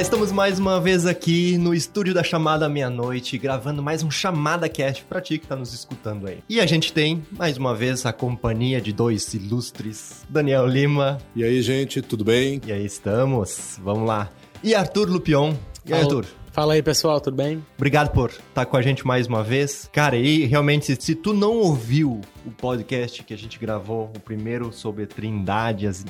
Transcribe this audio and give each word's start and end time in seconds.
Estamos 0.00 0.30
mais 0.30 0.58
uma 0.58 0.78
vez 0.78 1.06
aqui 1.06 1.56
no 1.56 1.74
estúdio 1.74 2.12
da 2.12 2.22
Chamada 2.22 2.68
Meia-Noite, 2.68 3.38
gravando 3.38 3.82
mais 3.82 4.02
um 4.02 4.10
Chamada 4.10 4.68
Cast 4.68 5.04
pra 5.04 5.22
ti 5.22 5.38
que 5.38 5.46
tá 5.46 5.56
nos 5.56 5.72
escutando 5.72 6.28
aí. 6.28 6.38
E 6.48 6.60
a 6.60 6.66
gente 6.66 6.92
tem, 6.92 7.24
mais 7.32 7.56
uma 7.56 7.74
vez, 7.74 8.04
a 8.04 8.12
companhia 8.12 8.78
de 8.80 8.92
dois 8.92 9.32
ilustres, 9.32 10.24
Daniel 10.28 10.66
Lima, 10.66 11.18
E 11.34 11.42
aí, 11.42 11.62
gente, 11.62 12.02
tudo 12.02 12.24
bem? 12.24 12.60
e 12.66 12.72
aí 12.72 12.84
estamos, 12.84 13.78
vamos 13.82 14.06
lá. 14.06 14.30
E 14.62 14.74
Arthur 14.74 15.08
Lupion. 15.08 15.54
E 15.84 15.92
aí, 15.94 16.02
Arthur? 16.02 16.26
Fala 16.56 16.72
aí, 16.72 16.82
pessoal, 16.82 17.20
tudo 17.20 17.36
bem? 17.36 17.62
Obrigado 17.76 18.12
por 18.12 18.30
estar 18.30 18.64
com 18.64 18.78
a 18.78 18.80
gente 18.80 19.06
mais 19.06 19.26
uma 19.26 19.42
vez. 19.42 19.90
Cara, 19.92 20.16
e 20.16 20.46
realmente, 20.46 20.96
se, 20.98 21.14
tu 21.14 21.34
não 21.34 21.58
ouviu 21.58 22.18
o 22.46 22.50
podcast 22.50 23.22
que 23.24 23.34
a 23.34 23.36
gente 23.36 23.58
gravou, 23.58 24.10
o 24.16 24.20
primeiro 24.20 24.72
sobre 24.72 25.04
Trindade, 25.04 25.86
as 25.86 26.02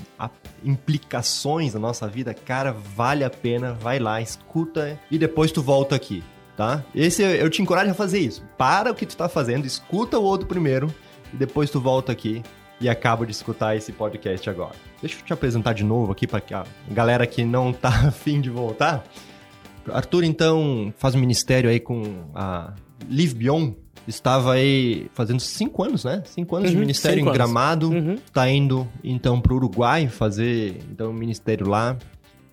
implicações 0.64 1.72
da 1.72 1.80
nossa 1.80 2.06
vida, 2.06 2.32
cara, 2.32 2.70
vale 2.70 3.24
a 3.24 3.28
pena, 3.28 3.72
vai 3.72 3.98
lá, 3.98 4.20
escuta 4.20 4.96
e 5.10 5.18
depois 5.18 5.50
tu 5.50 5.60
volta 5.60 5.96
aqui, 5.96 6.22
tá? 6.56 6.84
Esse 6.94 7.24
eu 7.24 7.50
te 7.50 7.60
encorajo 7.60 7.90
a 7.90 7.94
fazer 7.94 8.20
isso. 8.20 8.44
Para 8.56 8.92
o 8.92 8.94
que 8.94 9.04
tu 9.04 9.16
tá 9.16 9.28
fazendo, 9.28 9.66
escuta 9.66 10.16
o 10.16 10.22
outro 10.22 10.46
primeiro 10.46 10.94
e 11.34 11.36
depois 11.36 11.70
tu 11.70 11.80
volta 11.80 12.12
aqui 12.12 12.40
e 12.80 12.88
acaba 12.88 13.26
de 13.26 13.32
escutar 13.32 13.74
esse 13.74 13.90
podcast 13.90 14.48
agora. 14.48 14.76
Deixa 15.00 15.18
eu 15.18 15.24
te 15.24 15.32
apresentar 15.32 15.72
de 15.72 15.82
novo 15.82 16.12
aqui 16.12 16.24
para 16.24 16.40
a 16.60 16.64
galera 16.88 17.26
que 17.26 17.44
não 17.44 17.72
tá 17.72 17.88
afim 18.06 18.40
de 18.40 18.48
voltar. 18.48 19.04
Arthur, 19.92 20.24
então, 20.24 20.92
faz 20.98 21.14
um 21.14 21.18
ministério 21.18 21.68
aí 21.70 21.80
com 21.80 22.02
a 22.34 22.72
Live 23.10 23.34
Beyond. 23.34 23.76
Estava 24.06 24.52
aí 24.52 25.08
fazendo 25.14 25.40
cinco 25.40 25.82
anos, 25.82 26.04
né? 26.04 26.22
Cinco 26.26 26.54
anos 26.54 26.70
de 26.70 26.76
Uhum, 26.76 26.80
ministério 26.80 27.18
em 27.18 27.22
anos. 27.22 27.34
Gramado. 27.34 27.90
Uhum. 27.90 28.16
Tá 28.32 28.48
indo, 28.48 28.86
então, 29.02 29.40
pro 29.40 29.56
Uruguai 29.56 30.06
fazer, 30.08 30.78
então, 30.90 31.10
um 31.10 31.14
ministério 31.14 31.68
lá. 31.68 31.96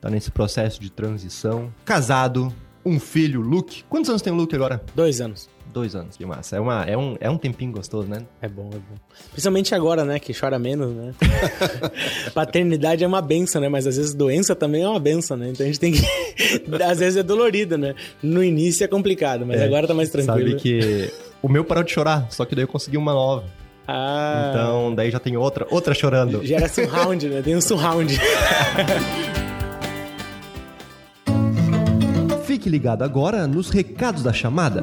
Tá 0.02 0.10
nesse 0.10 0.32
processo 0.32 0.82
de 0.82 0.92
transição. 0.92 1.72
Casado, 1.86 2.52
um 2.86 3.00
filho, 3.00 3.40
Luke. 3.40 3.84
Quantos 3.88 4.10
anos 4.10 4.22
tem 4.22 4.34
o 4.34 4.36
Luke 4.36 4.54
agora? 4.56 4.84
Dois 4.96 5.22
anos. 5.22 5.48
Dois 5.72 5.96
anos, 5.96 6.18
que 6.18 6.26
massa. 6.26 6.58
É, 6.58 6.60
uma, 6.60 6.84
é, 6.84 6.98
um, 6.98 7.16
é 7.20 7.30
um 7.30 7.38
tempinho 7.38 7.72
gostoso, 7.72 8.08
né? 8.08 8.24
É 8.42 8.48
bom, 8.48 8.70
é 8.72 8.78
bom. 8.78 8.96
Principalmente 9.32 9.74
agora, 9.74 10.06
né, 10.06 10.20
que 10.20 10.34
chora 10.34 10.60
menos, 10.60 10.94
né? 10.94 11.14
Paternidade 12.34 13.04
é 13.04 13.08
uma 13.08 13.22
benção, 13.22 13.62
né? 13.62 13.70
Mas 13.70 13.88
às 13.88 13.98
vezes 13.98 14.14
doença 14.14 14.56
também 14.56 14.84
é 14.84 14.88
uma 14.88 15.00
benção, 15.00 15.36
né? 15.36 15.50
Então 15.50 15.64
a 15.64 15.68
gente 15.68 15.80
tem 15.80 15.94
que... 15.94 16.04
às 16.84 17.00
vezes 17.00 17.18
é 17.18 17.24
dolorido, 17.24 17.78
né? 17.78 17.96
No 18.22 18.44
início 18.44 18.84
é 18.84 18.88
complicado, 18.88 19.46
mas 19.46 19.62
É, 19.62 19.66
agora 19.66 19.88
tá 19.88 19.94
mais 19.94 20.10
tranquilo. 20.10 20.50
Sabe 20.50 20.62
que 20.62 21.12
o 21.42 21.50
meu 21.50 21.64
parou 21.66 21.84
de 21.84 21.92
chorar, 21.92 22.28
só 22.30 22.46
que 22.46 22.56
daí 22.56 22.64
eu 22.64 22.68
consegui 22.68 22.98
uma 22.98 23.14
nova. 23.14 23.44
Ah... 23.88 24.50
Então, 24.50 24.96
daí 24.96 25.12
já 25.12 25.20
tem 25.20 25.36
outra, 25.36 25.68
outra 25.70 25.94
chorando. 25.94 26.46
Gera 26.46 26.70
surround, 26.70 27.28
né? 27.28 27.42
Tem 27.42 27.56
um 27.56 27.62
surround. 27.62 28.18
Fique 32.46 32.70
ligado 32.70 33.04
agora 33.04 33.46
nos 33.48 33.70
recados 33.70 34.24
da 34.24 34.32
chamada. 34.32 34.82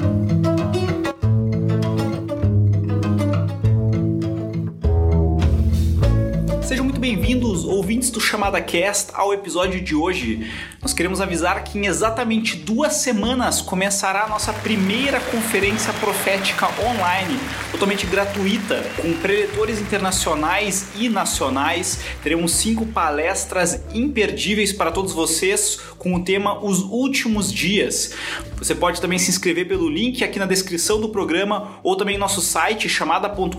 Bem-vindos, 7.11 7.64
ouvintes 7.64 8.08
do 8.08 8.20
Chamada 8.20 8.61
Cast, 8.61 9.10
ao 9.15 9.34
episódio 9.34 9.81
de 9.81 9.97
hoje. 9.97 10.48
Nós 10.81 10.93
queremos 10.93 11.21
avisar 11.21 11.65
que 11.65 11.76
em 11.76 11.87
exatamente 11.87 12.56
duas 12.56 12.93
semanas 12.94 13.60
começará 13.60 14.22
a 14.22 14.28
nossa 14.28 14.53
primeira 14.53 15.19
conferência 15.19 15.93
profética 15.94 16.69
online, 16.81 17.37
totalmente 17.72 18.06
gratuita, 18.06 18.84
com 19.03 19.12
preletores 19.15 19.81
internacionais 19.81 20.87
e 20.94 21.09
nacionais. 21.09 21.99
Teremos 22.22 22.53
cinco 22.53 22.87
palestras 22.87 23.82
imperdíveis 23.93 24.72
para 24.72 24.93
todos 24.93 25.12
vocês, 25.12 25.81
com 25.99 26.15
o 26.15 26.22
tema 26.22 26.65
Os 26.65 26.81
Últimos 26.82 27.53
Dias. 27.53 28.15
Você 28.56 28.75
pode 28.75 29.00
também 29.00 29.19
se 29.19 29.31
inscrever 29.31 29.66
pelo 29.66 29.91
link 29.91 30.22
aqui 30.22 30.38
na 30.38 30.47
descrição 30.47 31.00
do 31.00 31.09
programa 31.09 31.81
ou 31.82 31.97
também 31.97 32.16
nosso 32.16 32.41
site 32.41 32.88
chamada.com.br 32.88 33.56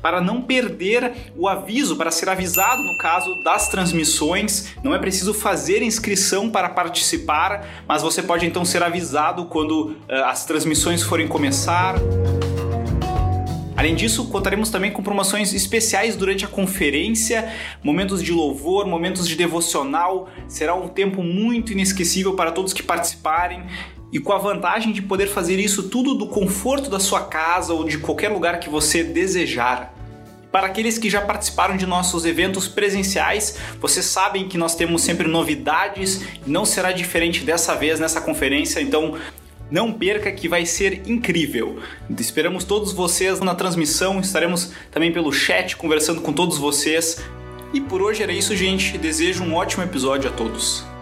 para 0.00 0.20
não 0.20 0.40
perder 0.40 1.12
o 1.36 1.48
aviso, 1.48 1.96
para 1.96 2.10
ser 2.10 2.28
avisado 2.28 2.43
no 2.82 2.96
caso 2.98 3.36
das 3.36 3.68
transmissões. 3.68 4.74
Não 4.82 4.94
é 4.94 4.98
preciso 4.98 5.32
fazer 5.32 5.82
inscrição 5.82 6.50
para 6.50 6.68
participar, 6.68 7.84
mas 7.88 8.02
você 8.02 8.22
pode 8.22 8.46
então 8.46 8.64
ser 8.64 8.82
avisado 8.82 9.46
quando 9.46 9.96
eh, 10.08 10.22
as 10.22 10.44
transmissões 10.44 11.02
forem 11.02 11.26
começar. 11.26 11.94
Além 13.76 13.94
disso, 13.94 14.28
contaremos 14.28 14.70
também 14.70 14.92
com 14.92 15.02
promoções 15.02 15.52
especiais 15.52 16.16
durante 16.16 16.44
a 16.44 16.48
conferência, 16.48 17.52
momentos 17.82 18.22
de 18.22 18.32
louvor, 18.32 18.86
momentos 18.86 19.26
de 19.26 19.34
devocional. 19.34 20.28
Será 20.46 20.74
um 20.74 20.88
tempo 20.88 21.22
muito 21.22 21.72
inesquecível 21.72 22.34
para 22.34 22.52
todos 22.52 22.72
que 22.72 22.82
participarem 22.82 23.64
e 24.12 24.20
com 24.20 24.32
a 24.32 24.38
vantagem 24.38 24.92
de 24.92 25.02
poder 25.02 25.26
fazer 25.26 25.58
isso 25.58 25.88
tudo 25.88 26.14
do 26.14 26.28
conforto 26.28 26.88
da 26.88 27.00
sua 27.00 27.22
casa 27.24 27.74
ou 27.74 27.84
de 27.84 27.98
qualquer 27.98 28.28
lugar 28.28 28.60
que 28.60 28.70
você 28.70 29.02
desejar. 29.02 29.93
Para 30.54 30.68
aqueles 30.68 30.98
que 30.98 31.10
já 31.10 31.20
participaram 31.20 31.76
de 31.76 31.84
nossos 31.84 32.24
eventos 32.24 32.68
presenciais, 32.68 33.58
vocês 33.80 34.06
sabem 34.06 34.46
que 34.46 34.56
nós 34.56 34.76
temos 34.76 35.02
sempre 35.02 35.26
novidades 35.26 36.22
não 36.46 36.64
será 36.64 36.92
diferente 36.92 37.40
dessa 37.40 37.74
vez 37.74 37.98
nessa 37.98 38.20
conferência, 38.20 38.80
então 38.80 39.18
não 39.68 39.92
perca 39.92 40.30
que 40.30 40.48
vai 40.48 40.64
ser 40.64 41.10
incrível. 41.10 41.80
Esperamos 42.20 42.62
todos 42.62 42.92
vocês 42.92 43.40
na 43.40 43.56
transmissão, 43.56 44.20
estaremos 44.20 44.70
também 44.92 45.10
pelo 45.10 45.32
chat 45.32 45.76
conversando 45.76 46.20
com 46.20 46.32
todos 46.32 46.56
vocês. 46.56 47.20
E 47.72 47.80
por 47.80 48.00
hoje 48.00 48.22
era 48.22 48.32
isso, 48.32 48.54
gente. 48.54 48.96
Desejo 48.96 49.42
um 49.42 49.54
ótimo 49.54 49.82
episódio 49.82 50.30
a 50.30 50.32
todos. 50.32 50.93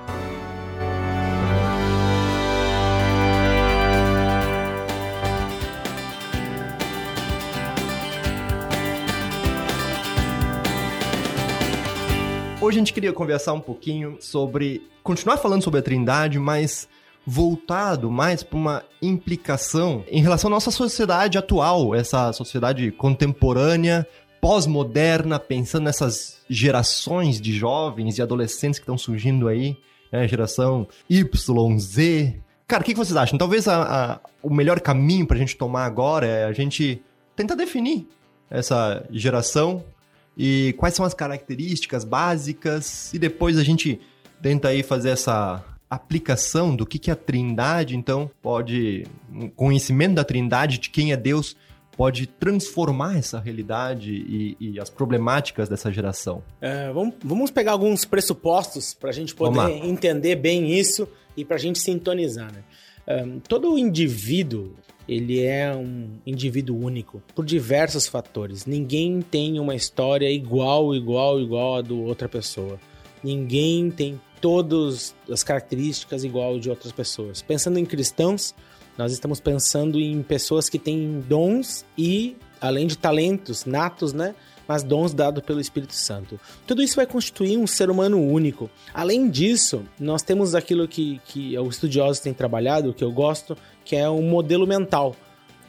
Hoje 12.62 12.76
a 12.76 12.80
gente 12.80 12.92
queria 12.92 13.12
conversar 13.12 13.52
um 13.54 13.60
pouquinho 13.60 14.16
sobre. 14.20 14.82
continuar 15.02 15.36
falando 15.36 15.62
sobre 15.62 15.80
a 15.80 15.82
Trindade, 15.82 16.38
mas 16.38 16.88
voltado 17.26 18.08
mais 18.10 18.42
para 18.44 18.56
uma 18.56 18.82
implicação 19.00 20.04
em 20.08 20.22
relação 20.22 20.48
à 20.48 20.52
nossa 20.52 20.70
sociedade 20.70 21.36
atual, 21.38 21.92
essa 21.94 22.32
sociedade 22.32 22.90
contemporânea, 22.92 24.06
pós-moderna, 24.40 25.38
pensando 25.40 25.84
nessas 25.84 26.38
gerações 26.48 27.40
de 27.40 27.52
jovens 27.52 28.18
e 28.18 28.22
adolescentes 28.22 28.78
que 28.78 28.84
estão 28.84 28.96
surgindo 28.98 29.48
aí, 29.48 29.76
né? 30.12 30.26
Geração 30.28 30.86
Y, 31.10 31.78
Z. 31.80 32.36
Cara, 32.68 32.82
o 32.82 32.84
que, 32.84 32.92
que 32.92 32.98
vocês 32.98 33.16
acham? 33.16 33.36
Talvez 33.38 33.66
a- 33.66 33.82
a- 34.14 34.20
o 34.42 34.52
melhor 34.54 34.80
caminho 34.80 35.26
para 35.26 35.36
a 35.36 35.40
gente 35.40 35.56
tomar 35.56 35.84
agora 35.84 36.26
é 36.26 36.44
a 36.44 36.52
gente 36.52 37.02
tentar 37.34 37.54
definir 37.56 38.06
essa 38.48 39.04
geração 39.10 39.82
e 40.36 40.74
quais 40.78 40.94
são 40.94 41.04
as 41.04 41.14
características 41.14 42.04
básicas 42.04 43.12
e 43.12 43.18
depois 43.18 43.58
a 43.58 43.64
gente 43.64 44.00
tenta 44.40 44.68
aí 44.68 44.82
fazer 44.82 45.10
essa 45.10 45.64
aplicação 45.88 46.74
do 46.74 46.86
que, 46.86 46.98
que 46.98 47.10
a 47.10 47.16
Trindade, 47.16 47.96
então, 47.96 48.30
pode, 48.40 49.04
um 49.30 49.48
conhecimento 49.48 50.14
da 50.14 50.24
Trindade, 50.24 50.78
de 50.78 50.88
quem 50.88 51.12
é 51.12 51.16
Deus, 51.16 51.54
pode 51.96 52.26
transformar 52.26 53.18
essa 53.18 53.38
realidade 53.38 54.10
e, 54.10 54.56
e 54.58 54.80
as 54.80 54.88
problemáticas 54.88 55.68
dessa 55.68 55.92
geração. 55.92 56.42
É, 56.60 56.90
vamos, 56.90 57.14
vamos 57.22 57.50
pegar 57.50 57.72
alguns 57.72 58.06
pressupostos 58.06 58.94
para 58.94 59.10
a 59.10 59.12
gente 59.12 59.34
poder 59.34 59.70
entender 59.84 60.36
bem 60.36 60.72
isso 60.72 61.06
e 61.36 61.44
para 61.44 61.56
a 61.56 61.60
gente 61.60 61.78
sintonizar, 61.78 62.50
né? 62.50 62.62
É, 63.06 63.26
todo 63.48 63.76
indivíduo, 63.76 64.74
ele 65.12 65.42
é 65.42 65.74
um 65.74 66.08
indivíduo 66.26 66.78
único 66.78 67.22
por 67.34 67.44
diversos 67.44 68.06
fatores. 68.06 68.66
Ninguém 68.66 69.20
tem 69.22 69.58
uma 69.58 69.74
história 69.74 70.30
igual, 70.30 70.94
igual, 70.94 71.40
igual 71.40 71.76
a 71.76 71.80
do 71.82 72.00
outra 72.02 72.28
pessoa. 72.28 72.78
Ninguém 73.22 73.90
tem 73.90 74.20
todas 74.40 75.14
as 75.30 75.44
características 75.44 76.24
igual 76.24 76.58
de 76.58 76.68
outras 76.68 76.92
pessoas. 76.92 77.40
Pensando 77.40 77.78
em 77.78 77.84
cristãos, 77.84 78.54
nós 78.98 79.12
estamos 79.12 79.40
pensando 79.40 79.98
em 80.00 80.22
pessoas 80.22 80.68
que 80.68 80.78
têm 80.78 81.20
dons 81.28 81.84
e, 81.96 82.36
além 82.60 82.86
de 82.86 82.98
talentos 82.98 83.64
natos, 83.64 84.12
né? 84.12 84.34
Mas 84.66 84.82
dons 84.82 85.12
dados 85.12 85.42
pelo 85.42 85.60
Espírito 85.60 85.94
Santo. 85.94 86.38
Tudo 86.66 86.82
isso 86.82 86.96
vai 86.96 87.06
constituir 87.06 87.56
um 87.58 87.66
ser 87.66 87.90
humano 87.90 88.20
único. 88.20 88.70
Além 88.94 89.28
disso, 89.28 89.84
nós 89.98 90.22
temos 90.22 90.54
aquilo 90.54 90.86
que, 90.86 91.20
que 91.26 91.58
os 91.58 91.74
estudiosos 91.74 92.20
têm 92.20 92.32
trabalhado, 92.32 92.94
que 92.94 93.04
eu 93.04 93.12
gosto, 93.12 93.56
que 93.84 93.96
é 93.96 94.08
um 94.08 94.22
modelo 94.22 94.66
mental. 94.66 95.16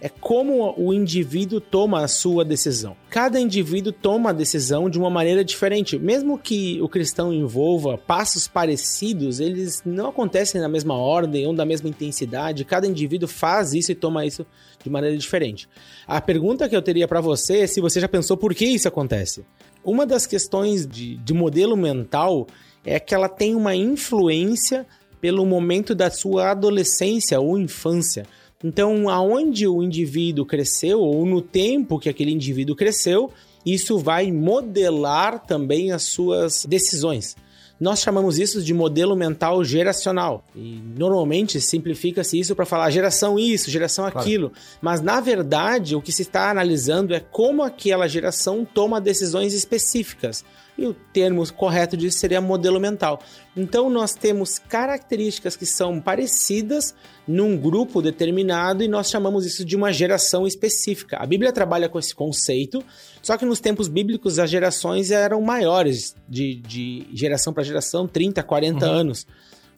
É 0.04 0.10
como 0.10 0.76
o 0.78 0.94
indivíduo 0.94 1.62
toma 1.62 2.04
a 2.04 2.10
sua 2.10 2.44
decisão. 2.44 2.94
Cada 3.10 3.40
indivíduo 3.40 3.94
toma 3.94 4.32
a 4.32 4.34
decisão 4.34 4.90
de 4.90 5.00
uma 5.00 5.10
maneira 5.10 5.46
diferente. 5.46 5.98
Mesmo 5.98 6.38
que 6.38 6.78
o 6.82 6.90
cristão 6.90 7.32
envolva 7.32 7.98
passos 7.98 8.46
parecidos, 8.46 9.40
eles 9.40 9.82
não 9.86 10.10
acontecem 10.10 10.60
na 10.60 10.68
mesma 10.68 10.94
ordem 10.94 11.48
ou 11.48 11.56
da 11.56 11.64
mesma 11.64 11.88
intensidade. 11.88 12.66
Cada 12.66 12.86
indivíduo 12.86 13.30
faz 13.30 13.74
isso 13.74 13.94
e 13.94 13.96
toma 13.96 14.26
isso 14.26 14.46
de 14.84 14.90
maneira 14.90 15.16
diferente. 15.16 15.70
A 16.06 16.20
pergunta 16.20 16.68
que 16.68 16.76
eu 16.76 16.82
teria 16.82 17.08
para 17.08 17.22
você 17.22 17.60
é 17.60 17.68
se 17.68 17.80
você 17.80 18.02
já 18.02 18.10
pensou 18.10 18.36
por 18.36 18.54
que 18.54 18.66
isso 18.66 18.90
acontece. 18.90 19.46
Uma 19.86 20.06
das 20.06 20.26
questões 20.26 20.86
de, 20.86 21.16
de 21.16 21.34
modelo 21.34 21.78
mental 21.78 22.46
é 22.84 23.00
que 23.00 23.16
ela 23.16 23.30
tem 23.30 23.56
uma 23.56 23.74
influência 23.74 24.86
pelo 25.22 25.46
momento 25.46 25.96
da 25.96 26.12
sua 26.12 26.52
adolescência 26.52 27.40
ou 27.40 27.58
infância. 27.58 28.26
Então, 28.64 29.10
aonde 29.10 29.68
o 29.68 29.84
indivíduo 29.84 30.46
cresceu, 30.46 31.02
ou 31.02 31.26
no 31.26 31.42
tempo 31.42 32.00
que 32.00 32.08
aquele 32.08 32.32
indivíduo 32.32 32.76
cresceu, 32.76 33.32
isso 33.66 33.98
vai 33.98 34.32
modelar 34.32 35.46
também 35.46 35.92
as 35.92 36.04
suas 36.04 36.66
decisões. 36.66 37.36
Nós 37.80 38.00
chamamos 38.00 38.40
isso 38.40 38.62
de 38.62 38.74
modelo 38.74 39.16
mental 39.16 39.64
geracional. 39.64 40.46
E 40.56 40.80
normalmente 40.98 41.60
simplifica-se 41.60 42.40
isso 42.40 42.56
para 42.56 42.66
falar 42.66 42.90
geração 42.92 43.38
isso, 43.38 43.70
geração 43.70 44.06
aquilo. 44.06 44.52
Claro. 44.52 44.66
Mas 44.82 45.02
na 45.02 45.20
verdade, 45.20 45.96
o 45.96 46.02
que 46.02 46.12
se 46.12 46.22
está 46.22 46.50
analisando 46.50 47.14
é 47.14 47.20
como 47.20 47.62
aquela 47.62 48.08
geração 48.08 48.66
toma 48.66 49.02
decisões 49.02 49.54
específicas. 49.54 50.46
E 50.78 50.88
o 50.88 50.94
termo 50.94 51.46
correto 51.54 51.96
disso 51.96 52.18
seria 52.18 52.42
modelo 52.42 52.80
mental. 52.80 53.20
Então 53.56 53.90
nós 53.90 54.16
temos 54.16 54.58
características 54.58 55.56
que 55.56 55.66
são 55.66 56.02
parecidas 56.02 56.96
num 57.28 57.56
grupo 57.56 58.02
determinado 58.02 58.84
e 58.84 58.88
nós 58.88 59.10
chamamos 59.10 59.46
isso 59.46 59.64
de 59.64 59.76
uma 59.76 59.94
geração 59.94 60.48
específica. 60.48 61.18
A 61.18 61.26
Bíblia 61.26 61.54
trabalha 61.54 61.88
com 61.88 62.00
esse 62.00 62.16
conceito, 62.16 62.84
só 63.22 63.38
que 63.38 63.46
nos 63.46 63.60
tempos 63.60 63.88
bíblicos 63.88 64.40
as 64.40 64.50
gerações 64.50 65.12
eram 65.12 65.42
maiores, 65.42 66.16
de, 66.28 66.56
de 66.56 67.08
geração 67.14 67.54
para 67.54 67.64
geração, 67.64 68.08
30, 68.08 68.42
40 68.42 68.86
uhum. 68.86 68.92
anos. 68.92 69.28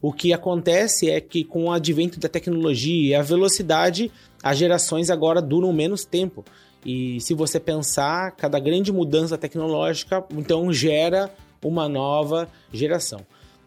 O 0.02 0.14
que 0.14 0.32
acontece 0.32 1.10
é 1.10 1.20
que 1.20 1.44
com 1.44 1.66
o 1.66 1.72
advento 1.72 2.20
da 2.20 2.30
tecnologia 2.30 3.10
e 3.10 3.16
a 3.16 3.22
velocidade, 3.22 4.12
as 4.42 4.58
gerações 4.58 5.10
agora 5.10 5.42
duram 5.42 5.74
menos 5.74 6.06
tempo. 6.06 6.46
E 6.86 7.20
se 7.20 7.34
você 7.34 7.60
pensar, 7.60 8.32
cada 8.32 8.60
grande 8.60 8.92
mudança 8.92 9.38
tecnológica, 9.38 10.24
então 10.32 10.72
gera 10.72 11.34
uma 11.64 11.90
nova 11.90 12.48
geração. 12.72 13.22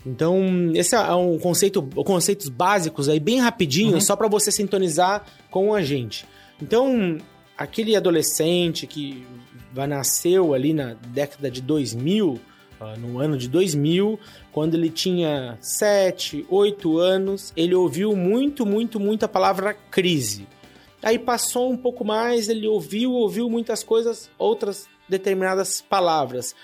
Então, 0.06 0.70
esse 0.74 0.94
é 0.94 1.14
um 1.14 1.38
conceito, 1.38 1.82
conceitos 1.82 2.48
básicos 2.48 3.08
aí, 3.08 3.18
bem 3.18 3.40
rapidinho, 3.40 3.94
uhum. 3.94 4.00
só 4.00 4.14
para 4.14 4.28
você 4.28 4.52
sintonizar 4.52 5.26
com 5.50 5.74
a 5.74 5.82
gente. 5.82 6.24
Então, 6.62 7.18
aquele 7.56 7.96
adolescente 7.96 8.86
que 8.86 9.26
nasceu 9.74 10.54
ali 10.54 10.72
na 10.72 10.94
década 10.94 11.50
de 11.50 11.60
2000, 11.60 12.40
ah, 12.80 12.94
no 12.96 13.18
ano 13.18 13.36
de 13.36 13.48
2000, 13.48 14.18
quando 14.52 14.74
ele 14.74 14.88
tinha 14.88 15.58
7, 15.60 16.46
8 16.48 16.98
anos, 16.98 17.52
ele 17.56 17.74
ouviu 17.74 18.14
muito, 18.14 18.64
muito, 18.64 19.00
muito 19.00 19.24
a 19.24 19.28
palavra 19.28 19.74
crise. 19.90 20.46
Aí 21.02 21.18
passou 21.18 21.70
um 21.70 21.76
pouco 21.76 22.04
mais, 22.04 22.48
ele 22.48 22.66
ouviu, 22.66 23.12
ouviu 23.12 23.48
muitas 23.48 23.84
coisas, 23.84 24.30
outras 24.38 24.88
determinadas 25.08 25.80
palavras. 25.80 26.54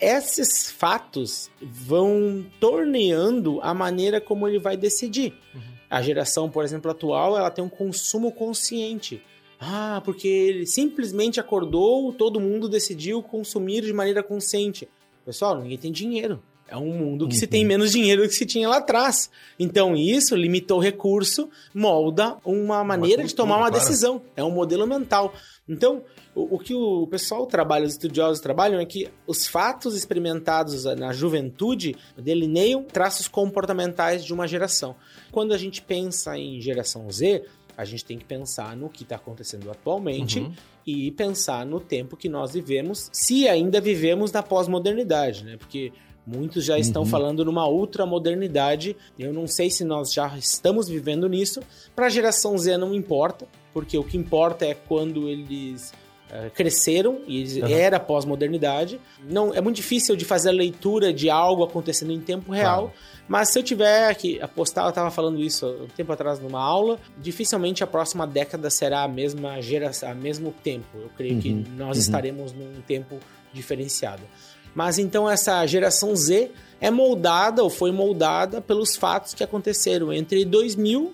Esses 0.00 0.70
fatos 0.70 1.50
vão 1.60 2.44
torneando 2.60 3.58
a 3.62 3.72
maneira 3.72 4.20
como 4.20 4.46
ele 4.46 4.58
vai 4.58 4.76
decidir. 4.76 5.32
Uhum. 5.54 5.62
A 5.88 6.02
geração, 6.02 6.50
por 6.50 6.64
exemplo, 6.64 6.90
atual, 6.90 7.36
ela 7.36 7.50
tem 7.50 7.64
um 7.64 7.68
consumo 7.68 8.30
consciente. 8.30 9.22
Ah, 9.58 10.02
porque 10.04 10.28
ele 10.28 10.66
simplesmente 10.66 11.40
acordou, 11.40 12.12
todo 12.12 12.38
mundo 12.38 12.68
decidiu 12.68 13.22
consumir 13.22 13.82
de 13.82 13.92
maneira 13.92 14.22
consciente. 14.22 14.88
Pessoal, 15.24 15.58
ninguém 15.60 15.78
tem 15.78 15.90
dinheiro. 15.90 16.42
É 16.68 16.76
um 16.76 16.92
mundo 16.92 17.26
que 17.26 17.34
uhum. 17.34 17.40
se 17.40 17.46
tem 17.46 17.64
menos 17.64 17.90
dinheiro 17.90 18.22
do 18.22 18.28
que 18.28 18.34
se 18.34 18.44
tinha 18.44 18.68
lá 18.68 18.76
atrás. 18.76 19.30
Então, 19.58 19.96
isso 19.96 20.36
limitou 20.36 20.78
o 20.78 20.82
recurso, 20.82 21.48
molda 21.74 22.36
uma 22.44 22.84
maneira 22.84 23.22
uma 23.22 23.28
de 23.28 23.34
tomar 23.34 23.56
uma 23.56 23.70
claro. 23.70 23.84
decisão. 23.84 24.22
É 24.36 24.44
um 24.44 24.50
modelo 24.50 24.86
mental. 24.86 25.32
Então, 25.66 26.02
o, 26.34 26.56
o, 26.56 26.58
que 26.58 26.74
o 26.74 27.06
pessoal 27.06 27.46
trabalha, 27.46 27.86
os 27.86 27.92
estudiosos 27.92 28.40
trabalham, 28.40 28.80
é 28.80 28.84
que 28.84 29.08
os 29.26 29.46
fatos 29.46 29.96
experimentados 29.96 30.84
na 30.84 31.12
juventude 31.12 31.96
delineiam 32.16 32.82
traços 32.84 33.26
comportamentais 33.26 34.24
de 34.24 34.32
uma 34.34 34.46
geração. 34.46 34.94
Quando 35.32 35.54
a 35.54 35.58
gente 35.58 35.80
pensa 35.80 36.36
em 36.36 36.60
geração 36.60 37.10
Z, 37.10 37.44
a 37.78 37.84
gente 37.84 38.04
tem 38.04 38.18
que 38.18 38.24
pensar 38.24 38.76
no 38.76 38.88
que 38.88 39.04
está 39.04 39.16
acontecendo 39.16 39.70
atualmente 39.70 40.40
uhum. 40.40 40.52
e 40.84 41.12
pensar 41.12 41.64
no 41.64 41.78
tempo 41.78 42.16
que 42.16 42.28
nós 42.28 42.52
vivemos, 42.52 43.08
se 43.12 43.46
ainda 43.46 43.80
vivemos 43.80 44.32
na 44.32 44.42
pós-modernidade, 44.42 45.44
né? 45.44 45.56
Porque 45.56 45.92
Muitos 46.28 46.62
já 46.62 46.78
estão 46.78 47.02
uhum. 47.02 47.08
falando 47.08 47.42
numa 47.42 47.66
ultramodernidade. 47.66 48.94
Eu 49.18 49.32
não 49.32 49.46
sei 49.46 49.70
se 49.70 49.82
nós 49.82 50.12
já 50.12 50.36
estamos 50.36 50.86
vivendo 50.86 51.26
nisso. 51.26 51.60
Para 51.96 52.06
a 52.06 52.10
geração 52.10 52.58
Z 52.58 52.76
não 52.76 52.94
importa, 52.94 53.46
porque 53.72 53.96
o 53.96 54.04
que 54.04 54.18
importa 54.18 54.66
é 54.66 54.74
quando 54.74 55.26
eles 55.26 55.90
uh, 56.28 56.50
cresceram 56.50 57.20
e 57.26 57.60
uhum. 57.60 57.68
era 57.68 57.98
pós-modernidade. 57.98 59.00
Não 59.26 59.54
é 59.54 59.60
muito 59.62 59.76
difícil 59.76 60.16
de 60.16 60.26
fazer 60.26 60.50
a 60.50 60.52
leitura 60.52 61.14
de 61.14 61.30
algo 61.30 61.64
acontecendo 61.64 62.12
em 62.12 62.20
tempo 62.20 62.52
real. 62.52 62.88
Claro. 62.88 62.98
Mas 63.26 63.50
se 63.50 63.58
eu 63.58 63.62
tiver 63.62 64.14
que 64.14 64.38
apostar, 64.42 64.84
eu 64.84 64.90
estava 64.90 65.10
falando 65.10 65.40
isso 65.40 65.66
um 65.66 65.86
tempo 65.86 66.12
atrás 66.12 66.38
numa 66.40 66.62
aula, 66.62 66.98
dificilmente 67.16 67.82
a 67.82 67.86
próxima 67.86 68.26
década 68.26 68.68
será 68.68 69.02
a 69.02 69.08
mesma 69.08 69.62
geração, 69.62 70.10
a 70.10 70.14
mesmo 70.14 70.52
tempo. 70.62 70.88
Eu 70.94 71.10
creio 71.16 71.36
uhum. 71.36 71.40
que 71.40 71.50
nós 71.50 71.96
uhum. 71.96 72.02
estaremos 72.02 72.52
num 72.52 72.82
tempo 72.86 73.18
diferenciado. 73.52 74.22
Mas 74.78 74.96
então 74.96 75.28
essa 75.28 75.66
geração 75.66 76.14
Z 76.14 76.52
é 76.80 76.88
moldada 76.88 77.64
ou 77.64 77.68
foi 77.68 77.90
moldada 77.90 78.60
pelos 78.60 78.94
fatos 78.94 79.34
que 79.34 79.42
aconteceram 79.42 80.12
entre 80.12 80.44
2000 80.44 81.12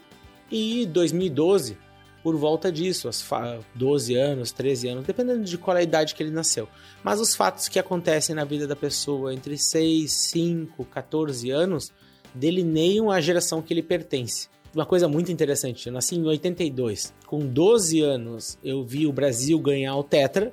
e 0.53 0.85
2012, 0.85 1.79
por 2.23 2.37
volta 2.37 2.71
disso, 2.71 3.09
as 3.09 3.27
12 3.75 4.17
anos, 4.17 4.53
13 4.53 4.89
anos, 4.89 5.07
dependendo 5.07 5.45
de 5.45 5.57
qual 5.57 5.79
é 5.79 5.81
a 5.81 5.83
idade 5.83 6.15
que 6.15 6.23
ele 6.23 6.31
nasceu. 6.31 6.69
Mas 7.03 7.19
os 7.19 7.35
fatos 7.35 7.67
que 7.67 7.79
acontecem 7.79 8.37
na 8.37 8.45
vida 8.45 8.67
da 8.67 8.77
pessoa 8.77 9.33
entre 9.33 9.57
6, 9.57 10.13
5, 10.13 10.85
14 10.85 11.51
anos 11.51 11.91
delineiam 12.35 13.11
a 13.11 13.19
geração 13.19 13.63
que 13.63 13.73
ele 13.73 13.83
pertence. 13.83 14.47
Uma 14.75 14.85
coisa 14.85 15.09
muito 15.09 15.33
interessante, 15.33 15.87
eu 15.87 15.93
nasci 15.95 16.17
em 16.17 16.23
82. 16.27 17.15
Com 17.27 17.39
12 17.39 18.03
anos, 18.03 18.59
eu 18.63 18.85
vi 18.85 19.07
o 19.07 19.13
Brasil 19.13 19.59
ganhar 19.59 19.97
o 19.97 20.05
Tetra 20.05 20.53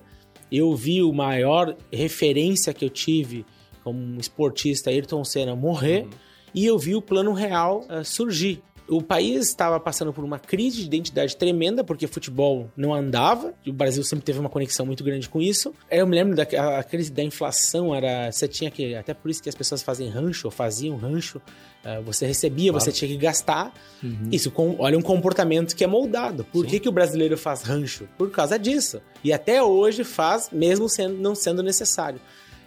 eu 0.51 0.75
vi 0.75 1.01
o 1.01 1.13
maior 1.13 1.75
referência 1.91 2.73
que 2.73 2.83
eu 2.83 2.89
tive 2.89 3.45
como 3.83 4.19
esportista, 4.19 4.89
Ayrton 4.89 5.23
Senna, 5.23 5.55
morrer, 5.55 6.03
uhum. 6.03 6.09
e 6.53 6.65
eu 6.65 6.77
vi 6.77 6.95
o 6.95 7.01
plano 7.01 7.33
real 7.33 7.85
uh, 7.89 8.03
surgir. 8.03 8.61
O 8.91 9.01
país 9.01 9.47
estava 9.47 9.79
passando 9.79 10.11
por 10.11 10.21
uma 10.21 10.37
crise 10.37 10.81
de 10.81 10.83
identidade 10.83 11.37
tremenda, 11.37 11.81
porque 11.81 12.07
futebol 12.07 12.69
não 12.75 12.93
andava. 12.93 13.53
O 13.65 13.71
Brasil 13.71 14.03
sempre 14.03 14.25
teve 14.25 14.37
uma 14.37 14.49
conexão 14.49 14.85
muito 14.85 15.01
grande 15.01 15.29
com 15.29 15.41
isso. 15.41 15.73
Eu 15.89 16.05
me 16.05 16.13
lembro 16.13 16.35
da 16.35 16.83
crise 16.83 17.09
da 17.09 17.23
inflação, 17.23 17.95
era. 17.95 18.29
Você 18.29 18.49
tinha 18.49 18.69
que. 18.69 18.93
Até 18.93 19.13
por 19.13 19.31
isso 19.31 19.41
que 19.41 19.47
as 19.47 19.55
pessoas 19.55 19.81
fazem 19.81 20.09
rancho, 20.09 20.47
ou 20.47 20.51
faziam 20.51 20.97
rancho. 20.97 21.41
Uh, 21.85 22.03
você 22.03 22.25
recebia, 22.25 22.69
claro. 22.69 22.83
você 22.83 22.91
tinha 22.91 23.09
que 23.09 23.15
gastar. 23.15 23.73
Uhum. 24.03 24.27
Isso, 24.29 24.51
com, 24.51 24.75
olha, 24.77 24.97
um 24.97 25.01
comportamento 25.01 25.73
que 25.73 25.85
é 25.85 25.87
moldado. 25.87 26.43
Por 26.51 26.65
que, 26.65 26.77
que 26.77 26.89
o 26.89 26.91
brasileiro 26.91 27.37
faz 27.37 27.61
rancho? 27.61 28.09
Por 28.17 28.29
causa 28.29 28.59
disso. 28.59 29.01
E 29.23 29.31
até 29.31 29.63
hoje 29.63 30.03
faz, 30.03 30.49
mesmo 30.51 30.89
sendo, 30.89 31.17
não 31.17 31.33
sendo 31.33 31.63
necessário. 31.63 32.19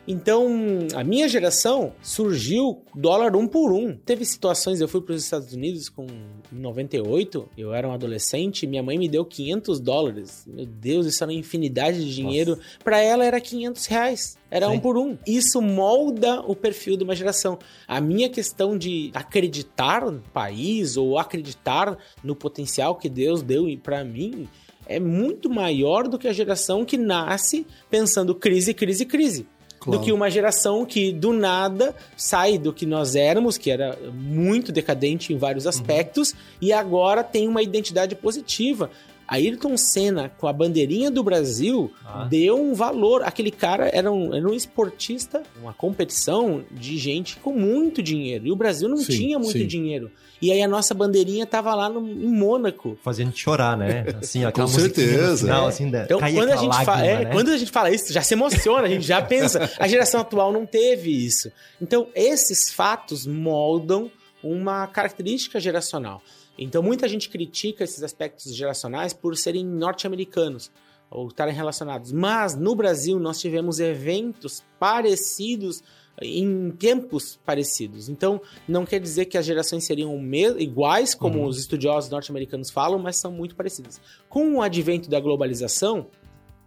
Então, 0.06 0.46
a 0.94 1.02
minha 1.02 1.28
geração 1.28 1.92
surgiu 2.02 2.82
dólar 2.94 3.34
um 3.34 3.46
por 3.46 3.72
um. 3.72 3.96
Teve 3.96 4.24
situações, 4.24 4.80
eu 4.80 4.88
fui 4.88 5.00
para 5.00 5.14
os 5.14 5.24
Estados 5.24 5.52
Unidos 5.54 5.88
com 5.88 6.06
98, 6.52 7.48
eu 7.56 7.72
era 7.72 7.88
um 7.88 7.92
adolescente, 7.92 8.66
minha 8.66 8.82
mãe 8.82 8.98
me 8.98 9.08
deu 9.08 9.24
500 9.24 9.80
dólares. 9.80 10.44
Meu 10.46 10.66
Deus, 10.66 11.06
isso 11.06 11.24
era 11.24 11.32
uma 11.32 11.38
infinidade 11.38 12.04
de 12.04 12.14
dinheiro. 12.14 12.58
Para 12.82 13.00
ela 13.00 13.24
era 13.24 13.40
500 13.40 13.86
reais. 13.86 14.38
Era 14.50 14.68
Sim. 14.68 14.76
um 14.76 14.80
por 14.80 14.98
um. 14.98 15.16
Isso 15.26 15.60
molda 15.62 16.40
o 16.42 16.54
perfil 16.54 16.96
de 16.96 17.04
uma 17.04 17.16
geração. 17.16 17.58
A 17.88 18.00
minha 18.00 18.28
questão 18.28 18.76
de 18.76 19.10
acreditar 19.14 20.10
no 20.10 20.20
país 20.32 20.96
ou 20.96 21.18
acreditar 21.18 21.96
no 22.22 22.36
potencial 22.36 22.94
que 22.96 23.08
Deus 23.08 23.42
deu 23.42 23.64
para 23.82 24.04
mim 24.04 24.46
é 24.86 25.00
muito 25.00 25.48
maior 25.48 26.06
do 26.06 26.18
que 26.18 26.28
a 26.28 26.32
geração 26.32 26.84
que 26.84 26.98
nasce 26.98 27.66
pensando 27.90 28.34
crise, 28.34 28.74
crise, 28.74 29.06
crise 29.06 29.46
claro. 29.84 30.00
do 30.00 30.04
que 30.04 30.12
uma 30.12 30.30
geração 30.30 30.84
que 30.84 31.12
do 31.12 31.32
nada 31.32 31.94
sai 32.16 32.58
do 32.58 32.72
que 32.72 32.86
nós 32.86 33.14
éramos, 33.14 33.58
que 33.58 33.70
era 33.70 33.96
muito 34.12 34.72
decadente 34.72 35.32
em 35.32 35.36
vários 35.36 35.66
aspectos, 35.66 36.30
uhum. 36.32 36.36
e 36.62 36.72
agora 36.72 37.22
tem 37.22 37.46
uma 37.46 37.62
identidade 37.62 38.14
positiva. 38.14 38.90
Ayrton 39.26 39.76
Senna, 39.78 40.28
com 40.28 40.46
a 40.46 40.52
bandeirinha 40.52 41.10
do 41.10 41.22
Brasil, 41.22 41.90
Ah. 42.04 42.26
deu 42.28 42.60
um 42.60 42.74
valor. 42.74 43.22
Aquele 43.22 43.50
cara 43.50 43.88
era 43.88 44.12
um, 44.12 44.34
era 44.34 44.46
um 44.46 44.52
esportista, 44.52 45.42
uma 45.62 45.72
competição 45.72 46.62
de 46.70 46.98
gente 46.98 47.36
com 47.36 47.52
muito 47.52 48.02
dinheiro. 48.02 48.46
E 48.46 48.52
o 48.52 48.56
Brasil 48.56 48.86
não 48.88 48.98
Sim, 48.98 49.12
tinha 49.12 49.38
muito 49.38 49.58
sim. 49.58 49.66
dinheiro. 49.66 50.10
E 50.42 50.50
aí 50.52 50.62
a 50.62 50.68
nossa 50.68 50.92
bandeirinha 50.92 51.46
tava 51.46 51.74
lá 51.74 51.88
no, 51.88 52.00
em 52.06 52.28
Mônaco. 52.28 52.98
Gente 53.12 53.38
chorar, 53.40 53.76
né? 53.76 54.04
Assim, 54.20 54.44
aquela 54.44 54.66
Com 54.68 54.72
certeza. 54.74 55.46
Final, 55.46 55.66
É. 55.66 55.68
assim, 55.68 55.90
da- 55.90 56.04
Então, 56.04 56.18
quando 56.18 56.50
a, 56.50 56.56
gente 56.56 56.84
fala, 56.84 56.98
lágrima, 56.98 57.06
é, 57.20 57.24
né? 57.24 57.30
quando 57.32 57.50
a 57.50 57.56
gente 57.56 57.70
fala 57.70 57.90
isso, 57.90 58.12
já 58.12 58.22
se 58.22 58.34
emociona, 58.34 58.86
a 58.86 58.90
gente 58.90 59.06
já 59.06 59.22
pensa. 59.22 59.70
A 59.78 59.88
geração 59.88 60.20
atual 60.20 60.52
não 60.52 60.66
teve 60.66 61.10
isso. 61.10 61.50
Então, 61.80 62.08
esses 62.14 62.70
fatos 62.72 63.26
moldam 63.26 64.10
uma 64.42 64.86
característica 64.86 65.58
geracional. 65.58 66.20
Então, 66.58 66.82
muita 66.82 67.08
gente 67.08 67.28
critica 67.30 67.82
esses 67.82 68.02
aspectos 68.02 68.54
geracionais 68.54 69.12
por 69.12 69.36
serem 69.36 69.64
norte-americanos 69.64 70.70
ou 71.10 71.28
estarem 71.28 71.54
relacionados. 71.54 72.12
Mas, 72.12 72.54
no 72.54 72.74
Brasil, 72.74 73.18
nós 73.18 73.40
tivemos 73.40 73.80
eventos 73.80 74.62
parecidos 74.78 75.82
em 76.22 76.70
tempos 76.70 77.38
parecidos. 77.44 78.08
Então, 78.08 78.40
não 78.68 78.84
quer 78.86 79.00
dizer 79.00 79.24
que 79.26 79.36
as 79.36 79.44
gerações 79.44 79.84
seriam 79.84 80.16
iguais, 80.58 81.14
como 81.14 81.38
Uhum. 81.40 81.46
os 81.46 81.58
estudiosos 81.58 82.10
norte-americanos 82.10 82.70
falam, 82.70 82.98
mas 82.98 83.16
são 83.16 83.32
muito 83.32 83.54
parecidas. 83.56 84.00
Com 84.28 84.56
o 84.56 84.62
advento 84.62 85.08
da 85.10 85.18
globalização, 85.20 86.06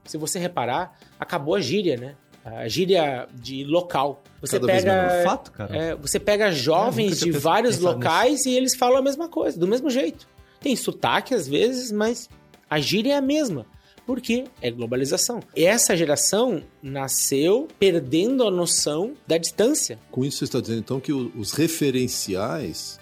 se 0.03 0.17
você 0.17 0.37
reparar, 0.39 0.97
acabou 1.19 1.55
a 1.55 1.61
gíria, 1.61 1.97
né? 1.97 2.15
A 2.43 2.67
gíria 2.67 3.27
de 3.33 3.65
local. 3.65 4.23
Você 4.39 4.57
Cada 4.57 4.71
pega, 4.71 4.91
É 4.93 5.23
fato, 5.23 5.51
é, 5.69 5.95
você 5.95 6.17
pega 6.19 6.45
É, 6.45 6.51
jovens 6.53 7.19
de 7.19 7.31
vários 7.31 7.77
locais 7.79 8.45
e 8.45 8.51
eles 8.51 8.73
falam 8.73 8.97
a 8.97 9.01
mesma 9.01 9.27
coisa, 9.27 9.59
do 9.59 9.67
mesmo 9.67 9.89
jeito. 9.89 10.27
Tem 10.61 10.73
sotaque 10.75 11.33
às 11.33 11.45
vezes, 11.47 11.91
mas 11.91 12.29
a 12.69 12.79
gíria 12.79 13.13
é 13.13 13.17
a 13.17 13.21
mesma. 13.21 13.65
Porque 14.07 14.45
é 14.61 14.71
globalização. 14.71 15.41
Essa 15.55 15.95
geração 15.95 16.63
nasceu 16.81 17.67
perdendo 17.77 18.47
a 18.47 18.49
noção 18.49 19.13
da 19.27 19.37
distância. 19.37 19.99
Com 20.09 20.23
isso, 20.25 20.37
você 20.39 20.45
está 20.45 20.59
dizendo 20.61 20.79
então 20.79 20.99
que 20.99 21.11
os 21.13 21.51
referenciais 21.51 22.99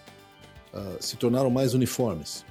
ah, 0.74 0.96
se 1.00 1.16
tornaram 1.16 1.50
mais 1.50 1.74
uniformes. 1.74 2.44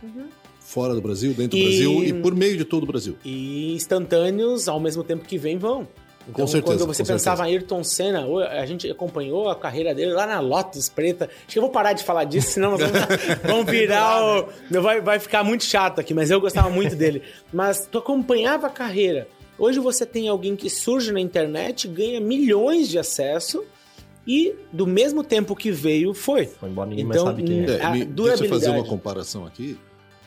Fora 0.61 0.95
do 0.95 1.03
Brasil, 1.03 1.35
dentro 1.35 1.59
do 1.59 1.63
E- 1.63 1.65
Brasil 1.65 2.05
e 2.05 2.13
por 2.23 2.35
meio 2.35 2.57
de 2.57 2.65
todo 2.65 2.85
o 2.85 2.87
Brasil. 2.87 3.17
E 3.25 3.75
instantâneos, 3.75 4.67
ao 4.69 4.81
mesmo 4.81 5.05
tempo 5.05 5.25
que 5.27 5.37
vêm, 5.37 5.59
vão. 5.59 5.87
Então, 6.29 6.45
Com 6.45 6.47
certeza, 6.47 6.79
quando 6.79 6.87
você 6.87 7.05
pensava 7.05 7.49
em 7.49 7.53
Ayrton 7.53 7.85
Senna, 7.85 8.25
a 8.49 8.65
gente 8.65 8.91
acompanhou 8.91 9.49
a 9.49 9.55
carreira 9.55 9.95
dele 9.95 10.13
lá 10.13 10.27
na 10.27 10.41
Lotus 10.41 10.89
Preta. 10.89 11.27
Acho 11.27 11.49
que 11.49 11.59
eu 11.59 11.63
vou 11.63 11.71
parar 11.71 11.93
de 11.93 12.03
falar 12.03 12.25
disso, 12.25 12.53
senão 12.53 12.73
nós 12.73 12.81
vamos, 12.81 12.99
vamos 13.45 13.71
virar 13.71 14.23
o... 14.25 14.49
Vai, 14.81 15.01
vai 15.01 15.19
ficar 15.19 15.45
muito 15.45 15.65
chato 15.65 16.01
aqui, 16.01 16.15
mas 16.15 16.31
eu 16.31 16.41
gostava 16.41 16.71
muito 16.71 16.97
dele. 16.97 17.23
Mas 17.53 17.87
tu 17.87 17.99
acompanhava 17.99 18.69
a 18.69 18.71
carreira. 18.71 19.29
Hoje 19.59 19.79
você 19.79 20.05
tem 20.05 20.29
alguém 20.29 20.57
que 20.57 20.69
surge 20.69 21.13
na 21.13 21.21
internet, 21.21 21.87
ganha 21.87 22.21
milhões 22.21 22.89
de 22.89 22.99
acesso 22.99 23.63
e 24.27 24.55
do 24.73 24.87
mesmo 24.87 25.23
tempo 25.23 25.55
que 25.55 25.71
veio, 25.71 26.15
foi. 26.15 26.47
Foi 26.47 26.69
embora, 26.69 26.89
ninguém 26.89 27.05
Então, 27.05 27.25
mais 27.27 27.37
sabe 27.37 27.47
quem 27.47 27.65
é. 27.65 27.77
É, 27.77 27.91
me, 27.91 28.05
deixa 28.05 28.45
eu 28.45 28.49
fazer 28.49 28.71
uma 28.71 28.85
comparação 28.85 29.47
aqui. 29.47 29.79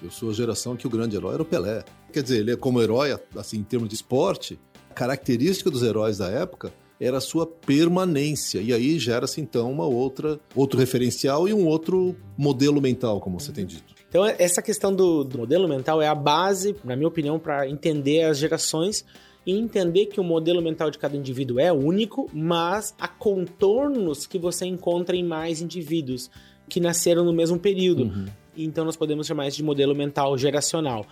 Eu 0.01 0.11
sou 0.11 0.29
a 0.29 0.33
geração 0.33 0.75
que 0.75 0.85
o 0.85 0.89
grande 0.89 1.15
herói 1.15 1.33
era 1.33 1.41
o 1.41 1.45
Pelé. 1.45 1.83
Quer 2.13 2.21
dizer, 2.21 2.39
ele 2.39 2.51
é 2.51 2.55
como 2.55 2.81
herói, 2.81 3.17
assim, 3.35 3.57
em 3.57 3.63
termos 3.63 3.89
de 3.89 3.95
esporte, 3.95 4.59
característica 4.97 5.69
dos 5.69 5.83
heróis 5.83 6.17
da 6.17 6.27
época 6.27 6.73
era 6.99 7.17
a 7.17 7.21
sua 7.21 7.45
permanência. 7.45 8.59
E 8.59 8.73
aí 8.73 8.97
gera-se, 8.97 9.39
então, 9.39 9.71
uma 9.71 9.85
outra, 9.85 10.39
outro 10.55 10.79
referencial 10.79 11.47
e 11.47 11.53
um 11.53 11.67
outro 11.67 12.15
modelo 12.35 12.81
mental, 12.81 13.21
como 13.21 13.39
você 13.39 13.51
tem 13.51 13.63
dito. 13.63 13.93
Então, 14.09 14.25
essa 14.25 14.59
questão 14.59 14.91
do, 14.91 15.23
do 15.23 15.37
modelo 15.37 15.67
mental 15.67 16.01
é 16.01 16.07
a 16.07 16.15
base, 16.15 16.75
na 16.83 16.95
minha 16.95 17.07
opinião, 17.07 17.37
para 17.37 17.69
entender 17.69 18.23
as 18.23 18.39
gerações 18.39 19.05
e 19.45 19.51
entender 19.51 20.07
que 20.07 20.19
o 20.19 20.23
modelo 20.23 20.63
mental 20.63 20.89
de 20.89 20.97
cada 20.97 21.15
indivíduo 21.15 21.59
é 21.59 21.71
único, 21.71 22.27
mas 22.33 22.95
há 22.99 23.07
contornos 23.07 24.25
que 24.25 24.39
você 24.39 24.65
encontra 24.65 25.15
em 25.15 25.23
mais 25.23 25.61
indivíduos 25.61 26.31
que 26.67 26.79
nasceram 26.79 27.23
no 27.23 27.31
mesmo 27.31 27.59
período. 27.59 28.05
Uhum. 28.05 28.25
Então, 28.57 28.83
nós 28.83 28.95
podemos 28.95 29.27
chamar 29.27 29.47
isso 29.47 29.57
de 29.57 29.63
modelo 29.63 29.93
mental 29.93 30.35
geracional. 30.39 31.05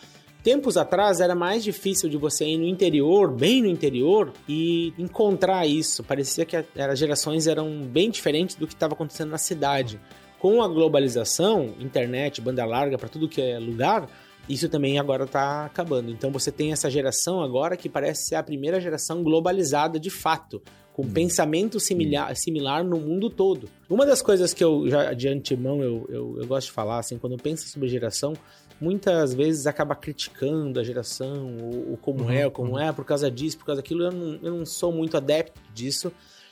Tempos 0.45 0.77
atrás 0.77 1.21
era 1.21 1.33
mais 1.33 1.63
difícil 1.63 2.07
de 2.07 2.17
você 2.17 2.45
ir 2.45 2.59
no 2.59 2.67
interior, 2.67 3.31
bem 3.31 3.63
no 3.63 3.67
interior, 3.67 4.31
e 4.47 4.93
encontrar 4.95 5.65
isso. 5.65 6.03
Parecia 6.03 6.45
que 6.45 6.55
as 6.55 6.99
gerações 6.99 7.47
eram 7.47 7.81
bem 7.81 8.11
diferentes 8.11 8.55
do 8.55 8.67
que 8.67 8.75
estava 8.75 8.93
acontecendo 8.93 9.31
na 9.31 9.39
cidade. 9.39 9.99
Com 10.37 10.61
a 10.61 10.67
globalização, 10.67 11.73
internet, 11.79 12.41
banda 12.41 12.63
larga 12.63 12.95
para 12.95 13.09
tudo 13.09 13.27
que 13.27 13.41
é 13.41 13.57
lugar, 13.57 14.07
isso 14.47 14.69
também 14.69 14.99
agora 14.99 15.23
está 15.23 15.65
acabando. 15.65 16.11
Então 16.11 16.29
você 16.29 16.51
tem 16.51 16.71
essa 16.71 16.91
geração 16.91 17.41
agora 17.41 17.75
que 17.75 17.89
parece 17.89 18.27
ser 18.27 18.35
a 18.35 18.43
primeira 18.43 18.79
geração 18.79 19.23
globalizada 19.23 19.99
de 19.99 20.11
fato, 20.11 20.61
com 20.93 21.09
pensamento 21.09 21.79
similar, 21.79 22.35
similar 22.35 22.83
no 22.83 22.99
mundo 22.99 23.31
todo. 23.31 23.67
Uma 23.89 24.05
das 24.05 24.21
coisas 24.21 24.53
que 24.53 24.63
eu 24.63 24.87
já 24.87 25.11
de 25.13 25.27
antemão 25.27 25.81
eu, 25.81 26.05
eu, 26.07 26.37
eu 26.37 26.45
gosto 26.45 26.67
de 26.67 26.73
falar, 26.73 26.99
assim, 26.99 27.17
quando 27.17 27.33
eu 27.33 27.39
penso 27.39 27.67
sobre 27.67 27.89
geração, 27.89 28.33
muitas 28.79 29.33
vezes 29.33 29.67
acaba 29.67 29.95
criticando 29.95 30.79
a 30.79 30.83
geração, 30.83 31.57
ou 31.89 31.97
como 31.97 32.23
Uhum, 32.23 32.31
é, 32.31 32.45
ou 32.45 32.51
como 32.51 32.79
é, 32.79 32.91
por 32.91 33.05
causa 33.05 33.29
disso, 33.31 33.57
por 33.57 33.65
causa 33.65 33.81
daquilo. 33.81 34.03
Eu 34.03 34.11
não, 34.11 34.39
eu 34.41 34.57
não 34.57 34.65
sou 34.65 34.91
muito 34.91 35.17
adepto 35.17 35.59
disso. 35.73 36.11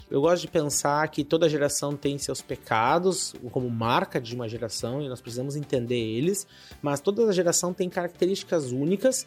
Eu 0.09 0.21
gosto 0.21 0.41
de 0.41 0.47
pensar 0.47 1.07
que 1.07 1.23
toda 1.23 1.49
geração 1.49 1.95
tem 1.95 2.17
seus 2.17 2.41
pecados 2.41 3.33
como 3.51 3.69
marca 3.69 4.21
de 4.21 4.35
uma 4.35 4.47
geração 4.47 5.01
e 5.01 5.09
nós 5.09 5.21
precisamos 5.21 5.55
entender 5.55 5.95
eles, 5.95 6.45
mas 6.81 6.99
toda 6.99 7.31
geração 7.31 7.73
tem 7.73 7.89
características 7.89 8.71
únicas 8.71 9.25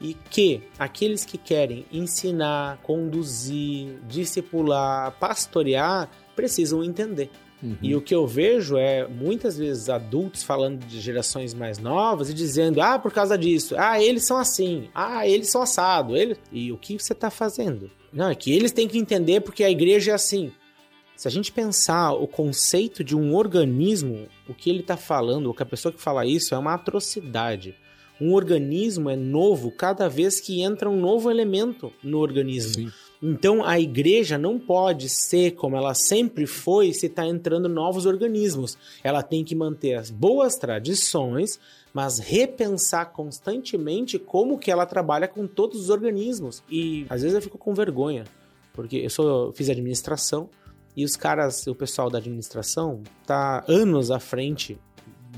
e 0.00 0.14
que 0.30 0.62
aqueles 0.78 1.24
que 1.24 1.36
querem 1.36 1.84
ensinar, 1.92 2.78
conduzir, 2.82 3.98
discipular, 4.08 5.12
pastorear 5.18 6.08
precisam 6.34 6.82
entender. 6.82 7.30
Uhum. 7.62 7.76
E 7.80 7.94
o 7.94 8.00
que 8.00 8.14
eu 8.14 8.26
vejo 8.26 8.76
é 8.76 9.06
muitas 9.06 9.56
vezes 9.56 9.88
adultos 9.88 10.42
falando 10.42 10.84
de 10.84 11.00
gerações 11.00 11.54
mais 11.54 11.78
novas 11.78 12.28
e 12.28 12.34
dizendo: 12.34 12.80
ah, 12.80 12.98
por 12.98 13.12
causa 13.12 13.38
disso, 13.38 13.74
ah, 13.78 14.02
eles 14.02 14.24
são 14.24 14.36
assim, 14.36 14.88
ah, 14.94 15.26
eles 15.26 15.48
são 15.48 15.62
assado. 15.62 16.16
Ele... 16.16 16.36
E 16.50 16.72
o 16.72 16.76
que 16.76 16.98
você 16.98 17.12
está 17.12 17.30
fazendo? 17.30 17.90
Não, 18.12 18.28
é 18.28 18.34
que 18.34 18.52
eles 18.52 18.72
têm 18.72 18.88
que 18.88 18.98
entender 18.98 19.40
porque 19.40 19.62
a 19.62 19.70
igreja 19.70 20.10
é 20.10 20.14
assim. 20.14 20.52
Se 21.16 21.28
a 21.28 21.30
gente 21.30 21.52
pensar 21.52 22.12
o 22.14 22.26
conceito 22.26 23.04
de 23.04 23.16
um 23.16 23.34
organismo, 23.34 24.26
o 24.48 24.54
que 24.54 24.68
ele 24.68 24.80
está 24.80 24.96
falando, 24.96 25.46
ou 25.46 25.54
que 25.54 25.62
a 25.62 25.66
pessoa 25.66 25.92
que 25.92 26.00
fala 26.00 26.26
isso 26.26 26.54
é 26.54 26.58
uma 26.58 26.74
atrocidade. 26.74 27.76
Um 28.20 28.32
organismo 28.32 29.08
é 29.08 29.16
novo 29.16 29.70
cada 29.70 30.08
vez 30.08 30.40
que 30.40 30.62
entra 30.62 30.90
um 30.90 31.00
novo 31.00 31.30
elemento 31.30 31.92
no 32.02 32.18
organismo. 32.18 32.90
Sim. 32.90 32.92
Então 33.22 33.64
a 33.64 33.78
igreja 33.78 34.36
não 34.36 34.58
pode 34.58 35.08
ser 35.08 35.52
como 35.52 35.76
ela 35.76 35.94
sempre 35.94 36.44
foi 36.44 36.92
se 36.92 37.06
está 37.06 37.24
entrando 37.24 37.68
novos 37.68 38.04
organismos. 38.04 38.76
Ela 39.04 39.22
tem 39.22 39.44
que 39.44 39.54
manter 39.54 39.94
as 39.94 40.10
boas 40.10 40.56
tradições, 40.56 41.60
mas 41.94 42.18
repensar 42.18 43.12
constantemente 43.12 44.18
como 44.18 44.58
que 44.58 44.70
ela 44.70 44.84
trabalha 44.84 45.28
com 45.28 45.46
todos 45.46 45.80
os 45.80 45.90
organismos. 45.90 46.64
E 46.68 47.06
às 47.08 47.22
vezes 47.22 47.36
eu 47.36 47.42
fico 47.42 47.58
com 47.58 47.72
vergonha, 47.72 48.24
porque 48.72 48.96
eu 48.96 49.10
sou 49.10 49.52
fiz 49.52 49.70
administração 49.70 50.50
e 50.96 51.04
os 51.04 51.16
caras, 51.16 51.66
o 51.66 51.74
pessoal 51.74 52.10
da 52.10 52.18
administração 52.18 53.02
tá 53.24 53.64
anos 53.68 54.10
à 54.10 54.18
frente 54.18 54.78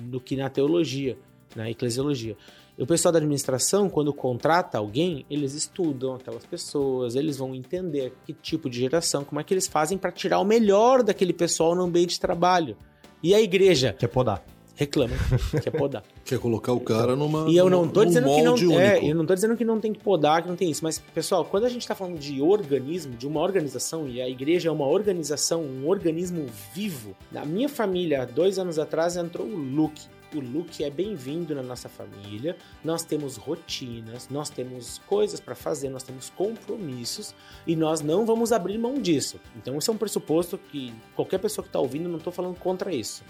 do 0.01 0.21
que 0.21 0.37
na 0.37 0.49
teologia, 0.49 1.17
na 1.55 1.71
eclesiologia. 1.71 2.37
E 2.77 2.83
o 2.83 2.87
pessoal 2.87 3.13
da 3.13 3.19
administração, 3.19 3.89
quando 3.89 4.13
contrata 4.13 4.79
alguém, 4.79 5.25
eles 5.31 5.55
estudam 5.55 6.15
aquelas 6.15 6.45
pessoas, 6.45 7.15
eles 7.15 7.37
vão 7.37 7.55
entender 7.55 8.13
que 8.27 8.33
tipo 8.33 8.69
de 8.69 8.81
geração, 8.81 9.25
como 9.25 9.41
é 9.41 9.45
que 9.45 9.55
eles 9.55 9.69
fazem 9.69 9.97
para 9.97 10.11
tirar 10.11 10.41
o 10.41 10.45
melhor 10.45 11.03
daquele 11.03 11.33
pessoal 11.33 11.75
no 11.77 11.85
ambiente 11.85 12.15
de 12.15 12.21
trabalho. 12.21 12.77
E 13.23 13.33
a 13.33 13.41
igreja 13.41 13.95
Quer 13.97 14.09
podar. 14.09 14.45
reclama, 14.75 15.15
quer 15.63 15.71
podar. 15.71 16.03
Quer 16.25 16.39
colocar 16.39 16.73
o 16.73 16.81
cara 16.81 17.15
numa. 17.15 17.49
E 17.49 17.57
eu 17.57 17.71
não 17.71 17.87
tô 17.87 18.01
num 18.01 18.07
dizendo 18.07 18.35
que 18.35 18.43
não 18.43 18.81
é, 18.81 18.93
único. 18.93 19.07
eu 19.07 19.15
não 19.15 19.27
tô 19.27 19.35
dizendo 19.35 19.57
que 19.57 19.65
não 19.65 19.79
tem 19.79 19.93
que 19.93 20.01
podar, 20.01 20.43
que 20.43 20.49
não 20.49 20.57
tem 20.57 20.71
isso, 20.71 20.83
mas 20.83 20.99
pessoal, 20.99 21.45
quando 21.45 21.67
a 21.67 21.69
gente 21.69 21.87
tá 21.87 21.95
falando 21.95 22.19
de 22.19 22.43
organismo, 22.43 23.15
de 23.15 23.27
uma 23.27 23.41
organização 23.41 24.09
e 24.09 24.21
a 24.21 24.29
igreja 24.29 24.69
é 24.69 24.73
uma 24.73 24.87
organização, 24.87 25.63
um 25.63 25.87
organismo 25.87 26.47
vivo. 26.75 27.15
Na 27.31 27.45
minha 27.45 27.69
família, 27.69 28.23
há 28.23 28.25
dois 28.25 28.59
anos 28.59 28.79
atrás 28.79 29.17
entrou 29.17 29.47
o 29.47 29.55
Luke. 29.55 30.03
O 30.35 30.41
Luke 30.41 30.83
é 30.83 30.91
bem-vindo 30.91 31.55
na 31.55 31.63
nossa 31.63 31.89
família. 31.89 32.57
Nós 32.83 33.05
temos 33.05 33.37
rotinas, 33.37 34.29
nós 34.29 34.51
temos 34.51 34.99
coisas 35.07 35.39
para 35.39 35.55
fazer, 35.55 35.89
nós 35.89 36.03
temos 36.03 36.29
compromissos 36.31 37.33
e 37.65 37.77
nós 37.77 38.01
não 38.01 38.27
vamos 38.27 38.51
abrir 38.51 38.77
mão 38.77 39.01
disso. 39.01 39.41
Então, 39.57 39.79
isso 39.79 39.93
é 39.93 39.95
um 39.95 39.97
pressuposto 39.97 40.59
que 40.59 40.93
qualquer 41.15 41.39
pessoa 41.39 41.63
que 41.63 41.69
está 41.69 41.79
ouvindo, 41.79 42.09
não 42.09 42.19
estou 42.19 42.33
falando 42.33 42.59
contra 42.59 42.93
isso. 42.93 43.23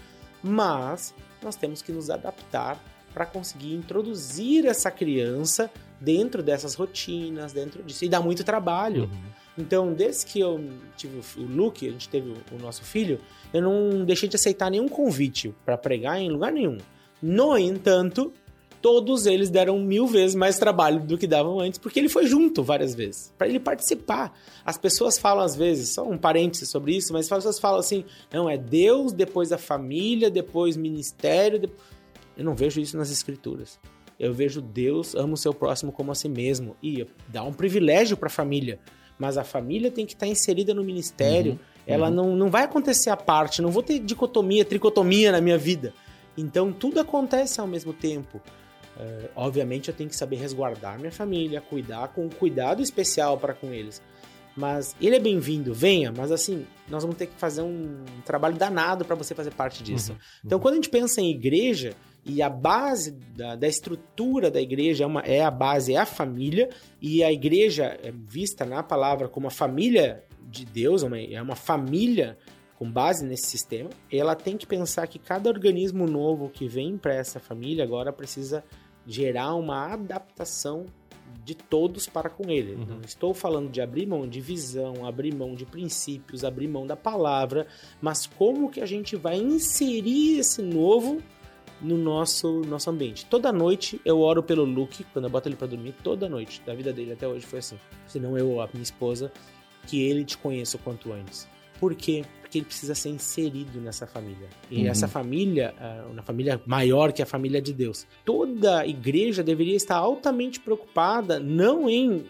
Mas 0.42 1.14
nós 1.42 1.56
temos 1.56 1.82
que 1.82 1.92
nos 1.92 2.08
adaptar 2.08 2.82
para 3.12 3.26
conseguir 3.26 3.74
introduzir 3.74 4.64
essa 4.64 4.90
criança 4.90 5.70
dentro 6.00 6.42
dessas 6.42 6.74
rotinas, 6.74 7.52
dentro 7.52 7.82
disso. 7.82 8.04
E 8.04 8.08
dá 8.08 8.20
muito 8.20 8.42
trabalho. 8.42 9.10
Então, 9.56 9.92
desde 9.92 10.26
que 10.26 10.40
eu 10.40 10.60
tive 10.96 11.20
o 11.36 11.42
Luke, 11.42 11.86
a 11.86 11.92
gente 11.92 12.08
teve 12.08 12.34
o 12.50 12.58
nosso 12.58 12.82
filho, 12.82 13.20
eu 13.52 13.62
não 13.62 14.04
deixei 14.04 14.28
de 14.28 14.36
aceitar 14.36 14.70
nenhum 14.70 14.88
convite 14.88 15.54
para 15.64 15.78
pregar 15.78 16.20
em 16.20 16.30
lugar 16.30 16.52
nenhum. 16.52 16.78
No 17.22 17.56
entanto, 17.56 18.32
todos 18.84 19.24
eles 19.24 19.48
deram 19.48 19.78
mil 19.78 20.06
vezes 20.06 20.34
mais 20.34 20.58
trabalho 20.58 21.00
do 21.00 21.16
que 21.16 21.26
davam 21.26 21.58
antes, 21.58 21.78
porque 21.78 21.98
ele 21.98 22.08
foi 22.10 22.26
junto 22.26 22.62
várias 22.62 22.94
vezes, 22.94 23.32
para 23.38 23.48
ele 23.48 23.58
participar. 23.58 24.38
As 24.62 24.76
pessoas 24.76 25.16
falam 25.16 25.42
às 25.42 25.56
vezes, 25.56 25.94
só 25.94 26.06
um 26.06 26.18
parêntese 26.18 26.66
sobre 26.66 26.94
isso, 26.94 27.10
mas 27.10 27.24
as 27.32 27.38
pessoas 27.38 27.58
falam 27.58 27.78
assim: 27.78 28.04
não, 28.30 28.50
é 28.50 28.58
Deus, 28.58 29.14
depois 29.14 29.52
a 29.52 29.58
família, 29.58 30.28
depois 30.30 30.76
ministério. 30.76 31.70
Eu 32.36 32.44
não 32.44 32.54
vejo 32.54 32.78
isso 32.78 32.94
nas 32.96 33.10
escrituras. 33.10 33.78
Eu 34.18 34.34
vejo 34.34 34.60
Deus 34.60 35.14
ama 35.14 35.32
o 35.32 35.36
seu 35.38 35.54
próximo 35.54 35.90
como 35.90 36.12
a 36.12 36.14
si 36.14 36.28
mesmo 36.28 36.76
e 36.82 37.06
dá 37.28 37.42
um 37.42 37.54
privilégio 37.54 38.18
para 38.18 38.26
a 38.26 38.30
família, 38.30 38.78
mas 39.18 39.36
a 39.36 39.44
família 39.44 39.90
tem 39.90 40.04
que 40.04 40.14
estar 40.14 40.26
tá 40.26 40.32
inserida 40.32 40.74
no 40.74 40.82
ministério. 40.84 41.52
Uhum, 41.52 41.58
ela 41.86 42.08
uhum. 42.08 42.14
Não, 42.14 42.36
não 42.36 42.50
vai 42.50 42.64
acontecer 42.64 43.10
a 43.10 43.16
parte, 43.16 43.62
não 43.62 43.70
vou 43.70 43.82
ter 43.82 43.98
dicotomia, 43.98 44.64
tricotomia 44.64 45.32
na 45.32 45.40
minha 45.40 45.58
vida. 45.58 45.92
Então 46.36 46.72
tudo 46.72 47.00
acontece 47.00 47.60
ao 47.60 47.66
mesmo 47.66 47.92
tempo. 47.92 48.40
Uh, 48.96 49.28
obviamente 49.34 49.88
eu 49.88 49.94
tenho 49.94 50.08
que 50.08 50.16
saber 50.16 50.36
resguardar 50.36 50.98
minha 50.98 51.10
família, 51.10 51.60
cuidar 51.60 52.08
com 52.08 52.28
cuidado 52.28 52.80
especial 52.80 53.38
para 53.38 53.52
com 53.52 53.72
eles. 53.72 54.00
Mas 54.56 54.94
ele 55.00 55.16
é 55.16 55.18
bem-vindo, 55.18 55.74
venha, 55.74 56.12
mas 56.16 56.30
assim, 56.30 56.64
nós 56.88 57.02
vamos 57.02 57.16
ter 57.16 57.26
que 57.26 57.34
fazer 57.36 57.62
um 57.62 58.04
trabalho 58.24 58.56
danado 58.56 59.04
para 59.04 59.16
você 59.16 59.34
fazer 59.34 59.50
parte 59.52 59.82
disso. 59.82 60.12
Uhum, 60.12 60.18
então, 60.44 60.58
uhum. 60.58 60.62
quando 60.62 60.74
a 60.74 60.76
gente 60.76 60.88
pensa 60.88 61.20
em 61.20 61.28
igreja, 61.30 61.92
e 62.24 62.40
a 62.40 62.48
base 62.48 63.12
da, 63.36 63.54
da 63.54 63.68
estrutura 63.68 64.50
da 64.50 64.60
igreja 64.60 65.04
é, 65.04 65.06
uma, 65.06 65.20
é 65.20 65.42
a 65.42 65.50
base, 65.50 65.94
é 65.94 65.98
a 65.98 66.06
família, 66.06 66.70
e 67.00 67.22
a 67.22 67.30
igreja 67.30 67.98
é 68.02 68.10
vista 68.10 68.64
na 68.64 68.82
palavra 68.82 69.28
como 69.28 69.46
a 69.46 69.50
família 69.50 70.24
de 70.42 70.64
Deus, 70.64 71.02
é 71.02 71.06
uma, 71.06 71.20
é 71.20 71.42
uma 71.42 71.56
família 71.56 72.38
com 72.76 72.90
base 72.90 73.24
nesse 73.24 73.46
sistema, 73.46 73.90
ela 74.10 74.34
tem 74.34 74.56
que 74.56 74.66
pensar 74.66 75.06
que 75.06 75.18
cada 75.18 75.48
organismo 75.48 76.06
novo 76.06 76.48
que 76.48 76.66
vem 76.66 76.98
para 76.98 77.14
essa 77.14 77.38
família 77.38 77.84
agora 77.84 78.12
precisa 78.12 78.64
gerar 79.06 79.54
uma 79.54 79.92
adaptação 79.92 80.86
de 81.44 81.54
todos 81.54 82.06
para 82.06 82.28
com 82.30 82.50
ele. 82.50 82.74
Uhum. 82.74 82.86
Não 82.86 83.00
estou 83.00 83.34
falando 83.34 83.70
de 83.70 83.80
abrir 83.80 84.06
mão 84.06 84.26
de 84.26 84.40
visão, 84.40 85.06
abrir 85.06 85.34
mão 85.34 85.54
de 85.54 85.66
princípios, 85.66 86.44
abrir 86.44 86.68
mão 86.68 86.86
da 86.86 86.96
palavra, 86.96 87.66
mas 88.00 88.26
como 88.26 88.70
que 88.70 88.80
a 88.80 88.86
gente 88.86 89.14
vai 89.14 89.36
inserir 89.36 90.38
esse 90.38 90.62
novo 90.62 91.22
no 91.80 91.96
nosso, 91.96 92.60
nosso 92.62 92.90
ambiente. 92.90 93.26
Toda 93.26 93.52
noite 93.52 94.00
eu 94.04 94.20
oro 94.20 94.42
pelo 94.42 94.64
Luke, 94.64 95.04
quando 95.12 95.26
eu 95.26 95.30
boto 95.30 95.48
ele 95.48 95.56
para 95.56 95.66
dormir, 95.66 95.94
toda 96.02 96.28
noite 96.28 96.62
da 96.64 96.74
vida 96.74 96.92
dele 96.92 97.12
até 97.12 97.26
hoje 97.26 97.44
foi 97.44 97.58
assim. 97.58 97.78
Se 98.06 98.18
não 98.18 98.36
eu, 98.38 98.60
a 98.60 98.68
minha 98.72 98.82
esposa, 98.82 99.32
que 99.86 100.02
ele 100.02 100.24
te 100.24 100.38
conheça 100.38 100.76
o 100.76 100.80
quanto 100.80 101.12
antes. 101.12 101.48
Por 101.80 101.94
quê? 101.94 102.24
Porque 102.40 102.58
ele 102.58 102.64
precisa 102.64 102.94
ser 102.94 103.08
inserido 103.08 103.80
nessa 103.80 104.06
família. 104.06 104.48
E 104.70 104.82
uhum. 104.82 104.88
essa 104.88 105.08
família, 105.08 105.74
uma 106.10 106.22
família 106.22 106.60
maior 106.64 107.12
que 107.12 107.20
a 107.20 107.26
família 107.26 107.60
de 107.60 107.72
Deus. 107.72 108.06
Toda 108.24 108.86
igreja 108.86 109.42
deveria 109.42 109.74
estar 109.74 109.96
altamente 109.96 110.60
preocupada, 110.60 111.40
não 111.40 111.90
em 111.90 112.10
uh, 112.12 112.24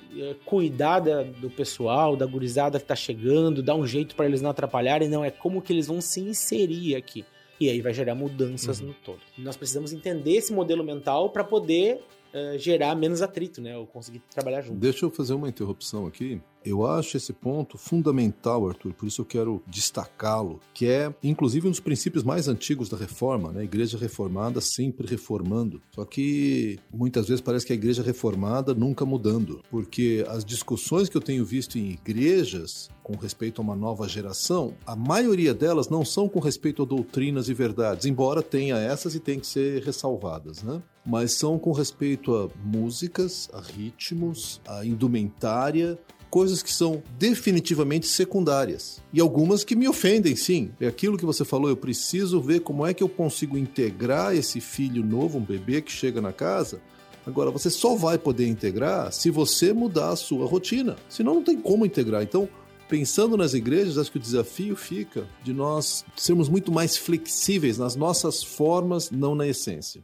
cuidar 0.45 1.01
da, 1.01 1.23
do 1.23 1.51
pessoal, 1.51 2.17
da 2.17 2.25
gurizada 2.25 2.79
que 2.79 2.85
está 2.85 2.97
chegando, 2.97 3.63
dar 3.63 3.75
um 3.75 3.87
jeito 3.87 4.17
para 4.17 4.27
eles 4.27 4.41
não 4.41 4.51
atrapalharem, 4.51 5.09
não, 5.09 5.25
é 5.25 5.31
como 5.31 5.61
que 5.61 5.73
eles 5.73 5.87
vão 5.87 6.01
se 6.01 6.21
inserir 6.21 6.97
aqui. 6.97 7.25
E 7.61 7.71
aí 7.71 7.81
vai 7.81 7.95
gerar 7.95 8.15
mudanças 8.15 8.81
uhum. 8.81 8.89
no 8.89 8.95
todo. 8.95 9.21
nós 9.39 9.57
precisamos 9.57 9.93
entender 9.93 10.33
esse 10.33 10.53
modelo 10.53 10.83
mental 10.83 11.31
para 11.31 11.45
poder 11.45 12.01
uh, 12.35 12.59
gerar 12.59 12.95
menos 12.97 13.23
atrito, 13.23 13.61
né? 13.61 13.77
Ou 13.77 13.87
conseguir 13.87 14.21
trabalhar 14.31 14.61
junto. 14.61 14.79
Deixa 14.79 15.05
eu 15.05 15.11
fazer 15.11 15.35
uma 15.35 15.49
interrupção 15.49 16.07
aqui. 16.07 16.41
Eu 16.65 16.87
acho 16.87 17.17
esse 17.17 17.33
ponto 17.33 17.77
fundamental, 17.77 18.67
Arthur, 18.67 18.95
por 18.95 19.07
isso 19.07 19.21
eu 19.21 19.27
quero 19.27 19.63
destacá-lo, 19.67 20.61
que 20.73 20.87
é 20.87 21.15
inclusive 21.23 21.67
um 21.67 21.71
dos 21.71 21.81
princípios 21.81 22.25
mais 22.25 22.49
antigos 22.49 22.89
da 22.89 22.97
reforma, 22.97 23.53
né? 23.53 23.61
A 23.61 23.65
igreja 23.65 23.99
reformada 23.99 24.61
sempre 24.61 25.07
reformando. 25.07 25.83
Só 25.95 26.05
que 26.05 26.79
muitas 26.93 27.29
vezes 27.29 27.43
parece 27.43 27.67
que 27.67 27.73
a 27.73 27.77
igreja 27.77 28.03
reformada 28.03 28.75
nunca 28.75 29.05
mudando, 29.05 29.63
porque 29.71 30.25
as 30.29 30.45
discussões 30.45 31.09
que 31.09 31.17
eu 31.17 31.21
tenho 31.21 31.45
visto 31.45 31.79
em 31.79 31.91
igrejas 31.91 32.89
com 33.03 33.15
respeito 33.17 33.61
a 33.61 33.65
uma 33.65 33.77
nova 33.77 34.09
geração, 34.09 34.75
a 34.87 34.97
maioria 34.97 35.53
delas 35.53 35.91
não 35.91 36.05
são 36.05 36.27
com 36.27 36.41
respeito 36.41 36.83
a 36.83 36.87
doutrinas 36.87 37.51
e 37.51 37.55
verdades, 37.55 38.07
embora 38.07 38.43
tenha 38.43 38.77
essas 38.77 39.15
e 39.15 39.21
tem 39.21 39.39
que 39.39 39.47
ser 39.47 39.83
ressalvadas, 39.83 40.63
né? 40.63 40.83
Mas 41.05 41.33
são 41.33 41.59
com 41.59 41.71
respeito 41.73 42.35
a 42.35 42.49
músicas, 42.65 43.51
a 43.53 43.61
ritmos, 43.61 44.59
a 44.67 44.87
indumentária, 44.87 45.99
coisas 46.35 46.65
que 46.65 46.73
são 46.73 47.01
definitivamente 47.17 48.09
secundárias. 48.09 49.01
E 49.13 49.21
algumas 49.21 49.63
que 49.63 49.77
me 49.77 49.87
ofendem, 49.87 50.35
sim. 50.35 50.73
É 50.81 50.89
aquilo 50.89 51.17
que 51.17 51.25
você 51.25 51.45
falou, 51.45 51.69
eu 51.69 51.77
preciso 51.77 52.41
ver 52.41 52.59
como 52.59 52.85
é 52.85 52.93
que 52.93 53.05
eu 53.05 53.09
consigo 53.09 53.57
integrar 53.57 54.35
esse 54.35 54.61
filho 54.61 55.05
novo, 55.05 55.39
um 55.39 55.45
bebê 55.45 55.81
que 55.81 55.93
chega 55.93 56.21
na 56.21 56.33
casa. 56.33 56.81
Agora, 57.25 57.53
você 57.53 57.71
só 57.71 57.95
vai 57.95 58.19
poder 58.19 58.49
integrar 58.49 59.13
se 59.13 59.31
você 59.31 59.73
mudar 59.73 60.09
a 60.09 60.17
sua 60.17 60.45
rotina. 60.45 60.97
Senão, 61.09 61.37
não 61.37 61.45
tem 61.45 61.57
como 61.57 61.87
integrar. 61.87 62.25
Então, 62.25 62.49
pensando 62.89 63.37
nas 63.37 63.55
igrejas, 63.55 63.97
acho 63.97 64.11
que 64.11 64.19
o 64.19 64.21
desafio 64.21 64.75
fica 64.75 65.29
de 65.45 65.53
nós 65.53 66.05
sermos 66.17 66.49
muito 66.49 66.73
mais 66.73 66.97
flexíveis 66.97 67.79
nas 67.79 67.95
nossas 67.95 68.43
formas, 68.43 69.09
não 69.09 69.37
na 69.37 69.47
essência. 69.47 70.03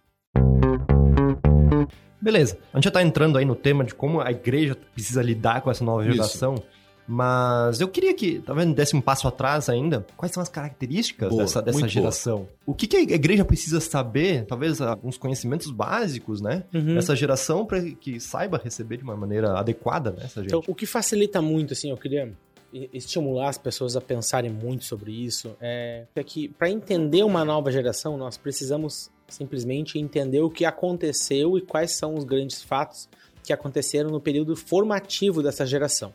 Beleza, 2.20 2.58
a 2.72 2.76
gente 2.76 2.84
já 2.84 2.90
tá 2.90 3.02
entrando 3.02 3.38
aí 3.38 3.44
no 3.44 3.54
tema 3.54 3.84
de 3.84 3.94
como 3.94 4.20
a 4.20 4.30
igreja 4.30 4.76
precisa 4.94 5.22
lidar 5.22 5.62
com 5.62 5.70
essa 5.70 5.84
nova 5.84 6.04
geração. 6.04 6.54
Isso. 6.54 6.80
Mas 7.12 7.80
eu 7.80 7.88
queria 7.88 8.14
que, 8.14 8.38
talvez 8.38 8.72
desse 8.72 8.94
um 8.94 9.00
passo 9.00 9.26
atrás 9.26 9.68
ainda, 9.68 10.06
quais 10.16 10.32
são 10.32 10.40
as 10.40 10.48
características 10.48 11.28
boa, 11.28 11.42
dessa, 11.42 11.60
dessa 11.60 11.88
geração? 11.88 12.36
Boa. 12.36 12.48
O 12.66 12.72
que, 12.72 12.86
que, 12.86 12.96
a 12.98 13.00
igreja 13.00 13.44
precisa 13.44 13.80
saber, 13.80 14.46
talvez 14.46 14.80
alguns 14.80 15.18
conhecimentos 15.18 15.72
básicos, 15.72 16.40
né? 16.40 16.62
Uhum. 16.72 16.94
Dessa 16.94 17.16
geração 17.16 17.66
para 17.66 17.82
que 17.82 18.20
saiba 18.20 18.60
receber 18.62 18.98
de 18.98 19.02
uma 19.02 19.16
maneira 19.16 19.58
adequada, 19.58 20.12
né? 20.12 20.22
Essa 20.22 20.40
gente. 20.40 20.54
Então, 20.54 20.62
o 20.68 20.72
que 20.72 20.86
facilita 20.86 21.42
muito, 21.42 21.72
assim, 21.72 21.90
eu 21.90 21.96
queria 21.96 22.32
estimular 22.92 23.48
as 23.48 23.58
pessoas 23.58 23.96
a 23.96 24.00
pensarem 24.00 24.48
muito 24.48 24.84
sobre 24.84 25.10
isso, 25.10 25.56
é 25.60 26.06
que 26.24 26.48
para 26.48 26.70
entender 26.70 27.24
uma 27.24 27.44
nova 27.44 27.72
geração, 27.72 28.16
nós 28.16 28.36
precisamos 28.36 29.10
simplesmente 29.30 29.98
entender 29.98 30.40
o 30.40 30.50
que 30.50 30.64
aconteceu 30.64 31.56
e 31.56 31.60
quais 31.60 31.96
são 31.96 32.14
os 32.14 32.24
grandes 32.24 32.62
fatos 32.62 33.08
que 33.42 33.52
aconteceram 33.52 34.10
no 34.10 34.20
período 34.20 34.54
formativo 34.54 35.42
dessa 35.42 35.64
geração. 35.64 36.14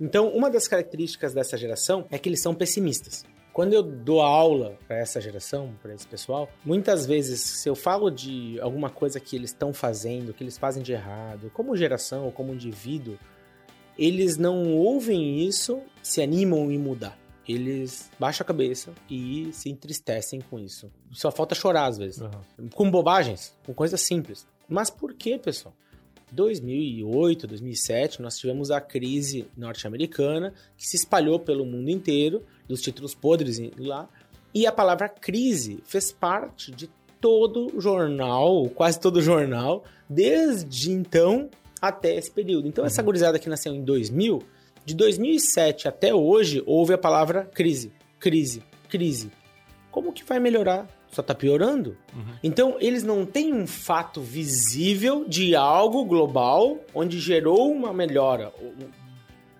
Então, 0.00 0.28
uma 0.28 0.50
das 0.50 0.68
características 0.68 1.34
dessa 1.34 1.56
geração 1.56 2.06
é 2.10 2.18
que 2.18 2.28
eles 2.28 2.40
são 2.40 2.54
pessimistas. 2.54 3.24
Quando 3.52 3.72
eu 3.72 3.82
dou 3.82 4.20
aula 4.20 4.78
para 4.86 4.98
essa 4.98 5.20
geração, 5.20 5.74
para 5.82 5.92
esse 5.92 6.06
pessoal, 6.06 6.48
muitas 6.64 7.04
vezes, 7.04 7.40
se 7.40 7.68
eu 7.68 7.74
falo 7.74 8.08
de 8.08 8.60
alguma 8.60 8.88
coisa 8.88 9.18
que 9.18 9.34
eles 9.34 9.50
estão 9.50 9.72
fazendo, 9.72 10.32
que 10.32 10.44
eles 10.44 10.56
fazem 10.56 10.82
de 10.82 10.92
errado, 10.92 11.50
como 11.52 11.76
geração 11.76 12.26
ou 12.26 12.30
como 12.30 12.54
indivíduo, 12.54 13.18
eles 13.98 14.36
não 14.36 14.76
ouvem 14.76 15.44
isso, 15.44 15.80
se 16.00 16.22
animam 16.22 16.70
em 16.70 16.78
mudar 16.78 17.17
eles 17.48 18.10
baixam 18.18 18.44
a 18.44 18.46
cabeça 18.46 18.92
e 19.08 19.48
se 19.52 19.70
entristecem 19.70 20.40
com 20.40 20.58
isso. 20.58 20.90
Só 21.12 21.30
falta 21.30 21.54
chorar 21.54 21.86
às 21.86 21.96
vezes. 21.96 22.20
Uhum. 22.20 22.68
Com 22.74 22.90
bobagens, 22.90 23.56
com 23.64 23.72
coisas 23.72 24.00
simples. 24.02 24.46
Mas 24.68 24.90
por 24.90 25.14
que, 25.14 25.38
pessoal? 25.38 25.74
2008, 26.30 27.46
2007, 27.46 28.20
nós 28.20 28.36
tivemos 28.36 28.70
a 28.70 28.80
crise 28.80 29.48
norte-americana 29.56 30.52
que 30.76 30.86
se 30.86 30.96
espalhou 30.96 31.40
pelo 31.40 31.64
mundo 31.64 31.88
inteiro, 31.88 32.44
dos 32.68 32.82
títulos 32.82 33.14
podres 33.14 33.58
lá, 33.78 34.08
e 34.54 34.66
a 34.66 34.72
palavra 34.72 35.08
crise 35.08 35.82
fez 35.84 36.12
parte 36.12 36.70
de 36.70 36.90
todo 37.20 37.80
jornal, 37.80 38.68
quase 38.74 39.00
todo 39.00 39.22
jornal, 39.22 39.84
desde 40.08 40.92
então 40.92 41.48
até 41.80 42.14
esse 42.16 42.30
período. 42.30 42.68
Então, 42.68 42.82
uhum. 42.82 42.86
essa 42.86 43.02
gurizada 43.02 43.38
que 43.38 43.48
nasceu 43.48 43.74
em 43.74 43.82
2000 43.82 44.42
de 44.88 44.94
2007 44.94 45.86
até 45.86 46.14
hoje, 46.14 46.62
houve 46.64 46.94
a 46.94 46.98
palavra 46.98 47.44
crise, 47.52 47.92
crise, 48.18 48.62
crise. 48.88 49.30
Como 49.90 50.14
que 50.14 50.24
vai 50.24 50.40
melhorar? 50.40 50.88
Só 51.10 51.20
está 51.20 51.34
piorando. 51.34 51.94
Uhum. 52.14 52.34
Então, 52.42 52.76
eles 52.80 53.02
não 53.02 53.26
têm 53.26 53.52
um 53.52 53.66
fato 53.66 54.22
visível 54.22 55.26
de 55.28 55.54
algo 55.54 56.06
global 56.06 56.78
onde 56.94 57.20
gerou 57.20 57.70
uma 57.70 57.92
melhora. 57.92 58.50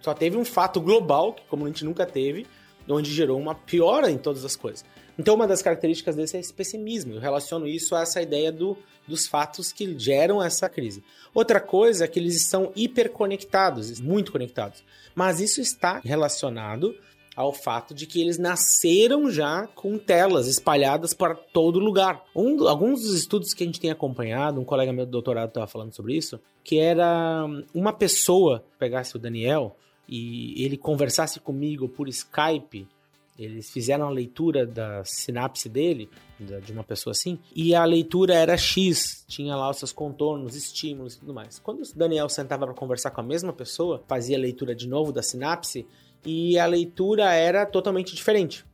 Só 0.01 0.15
teve 0.15 0.39
um 0.39 0.47
fato 0.47 0.81
global, 0.81 1.35
que 1.35 1.43
como 1.47 1.67
a 1.67 1.69
gente 1.69 1.85
nunca 1.85 2.07
teve, 2.07 2.47
onde 2.89 3.13
gerou 3.13 3.39
uma 3.39 3.55
piora 3.55 4.11
em 4.11 4.17
todas 4.17 4.47
as 4.47 4.57
coisas. 4.57 4.83
Então, 5.19 5.35
uma 5.35 5.49
das 5.49 5.61
características 5.61 6.15
desse 6.15 6.37
é 6.37 6.41
esse 6.41 6.55
pessimismo. 6.55 7.15
Eu 7.15 7.21
relaciono 7.21 7.67
isso 7.67 7.97
a 7.97 8.03
essa 8.03 8.23
ideia 8.23 8.53
do, 8.53 8.79
dos 9.07 9.27
fatos 9.27 9.73
que 9.73 9.99
geram 9.99 10.41
essa 10.41 10.69
crise. 10.69 11.03
Outra 11.35 11.61
coisa 11.61 12.05
é 12.05 12.09
que 12.09 12.21
eles 12.21 12.37
estão 12.37 12.71
hiperconectados, 12.77 14.01
muito 14.01 14.31
conectados. 14.31 14.85
Mas 15.15 15.41
isso 15.41 15.61
está 15.61 16.01
relacionado 16.05 16.95
ao 17.35 17.53
fato 17.53 17.95
de 17.95 18.07
que 18.07 18.21
eles 18.21 18.39
nasceram 18.39 19.31
já 19.31 19.67
com 19.69 19.97
telas 19.99 20.49
espalhadas 20.49 21.15
para 21.15 21.35
todo 21.35 21.79
lugar. 21.79 22.25
Um, 22.35 22.67
alguns 22.67 23.03
dos 23.03 23.15
estudos 23.15 23.55
que 23.55 23.63
a 23.63 23.67
gente 23.67 23.81
tem 23.81 23.91
acompanhado, 23.91 24.61
um 24.61 24.65
colega 24.65 24.93
meu 24.93 25.07
do 25.07 25.13
doutorado 25.13 25.49
estava 25.49 25.67
falando 25.67 25.95
sobre 25.95 26.17
isso, 26.17 26.41
que 26.65 26.79
era 26.79 27.45
uma 27.73 27.93
pessoa, 27.93 28.65
pegasse 28.79 29.15
o 29.17 29.21
Daniel, 29.21 29.77
e 30.09 30.65
ele 30.65 30.77
conversasse 30.77 31.39
comigo 31.39 31.89
por 31.89 32.09
Skype 32.09 32.89
Eles 33.39 33.71
fizeram 33.71 34.09
a 34.09 34.11
leitura 34.11 34.67
da 34.67 35.05
sinapse 35.05 35.69
dele, 35.69 36.11
de 36.41 36.73
uma 36.73 36.83
pessoa 36.83 37.13
assim, 37.13 37.39
e 37.55 37.73
a 37.73 37.85
leitura 37.85 38.35
era 38.35 38.57
X, 38.57 39.25
tinha 39.29 39.55
lá 39.55 39.71
os 39.71 39.77
seus 39.77 39.93
contornos, 39.93 40.57
estímulos 40.57 41.15
e 41.15 41.21
tudo 41.21 41.33
mais. 41.33 41.59
Quando 41.61 41.83
o 41.83 41.97
Daniel 41.97 42.29
sentava 42.29 42.67
para 42.67 42.75
conversar 42.75 43.13
com 43.13 43.21
a 43.21 43.25
mesma 43.25 43.53
pessoa, 43.53 44.03
fazia 44.09 44.37
a 44.37 44.41
leitura 44.41 44.75
de 44.75 44.89
novo 44.89 45.13
da 45.13 45.23
sinapse, 45.23 45.87
e 46.25 46.59
a 46.59 46.67
leitura 46.67 47.33
era 47.33 47.65
totalmente 47.65 48.15
diferente. 48.15 48.67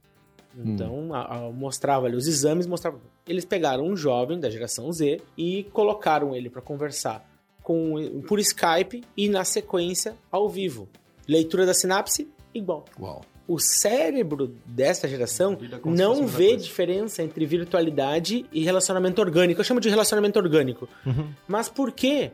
Então, 0.56 1.08
hum. 1.08 1.14
a, 1.14 1.46
a, 1.46 1.50
mostrava 1.50 2.06
ali 2.06 2.16
os 2.16 2.26
exames, 2.26 2.66
mostrava. 2.66 3.00
Eles 3.26 3.44
pegaram 3.44 3.84
um 3.84 3.96
jovem 3.96 4.38
da 4.38 4.48
geração 4.48 4.90
Z 4.92 5.20
e 5.36 5.64
colocaram 5.72 6.34
ele 6.34 6.48
para 6.48 6.62
conversar 6.62 7.28
com 7.62 8.22
por 8.26 8.38
Skype 8.38 9.02
e 9.16 9.28
na 9.28 9.44
sequência 9.44 10.16
ao 10.30 10.48
vivo. 10.48 10.88
Leitura 11.26 11.66
da 11.66 11.74
sinapse 11.74 12.28
igual. 12.54 12.84
Uau. 13.00 13.22
O 13.46 13.58
cérebro 13.58 14.54
dessa 14.64 15.06
geração 15.06 15.58
não 15.84 16.26
vê 16.26 16.50
coisa. 16.50 16.64
diferença 16.64 17.22
entre 17.22 17.44
virtualidade 17.44 18.46
e 18.50 18.64
relacionamento 18.64 19.20
orgânico. 19.20 19.60
Eu 19.60 19.64
chamo 19.64 19.80
de 19.80 19.90
relacionamento 19.90 20.38
orgânico. 20.38 20.88
Uhum. 21.04 21.28
Mas 21.46 21.68
por 21.68 21.92
quê? 21.92 22.30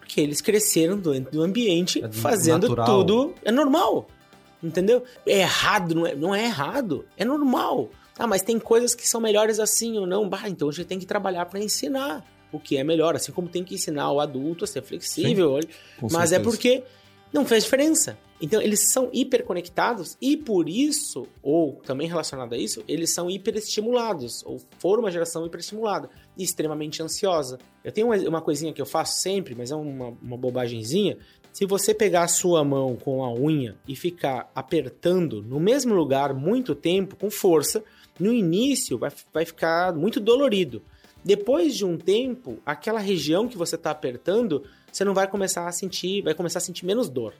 Porque 0.00 0.20
eles 0.20 0.40
cresceram 0.40 0.98
dentro 0.98 1.30
do 1.30 1.42
ambiente 1.42 2.04
é 2.04 2.10
fazendo 2.10 2.68
natural. 2.68 2.86
tudo. 2.86 3.34
É 3.44 3.52
normal. 3.52 4.08
Entendeu? 4.62 5.04
É 5.24 5.40
errado, 5.40 5.94
não 5.94 6.06
é, 6.06 6.14
não 6.16 6.34
é 6.34 6.44
errado. 6.44 7.06
É 7.16 7.24
normal. 7.24 7.88
Ah, 8.18 8.26
mas 8.26 8.42
tem 8.42 8.58
coisas 8.58 8.94
que 8.94 9.08
são 9.08 9.20
melhores 9.20 9.60
assim 9.60 9.96
ou 9.98 10.06
não. 10.06 10.28
Bah, 10.28 10.48
então 10.48 10.68
a 10.68 10.72
gente 10.72 10.86
tem 10.86 10.98
que 10.98 11.06
trabalhar 11.06 11.46
para 11.46 11.60
ensinar 11.60 12.26
o 12.52 12.58
que 12.58 12.76
é 12.76 12.84
melhor, 12.84 13.14
assim 13.14 13.32
como 13.32 13.48
tem 13.48 13.62
que 13.62 13.74
ensinar 13.74 14.10
o 14.10 14.20
adulto 14.20 14.64
a 14.64 14.66
ser 14.66 14.82
flexível. 14.82 15.60
Sim, 15.62 15.68
mas 16.10 16.32
é 16.32 16.36
certeza. 16.36 16.36
é 16.36 16.40
porque 16.40 16.82
não 17.32 17.44
fez 17.44 17.64
diferença. 17.64 18.18
Então, 18.40 18.60
eles 18.60 18.90
são 18.90 19.10
hiperconectados 19.12 20.16
e 20.20 20.36
por 20.36 20.66
isso, 20.66 21.26
ou 21.42 21.74
também 21.84 22.08
relacionado 22.08 22.54
a 22.54 22.56
isso, 22.56 22.82
eles 22.88 23.12
são 23.12 23.30
hiperestimulados, 23.30 24.42
ou 24.46 24.58
foram 24.78 25.02
uma 25.02 25.10
geração 25.10 25.44
hiperestimulada 25.44 26.08
e 26.38 26.42
extremamente 26.42 27.02
ansiosa. 27.02 27.58
Eu 27.84 27.92
tenho 27.92 28.08
uma 28.28 28.40
coisinha 28.40 28.72
que 28.72 28.80
eu 28.80 28.86
faço 28.86 29.20
sempre, 29.20 29.54
mas 29.54 29.70
é 29.70 29.74
uma, 29.76 30.16
uma 30.22 30.38
bobagemzinha, 30.38 31.18
se 31.52 31.66
você 31.66 31.92
pegar 31.92 32.22
a 32.22 32.28
sua 32.28 32.64
mão 32.64 32.96
com 32.96 33.24
a 33.24 33.32
unha 33.32 33.76
e 33.86 33.96
ficar 33.96 34.50
apertando 34.54 35.42
no 35.42 35.58
mesmo 35.58 35.92
lugar 35.94 36.32
muito 36.32 36.74
tempo, 36.74 37.16
com 37.16 37.30
força, 37.30 37.84
no 38.18 38.32
início 38.32 38.96
vai, 38.96 39.10
vai 39.32 39.44
ficar 39.44 39.92
muito 39.94 40.20
dolorido. 40.20 40.80
Depois 41.24 41.76
de 41.76 41.84
um 41.84 41.98
tempo, 41.98 42.58
aquela 42.64 43.00
região 43.00 43.46
que 43.46 43.58
você 43.58 43.74
está 43.74 43.90
apertando, 43.90 44.64
você 44.92 45.04
não 45.04 45.14
vai 45.14 45.26
começar 45.26 45.66
a 45.66 45.72
sentir, 45.72 46.22
vai 46.22 46.34
começar 46.34 46.58
a 46.58 46.62
sentir 46.62 46.84
menos 46.84 47.08
dor. 47.08 47.34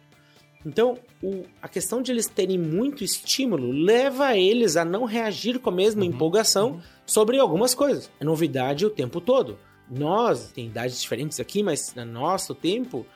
Então, 0.65 0.99
o, 1.23 1.45
a 1.63 1.69
questão 1.69 2.03
de 2.03 2.13
eles 2.13 2.27
terem 2.27 2.59
muito 2.59 3.03
estímulo 3.03 3.73
leva 3.73 4.37
eles 4.37 4.77
a 4.77 4.85
não 4.85 5.05
reagir 5.05 5.59
com 5.59 5.71
a 5.71 5.73
mesma 5.73 6.03
uhum, 6.03 6.09
empolgação 6.09 6.73
uhum. 6.73 6.81
sobre 7.07 7.39
algumas 7.39 7.75
coisas. 7.75 8.11
É 8.21 8.25
novidade 8.25 8.85
o 8.85 8.91
tempo 8.91 9.21
todo. 9.21 9.59
Nós, 9.91 10.53
tem 10.53 10.67
idades 10.67 11.01
diferentes 11.01 11.41
aqui, 11.41 11.63
mas 11.63 11.95
no 11.95 12.05
nosso 12.05 12.55
tempo, 12.55 13.07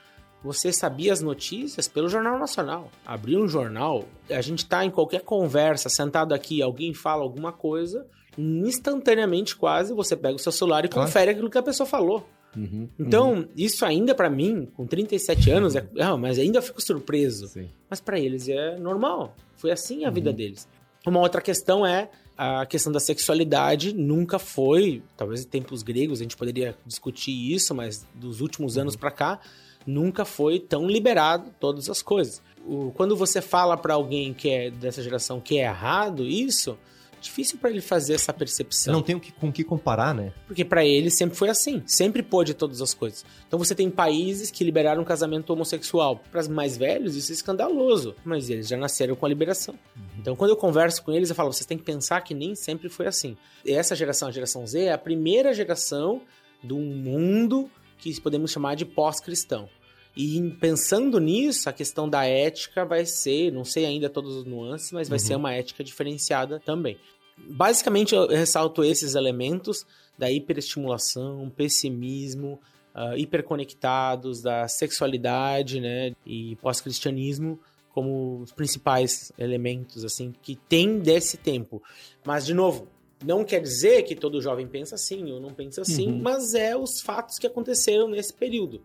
você 0.43 0.73
sabia 0.73 1.13
as 1.13 1.21
notícias 1.21 1.87
pelo 1.87 2.09
Jornal 2.09 2.37
Nacional. 2.37 2.91
Abria 3.05 3.39
um 3.39 3.47
jornal, 3.47 4.05
a 4.29 4.41
gente 4.41 4.59
está 4.59 4.83
em 4.83 4.91
qualquer 4.91 5.21
conversa, 5.21 5.87
sentado 5.87 6.33
aqui, 6.33 6.61
alguém 6.61 6.93
fala 6.93 7.23
alguma 7.23 7.51
coisa, 7.51 8.05
instantaneamente 8.37 9.55
quase 9.55 9.93
você 9.93 10.15
pega 10.15 10.35
o 10.35 10.39
seu 10.39 10.51
celular 10.51 10.83
e 10.83 10.89
confere 10.89 11.31
aquilo 11.31 11.49
que 11.49 11.57
a 11.57 11.63
pessoa 11.63 11.87
falou. 11.87 12.27
Uhum, 12.55 12.87
então, 12.99 13.33
uhum. 13.33 13.47
isso 13.55 13.85
ainda 13.85 14.15
para 14.15 14.29
mim, 14.29 14.67
com 14.75 14.85
37 14.85 15.51
anos, 15.51 15.75
é, 15.75 15.85
ah, 15.99 16.15
mas 16.15 16.39
ainda 16.39 16.61
fico 16.61 16.81
surpreso. 16.81 17.47
Sim. 17.47 17.69
Mas 17.89 17.99
para 17.99 18.19
eles 18.19 18.47
é 18.47 18.77
normal. 18.77 19.35
Foi 19.55 19.71
assim 19.71 20.05
a 20.05 20.07
uhum. 20.07 20.13
vida 20.13 20.31
deles. 20.31 20.67
Uma 21.05 21.19
outra 21.19 21.41
questão 21.41 21.85
é 21.85 22.09
a 22.37 22.65
questão 22.65 22.91
da 22.91 22.99
sexualidade 22.99 23.93
nunca 23.93 24.37
foi, 24.37 25.01
talvez 25.15 25.41
em 25.41 25.47
tempos 25.47 25.83
gregos 25.83 26.19
a 26.19 26.23
gente 26.23 26.35
poderia 26.35 26.75
discutir 26.85 27.31
isso, 27.31 27.73
mas 27.73 28.05
dos 28.13 28.41
últimos 28.41 28.77
anos 28.77 28.95
uhum. 28.95 28.99
para 28.99 29.11
cá, 29.11 29.39
nunca 29.85 30.25
foi 30.25 30.59
tão 30.59 30.87
liberado 30.87 31.51
todas 31.59 31.89
as 31.89 32.01
coisas. 32.01 32.41
O, 32.67 32.91
quando 32.95 33.15
você 33.15 33.41
fala 33.41 33.77
para 33.77 33.93
alguém 33.93 34.33
que 34.33 34.49
é 34.49 34.71
dessa 34.71 35.01
geração 35.01 35.39
que 35.39 35.59
é 35.59 35.65
errado 35.65 36.23
isso, 36.23 36.77
difícil 37.25 37.57
para 37.57 37.69
ele 37.69 37.81
fazer 37.81 38.13
essa 38.13 38.31
percepção. 38.31 38.93
Não 38.93 39.01
tem 39.01 39.19
com 39.19 39.51
que 39.51 39.63
comparar, 39.63 40.13
né? 40.13 40.31
Porque 40.47 40.63
para 40.63 40.85
ele 40.85 41.09
sempre 41.09 41.35
foi 41.35 41.49
assim, 41.49 41.83
sempre 41.85 42.23
pôde 42.23 42.53
todas 42.53 42.81
as 42.81 42.93
coisas. 42.93 43.25
Então 43.47 43.59
você 43.59 43.75
tem 43.75 43.89
países 43.89 44.49
que 44.49 44.63
liberaram 44.63 45.01
o 45.01 45.05
casamento 45.05 45.51
homossexual. 45.51 46.21
Para 46.31 46.41
os 46.41 46.47
mais 46.47 46.77
velhos 46.77 47.15
isso 47.15 47.31
é 47.31 47.35
escandaloso, 47.35 48.15
mas 48.23 48.49
eles 48.49 48.67
já 48.67 48.77
nasceram 48.77 49.15
com 49.15 49.25
a 49.25 49.29
liberação. 49.29 49.75
Uhum. 49.95 50.03
Então 50.19 50.35
quando 50.35 50.51
eu 50.51 50.57
converso 50.57 51.03
com 51.03 51.11
eles 51.11 51.29
eu 51.29 51.35
falo, 51.35 51.51
vocês 51.51 51.65
têm 51.65 51.77
que 51.77 51.83
pensar 51.83 52.21
que 52.21 52.33
nem 52.33 52.55
sempre 52.55 52.89
foi 52.89 53.07
assim. 53.07 53.35
E 53.65 53.71
essa 53.73 53.95
geração, 53.95 54.27
a 54.27 54.31
geração 54.31 54.65
Z, 54.65 54.83
é 54.83 54.93
a 54.93 54.97
primeira 54.97 55.53
geração 55.53 56.21
do 56.63 56.77
mundo 56.77 57.69
que 57.97 58.19
podemos 58.21 58.51
chamar 58.51 58.75
de 58.75 58.85
pós-cristão. 58.85 59.67
E 60.15 60.49
pensando 60.61 61.19
nisso, 61.19 61.67
a 61.69 61.73
questão 61.73 62.07
da 62.07 62.25
ética 62.25 62.85
vai 62.85 63.05
ser, 63.05 63.51
não 63.51 63.65
sei 63.65 63.85
ainda 63.85 64.09
todos 64.09 64.33
os 64.35 64.45
nuances, 64.45 64.91
mas 64.93 65.09
vai 65.09 65.19
uhum. 65.19 65.25
ser 65.25 65.35
uma 65.35 65.53
ética 65.53 65.83
diferenciada 65.83 66.59
também. 66.59 66.97
Basicamente, 67.37 68.15
eu 68.15 68.27
ressalto 68.27 68.83
esses 68.83 69.15
elementos 69.15 69.85
da 70.17 70.31
hiperestimulação, 70.31 71.51
pessimismo, 71.55 72.59
uh, 72.95 73.17
hiperconectados, 73.17 74.41
da 74.41 74.67
sexualidade, 74.67 75.79
né, 75.79 76.13
e 76.25 76.55
pós-cristianismo 76.57 77.59
como 77.93 78.41
os 78.41 78.51
principais 78.51 79.31
elementos, 79.37 80.03
assim, 80.03 80.33
que 80.41 80.57
tem 80.67 80.99
desse 80.99 81.37
tempo. 81.37 81.81
Mas, 82.25 82.45
de 82.45 82.53
novo, 82.53 82.89
não 83.23 83.45
quer 83.45 83.61
dizer 83.61 84.03
que 84.03 84.15
todo 84.15 84.41
jovem 84.41 84.67
pensa 84.67 84.95
assim 84.95 85.31
ou 85.31 85.39
não 85.39 85.51
pensa 85.53 85.81
assim, 85.81 86.07
uhum. 86.09 86.21
mas 86.21 86.53
é 86.53 86.75
os 86.75 86.99
fatos 86.99 87.39
que 87.39 87.47
aconteceram 87.47 88.09
nesse 88.09 88.33
período. 88.33 88.81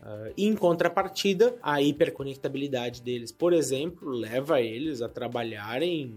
Uh, 0.00 0.32
em 0.36 0.54
contrapartida, 0.54 1.56
a 1.60 1.82
hiperconectabilidade 1.82 3.02
deles, 3.02 3.32
por 3.32 3.52
exemplo, 3.52 4.10
leva 4.10 4.60
eles 4.60 5.02
a 5.02 5.08
trabalharem 5.08 6.14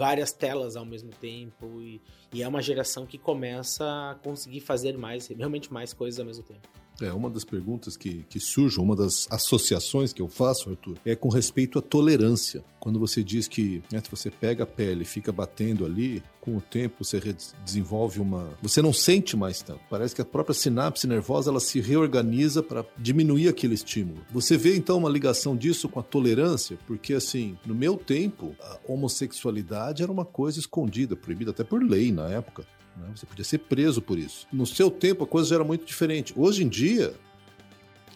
várias 0.00 0.32
telas 0.32 0.76
ao 0.76 0.84
mesmo 0.86 1.10
tempo 1.10 1.82
e, 1.82 2.00
e 2.32 2.42
é 2.42 2.48
uma 2.48 2.62
geração 2.62 3.04
que 3.04 3.18
começa 3.18 3.84
a 3.84 4.14
conseguir 4.14 4.60
fazer 4.60 4.96
mais, 4.96 5.26
realmente 5.26 5.70
mais 5.70 5.92
coisas 5.92 6.18
ao 6.18 6.24
mesmo 6.24 6.42
tempo. 6.42 6.66
É, 7.00 7.12
uma 7.12 7.30
das 7.30 7.44
perguntas 7.44 7.96
que, 7.96 8.24
que 8.28 8.38
surge, 8.38 8.78
uma 8.78 8.94
das 8.94 9.26
associações 9.30 10.12
que 10.12 10.20
eu 10.20 10.28
faço, 10.28 10.70
Arthur, 10.70 10.96
é 11.04 11.14
com 11.14 11.28
respeito 11.28 11.78
à 11.78 11.82
tolerância. 11.82 12.62
Quando 12.78 12.98
você 12.98 13.22
diz 13.22 13.46
que 13.46 13.82
né, 13.92 14.00
se 14.02 14.10
você 14.10 14.30
pega 14.30 14.64
a 14.64 14.66
pele 14.66 15.02
e 15.02 15.06
fica 15.06 15.30
batendo 15.30 15.84
ali, 15.84 16.22
com 16.40 16.56
o 16.56 16.60
tempo 16.60 17.04
você 17.04 17.20
desenvolve 17.64 18.20
uma. 18.20 18.50
Você 18.62 18.80
não 18.80 18.92
sente 18.92 19.36
mais 19.36 19.60
tanto. 19.60 19.80
Parece 19.90 20.14
que 20.14 20.22
a 20.22 20.24
própria 20.24 20.54
sinapse 20.54 21.06
nervosa 21.06 21.50
ela 21.50 21.60
se 21.60 21.80
reorganiza 21.80 22.62
para 22.62 22.84
diminuir 22.98 23.48
aquele 23.48 23.74
estímulo. 23.74 24.20
Você 24.32 24.56
vê 24.56 24.76
então 24.76 24.98
uma 24.98 25.10
ligação 25.10 25.56
disso 25.56 25.88
com 25.88 26.00
a 26.00 26.02
tolerância, 26.02 26.78
porque 26.86 27.14
assim, 27.14 27.58
no 27.66 27.74
meu 27.74 27.96
tempo, 27.96 28.54
a 28.60 28.78
homossexualidade 28.88 30.02
era 30.02 30.10
uma 30.10 30.24
coisa 30.24 30.58
escondida, 30.58 31.14
proibida 31.14 31.50
até 31.50 31.62
por 31.62 31.82
lei 31.82 32.10
na 32.10 32.28
época. 32.28 32.64
Né? 33.00 33.12
Você 33.16 33.26
podia 33.26 33.44
ser 33.44 33.58
preso 33.58 34.00
por 34.00 34.18
isso. 34.18 34.46
No 34.52 34.66
seu 34.66 34.90
tempo, 34.90 35.24
a 35.24 35.26
coisa 35.26 35.54
era 35.54 35.64
muito 35.64 35.84
diferente. 35.84 36.32
Hoje 36.36 36.62
em 36.62 36.68
dia, 36.68 37.14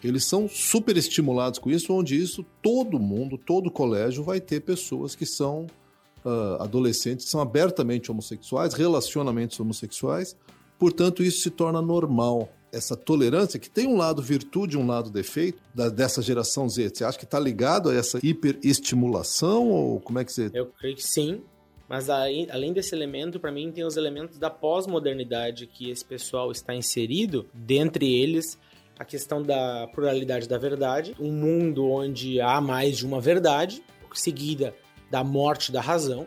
eles 0.03 0.25
são 0.25 0.47
super 0.47 0.95
estimulados 0.97 1.59
com 1.59 1.69
isso, 1.69 1.91
onde 1.93 2.15
isso 2.15 2.45
todo 2.61 2.99
mundo, 2.99 3.37
todo 3.37 3.71
colégio 3.71 4.23
vai 4.23 4.39
ter 4.39 4.61
pessoas 4.61 5.15
que 5.15 5.25
são 5.25 5.67
uh, 6.23 6.61
adolescentes, 6.61 7.29
são 7.29 7.41
abertamente 7.41 8.11
homossexuais, 8.11 8.73
relacionamentos 8.73 9.59
homossexuais. 9.59 10.35
Portanto, 10.77 11.23
isso 11.23 11.41
se 11.41 11.49
torna 11.49 11.81
normal. 11.81 12.49
Essa 12.71 12.95
tolerância, 12.95 13.57
que 13.57 13.69
tem 13.69 13.87
um 13.87 13.95
lado 13.95 14.21
virtude 14.21 14.75
e 14.75 14.79
um 14.79 14.85
lado 14.85 15.09
defeito, 15.09 15.61
da, 15.73 15.87
dessa 15.87 16.21
geração 16.21 16.67
Z, 16.67 16.91
você 16.93 17.05
acha 17.05 17.17
que 17.17 17.23
está 17.23 17.39
ligado 17.39 17.89
a 17.89 17.95
essa 17.95 18.19
hiperestimulação? 18.21 19.69
Ou 19.69 20.01
como 20.01 20.19
é 20.19 20.25
que 20.25 20.33
você. 20.33 20.51
Eu 20.53 20.65
creio 20.67 20.97
que 20.97 21.03
sim. 21.03 21.41
Mas 21.87 22.09
aí, 22.09 22.47
além 22.51 22.73
desse 22.73 22.95
elemento, 22.95 23.39
para 23.39 23.51
mim 23.51 23.71
tem 23.71 23.85
os 23.85 23.95
elementos 23.95 24.39
da 24.39 24.49
pós-modernidade 24.49 25.67
que 25.67 25.89
esse 25.89 26.03
pessoal 26.03 26.51
está 26.51 26.73
inserido, 26.73 27.47
dentre 27.53 28.11
eles 28.11 28.57
a 28.97 29.05
questão 29.05 29.41
da 29.41 29.87
pluralidade 29.93 30.47
da 30.47 30.57
verdade, 30.57 31.15
um 31.19 31.31
mundo 31.31 31.89
onde 31.89 32.39
há 32.39 32.59
mais 32.61 32.97
de 32.97 33.05
uma 33.05 33.19
verdade, 33.19 33.83
seguida 34.13 34.73
da 35.11 35.23
morte 35.23 35.71
da 35.71 35.81
razão. 35.81 36.25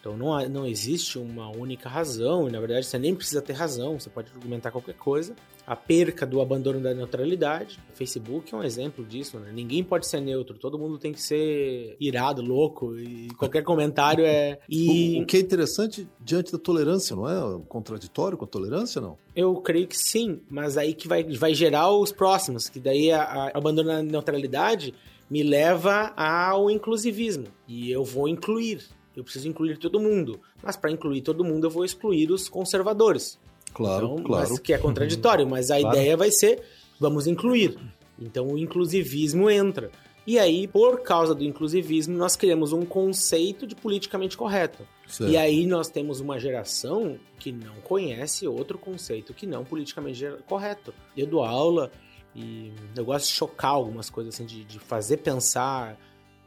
Então 0.00 0.16
não, 0.16 0.34
há, 0.34 0.48
não 0.48 0.66
existe 0.66 1.18
uma 1.18 1.50
única 1.50 1.88
razão, 1.88 2.48
e 2.48 2.50
na 2.50 2.58
verdade 2.58 2.86
você 2.86 2.98
nem 2.98 3.14
precisa 3.14 3.42
ter 3.42 3.52
razão, 3.52 4.00
você 4.00 4.08
pode 4.08 4.32
argumentar 4.32 4.70
qualquer 4.70 4.94
coisa 4.94 5.36
a 5.66 5.74
perca 5.74 6.24
do 6.24 6.40
abandono 6.40 6.80
da 6.80 6.94
neutralidade. 6.94 7.80
O 7.92 7.96
Facebook 7.96 8.54
é 8.54 8.56
um 8.56 8.62
exemplo 8.62 9.04
disso, 9.04 9.38
né? 9.38 9.50
Ninguém 9.52 9.82
pode 9.82 10.06
ser 10.06 10.20
neutro, 10.20 10.56
todo 10.56 10.78
mundo 10.78 10.98
tem 10.98 11.12
que 11.12 11.20
ser 11.20 11.96
irado, 11.98 12.40
louco, 12.40 12.96
e 12.98 13.28
qualquer 13.36 13.62
comentário 13.64 14.24
é. 14.24 14.58
E... 14.68 15.20
O, 15.20 15.26
que 15.26 15.36
é 15.36 15.40
interessante 15.40 16.08
diante 16.20 16.52
da 16.52 16.58
tolerância, 16.58 17.16
não 17.16 17.28
é? 17.28 17.60
Contraditório 17.68 18.38
com 18.38 18.44
a 18.44 18.48
tolerância, 18.48 19.00
não? 19.00 19.18
Eu 19.34 19.56
creio 19.56 19.88
que 19.88 19.98
sim, 19.98 20.40
mas 20.48 20.76
aí 20.76 20.94
que 20.94 21.08
vai, 21.08 21.24
vai 21.24 21.52
gerar 21.52 21.90
os 21.90 22.12
próximos, 22.12 22.68
que 22.68 22.78
daí 22.78 23.10
a, 23.10 23.22
a 23.22 23.58
abandono 23.58 23.88
da 23.88 24.02
neutralidade 24.02 24.94
me 25.28 25.42
leva 25.42 26.12
ao 26.16 26.70
inclusivismo. 26.70 27.46
E 27.66 27.90
eu 27.90 28.04
vou 28.04 28.28
incluir 28.28 28.84
eu 29.16 29.24
preciso 29.24 29.48
incluir 29.48 29.78
todo 29.78 29.98
mundo. 29.98 30.38
Mas 30.62 30.76
para 30.76 30.90
incluir 30.90 31.22
todo 31.22 31.42
mundo, 31.42 31.66
eu 31.66 31.70
vou 31.70 31.86
excluir 31.86 32.30
os 32.30 32.50
conservadores. 32.50 33.38
Claro, 33.76 34.06
então, 34.12 34.24
claro. 34.24 34.48
Mas 34.50 34.58
que 34.58 34.72
é 34.72 34.78
contraditório, 34.78 35.46
mas 35.46 35.70
a 35.70 35.78
Claro. 35.78 35.96
ideia 35.96 36.16
vai 36.16 36.30
ser 36.30 36.62
vamos 36.98 37.26
incluir. 37.26 37.78
Então 38.18 38.48
o 38.48 38.58
inclusivismo 38.58 39.50
entra. 39.50 39.90
E 40.26 40.40
aí, 40.40 40.66
por 40.66 41.02
causa 41.02 41.34
do 41.34 41.44
inclusivismo, 41.44 42.16
nós 42.16 42.34
criamos 42.34 42.72
um 42.72 42.84
conceito 42.84 43.64
de 43.64 43.76
politicamente 43.76 44.36
correto. 44.36 44.84
Certo. 45.06 45.30
E 45.30 45.36
aí 45.36 45.66
nós 45.66 45.88
temos 45.88 46.18
uma 46.18 46.36
geração 46.40 47.16
que 47.38 47.52
não 47.52 47.76
conhece 47.84 48.48
outro 48.48 48.76
conceito 48.76 49.32
que 49.32 49.46
não 49.46 49.64
politicamente 49.64 50.26
correto. 50.48 50.92
Eu 51.16 51.28
dou 51.28 51.44
aula 51.44 51.92
e 52.34 52.72
eu 52.96 53.04
gosto 53.04 53.26
de 53.26 53.32
chocar 53.34 53.70
algumas 53.70 54.10
coisas 54.10 54.34
assim, 54.34 54.44
de, 54.44 54.64
de 54.64 54.80
fazer 54.80 55.18
pensar. 55.18 55.96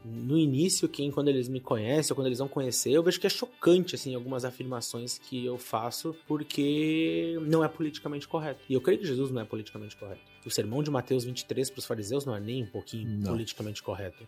No 0.04 0.38
início, 0.38 0.88
quem 0.88 1.10
quando 1.10 1.28
eles 1.28 1.46
me 1.48 1.60
conhecem 1.60 2.12
ou 2.12 2.16
quando 2.16 2.26
eles 2.28 2.38
vão 2.38 2.48
conhecer, 2.48 2.90
eu 2.90 3.02
vejo 3.02 3.20
que 3.20 3.26
é 3.26 3.30
chocante 3.30 3.94
assim 3.94 4.14
algumas 4.14 4.44
afirmações 4.46 5.18
que 5.18 5.44
eu 5.44 5.58
faço 5.58 6.16
porque 6.26 7.38
não 7.42 7.62
é 7.62 7.68
politicamente 7.68 8.26
correto. 8.26 8.60
E 8.68 8.72
eu 8.74 8.80
creio 8.80 8.98
que 9.00 9.06
Jesus 9.06 9.30
não 9.30 9.42
é 9.42 9.44
politicamente 9.44 9.96
correto. 9.96 10.22
O 10.46 10.50
sermão 10.50 10.82
de 10.82 10.90
Mateus 10.90 11.24
23 11.24 11.68
para 11.70 11.78
os 11.80 11.84
fariseus 11.84 12.24
não 12.24 12.34
é 12.34 12.40
nem 12.40 12.62
um 12.62 12.66
pouquinho 12.66 13.06
Não. 13.08 13.30
politicamente 13.32 13.82
correto. 13.82 14.26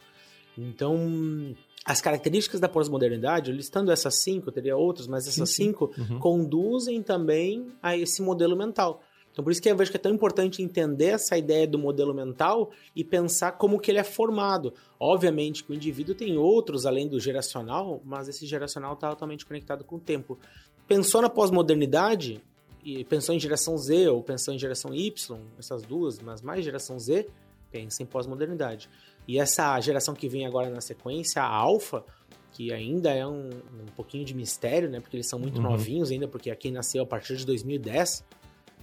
Então, 0.58 1.54
as 1.84 2.02
características 2.02 2.60
da 2.60 2.68
pós-modernidade, 2.68 3.50
listando 3.50 3.90
essas 3.90 4.16
cinco, 4.16 4.48
eu 4.50 4.52
teria 4.52 4.76
outras, 4.76 5.06
mas 5.06 5.26
essas 5.26 5.48
Sim, 5.48 5.64
sim. 5.64 5.64
cinco 5.68 5.90
Uhum. 5.96 6.18
conduzem 6.18 7.02
também 7.02 7.68
a 7.82 7.96
esse 7.96 8.20
modelo 8.20 8.54
mental. 8.54 9.02
Então, 9.32 9.42
por 9.42 9.50
isso 9.50 9.62
que 9.62 9.68
eu 9.70 9.76
vejo 9.76 9.90
que 9.90 9.96
é 9.96 10.00
tão 10.00 10.12
importante 10.12 10.62
entender 10.62 11.06
essa 11.06 11.36
ideia 11.38 11.66
do 11.66 11.78
modelo 11.78 12.12
mental 12.12 12.70
e 12.94 13.02
pensar 13.02 13.52
como 13.52 13.80
que 13.80 13.90
ele 13.90 13.98
é 13.98 14.04
formado. 14.04 14.74
Obviamente 15.00 15.64
que 15.64 15.72
o 15.72 15.74
indivíduo 15.74 16.14
tem 16.14 16.36
outros 16.36 16.84
além 16.84 17.08
do 17.08 17.18
geracional, 17.18 18.00
mas 18.04 18.28
esse 18.28 18.44
geracional 18.46 18.92
está 18.92 19.08
altamente 19.08 19.46
conectado 19.46 19.84
com 19.84 19.96
o 19.96 20.00
tempo. 20.00 20.38
Pensou 20.86 21.22
na 21.22 21.30
pós-modernidade 21.30 22.42
e 22.84 23.04
pensou 23.04 23.34
em 23.34 23.40
geração 23.40 23.78
Z 23.78 24.08
ou 24.08 24.22
pensou 24.22 24.52
em 24.52 24.58
geração 24.58 24.94
Y, 24.94 25.38
essas 25.58 25.82
duas, 25.82 26.18
mas 26.20 26.42
mais 26.42 26.62
geração 26.64 26.98
Z, 26.98 27.26
pensa 27.70 28.02
em 28.02 28.06
pós-modernidade. 28.06 28.90
E 29.26 29.38
essa 29.38 29.80
geração 29.80 30.14
que 30.14 30.28
vem 30.28 30.44
agora 30.46 30.68
na 30.68 30.80
sequência, 30.82 31.40
a 31.40 31.46
Alpha, 31.46 32.04
que 32.50 32.70
ainda 32.70 33.10
é 33.12 33.26
um, 33.26 33.48
um 33.48 33.86
pouquinho 33.96 34.26
de 34.26 34.34
mistério, 34.34 34.90
né? 34.90 35.00
Porque 35.00 35.16
eles 35.16 35.26
são 35.28 35.38
muito 35.38 35.56
Uhum. 35.56 35.70
novinhos 35.70 36.10
ainda, 36.10 36.28
porque 36.28 36.50
aqui 36.50 36.70
nasceu 36.70 37.02
a 37.02 37.06
partir 37.06 37.36
de 37.36 37.46
2010. 37.46 38.22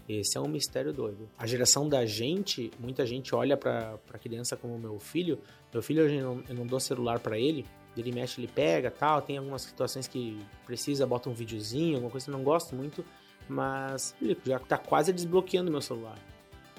Esse 0.09 0.37
é 0.39 0.41
um 0.41 0.47
mistério 0.47 0.91
doido. 0.91 1.29
A 1.37 1.45
geração 1.45 1.87
da 1.87 2.03
gente, 2.03 2.71
muita 2.79 3.05
gente 3.05 3.35
olha 3.35 3.55
pra, 3.55 3.99
pra 4.07 4.17
criança 4.17 4.57
como 4.57 4.77
meu 4.79 4.99
filho. 4.99 5.37
Meu 5.71 5.83
filho, 5.83 6.09
eu 6.09 6.23
não, 6.35 6.43
eu 6.49 6.55
não 6.55 6.65
dou 6.65 6.79
celular 6.79 7.19
pra 7.19 7.37
ele. 7.37 7.63
Ele 7.95 8.11
mexe, 8.11 8.41
ele 8.41 8.47
pega 8.47 8.89
tal. 8.89 9.21
Tem 9.21 9.37
algumas 9.37 9.61
situações 9.61 10.07
que 10.07 10.39
precisa, 10.65 11.05
bota 11.05 11.29
um 11.29 11.33
videozinho, 11.33 11.95
alguma 11.95 12.09
coisa 12.09 12.25
que 12.25 12.31
eu 12.31 12.35
não 12.37 12.43
gosto 12.43 12.75
muito. 12.75 13.05
Mas 13.47 14.15
ele 14.21 14.35
já 14.45 14.57
tá 14.57 14.77
quase 14.79 15.13
desbloqueando 15.13 15.69
meu 15.69 15.81
celular. 15.81 16.17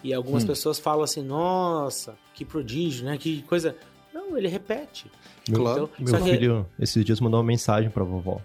E 0.02 0.12
algumas 0.14 0.42
Hum. 0.42 0.48
pessoas 0.48 0.78
falam 0.80 1.04
assim: 1.04 1.22
nossa, 1.22 2.16
que 2.34 2.44
prodígio, 2.44 3.04
né? 3.04 3.16
Que 3.16 3.42
coisa. 3.42 3.76
Não, 4.12 4.36
ele 4.36 4.48
repete. 4.48 5.10
Claro. 5.52 5.90
Então, 5.98 6.04
Meu 6.04 6.08
só 6.18 6.24
que- 6.24 6.30
filho, 6.32 6.66
esses 6.80 7.04
dias, 7.04 7.20
mandou 7.20 7.38
uma 7.38 7.46
mensagem 7.46 7.90
pra 7.90 8.02
vovó. 8.02 8.40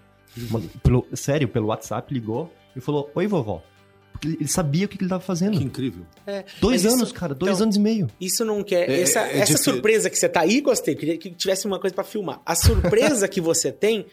Uma- 0.50 0.60
pelo- 0.82 1.06
sério, 1.14 1.48
pelo 1.48 1.66
WhatsApp, 1.68 2.12
ligou 2.14 2.52
e 2.76 2.80
falou: 2.80 3.10
Oi, 3.14 3.26
vovó. 3.26 3.62
Porque 4.18 4.28
ele 4.40 4.48
sabia 4.48 4.86
o 4.86 4.88
que 4.88 4.96
ele 5.00 5.08
tava 5.08 5.22
fazendo. 5.22 5.58
Que 5.58 5.64
incrível. 5.64 6.04
Dois 6.60 6.82
Mas 6.84 6.92
anos, 6.92 7.08
isso- 7.08 7.14
cara, 7.14 7.34
dois 7.34 7.52
então, 7.54 7.64
anos 7.64 7.76
e 7.76 7.80
meio. 7.80 8.08
Isso 8.20 8.44
não 8.44 8.62
quer. 8.62 8.88
É- 8.88 9.00
essa 9.02 9.20
é 9.20 9.38
essa 9.38 9.58
surpresa 9.58 10.08
que 10.10 10.18
você 10.18 10.28
tá 10.28 10.40
aí, 10.40 10.60
gostei. 10.60 10.94
Queria 10.94 11.16
que 11.18 11.30
tivesse 11.30 11.66
uma 11.66 11.78
coisa 11.78 11.94
pra 11.94 12.04
filmar. 12.04 12.40
A 12.44 12.54
surpresa 12.54 13.28
que 13.28 13.40
você 13.40 13.70
tem 13.70 14.06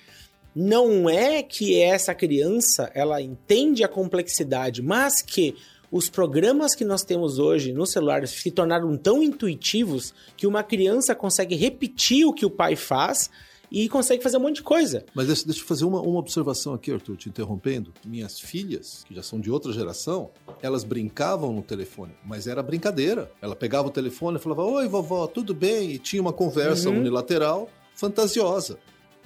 não 0.55 1.09
é 1.09 1.41
que 1.41 1.81
essa 1.81 2.13
criança 2.13 2.91
ela 2.93 3.21
entende 3.21 3.83
a 3.83 3.87
complexidade, 3.87 4.81
mas 4.81 5.21
que 5.21 5.55
os 5.91 6.09
programas 6.09 6.75
que 6.75 6.83
nós 6.83 7.03
temos 7.03 7.39
hoje 7.39 7.71
nos 7.71 7.91
celulares 7.91 8.31
se 8.31 8.51
tornaram 8.51 8.95
tão 8.97 9.21
intuitivos 9.21 10.13
que 10.35 10.45
uma 10.47 10.63
criança 10.63 11.13
consegue 11.15 11.55
repetir 11.55 12.25
o 12.25 12.33
que 12.33 12.45
o 12.45 12.49
pai 12.49 12.75
faz 12.75 13.29
e 13.73 13.89
consegue 13.89 14.21
fazer 14.21 14.37
um 14.37 14.41
monte 14.41 14.57
de 14.57 14.61
coisa. 14.63 15.03
Mas 15.15 15.25
deixa, 15.27 15.45
deixa 15.45 15.61
eu 15.61 15.65
fazer 15.65 15.83
uma, 15.83 15.99
uma 15.99 16.19
observação 16.19 16.75
aqui, 16.75 16.91
Arthur, 16.91 17.17
te 17.17 17.27
interrompendo. 17.27 17.91
Minhas 18.05 18.39
filhas, 18.39 19.03
que 19.07 19.15
já 19.15 19.23
são 19.23 19.39
de 19.39 19.49
outra 19.49 19.73
geração, 19.73 20.29
elas 20.61 20.83
brincavam 20.83 21.51
no 21.51 21.63
telefone, 21.63 22.13
mas 22.23 22.45
era 22.45 22.61
brincadeira. 22.61 23.31
Ela 23.41 23.55
pegava 23.55 23.87
o 23.87 23.91
telefone 23.91 24.37
e 24.37 24.39
falava: 24.39 24.63
Oi, 24.63 24.87
vovó, 24.87 25.25
tudo 25.25 25.53
bem? 25.55 25.89
E 25.91 25.97
tinha 25.97 26.21
uma 26.21 26.31
conversa 26.31 26.89
Uhum. 26.89 26.99
unilateral 26.99 27.67
fantasiosa. 27.95 28.77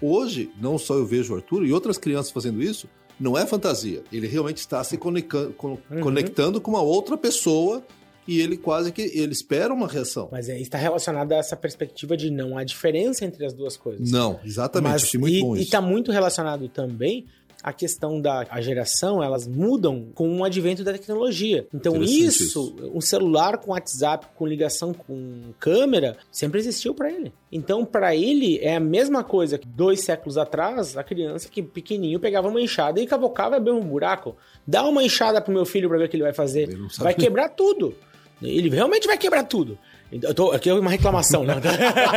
Hoje, 0.02 0.50
não 0.62 0.78
só 0.78 0.94
eu 0.94 1.06
vejo 1.06 1.34
o 1.34 1.36
Arthur 1.36 1.66
e 1.66 1.74
outras 1.74 1.98
crianças 1.98 2.32
fazendo 2.32 2.62
isso, 2.62 2.88
não 3.20 3.38
é 3.38 3.46
fantasia. 3.48 4.04
Ele 4.14 4.28
realmente 4.28 4.58
está 4.60 4.84
se 4.84 4.96
Uhum. 4.96 6.02
conectando 6.02 6.62
com 6.62 6.72
uma 6.72 6.82
outra 6.82 7.18
pessoa 7.18 7.84
e 8.28 8.42
ele 8.42 8.58
quase 8.58 8.92
que 8.92 9.02
ele 9.02 9.32
espera 9.32 9.74
uma 9.74 9.88
reação. 9.88 10.30
Mas 10.32 10.50
aí 10.50 10.62
está 10.62 10.78
relacionado 10.78 11.32
a 11.32 11.38
essa 11.38 11.56
perspectiva 11.56 12.18
de 12.18 12.30
não 12.30 12.58
há 12.58 12.64
diferença 12.64 13.26
entre 13.26 13.46
as 13.46 13.54
duas 13.54 13.78
coisas. 13.78 14.12
Não, 14.12 14.40
exatamente. 14.44 14.92
Mas, 14.92 15.14
muito 15.14 15.36
e, 15.36 15.42
bom 15.42 15.56
e 15.56 15.62
isso. 15.62 15.72
tá 15.72 15.82
muito 15.82 16.12
relacionado 16.12 16.68
também 16.68 17.26
a 17.64 17.74
questão 17.74 18.22
da 18.22 18.46
a 18.50 18.62
geração, 18.62 19.22
elas 19.22 19.48
mudam 19.48 20.08
com 20.14 20.40
o 20.40 20.44
advento 20.44 20.84
da 20.84 20.94
tecnologia. 20.94 21.68
Então 21.74 21.96
Interessante 21.96 22.44
isso, 22.44 22.76
um 22.94 23.02
celular 23.02 23.58
com 23.58 23.72
WhatsApp, 23.72 24.28
com 24.36 24.46
ligação 24.46 24.94
com 24.94 25.54
câmera, 25.60 26.18
sempre 26.32 26.60
existiu 26.60 26.94
para 26.94 27.12
ele. 27.12 27.34
Então 27.52 27.84
para 27.84 28.16
ele 28.16 28.60
é 28.60 28.76
a 28.76 28.80
mesma 28.80 29.24
coisa 29.24 29.58
que 29.58 29.68
dois 29.68 30.02
séculos 30.02 30.38
atrás, 30.38 30.96
a 30.96 31.04
criança 31.04 31.50
que 31.50 31.62
pequenininho 31.62 32.20
pegava 32.20 32.48
uma 32.48 32.62
enxada 32.62 33.02
e 33.02 33.08
cavocava 33.08 33.56
e 33.56 33.58
abria 33.58 33.74
um 33.74 33.82
buraco. 33.82 34.36
Dá 34.66 34.84
uma 34.84 35.04
enxada 35.04 35.42
pro 35.42 35.54
meu 35.54 35.66
filho 35.66 35.90
para 35.90 35.98
ver 35.98 36.06
o 36.06 36.10
que 36.10 36.16
ele 36.16 36.24
vai 36.24 36.34
fazer. 36.34 36.70
Vai 37.00 37.14
quebrar 37.14 37.50
tudo. 37.50 37.96
Ele 38.42 38.70
realmente 38.70 39.08
vai 39.08 39.18
quebrar 39.18 39.44
tudo. 39.44 39.78
Eu 40.10 40.34
tô, 40.34 40.52
aqui 40.52 40.70
é 40.70 40.74
uma 40.74 40.90
reclamação, 40.90 41.44
né? 41.44 41.56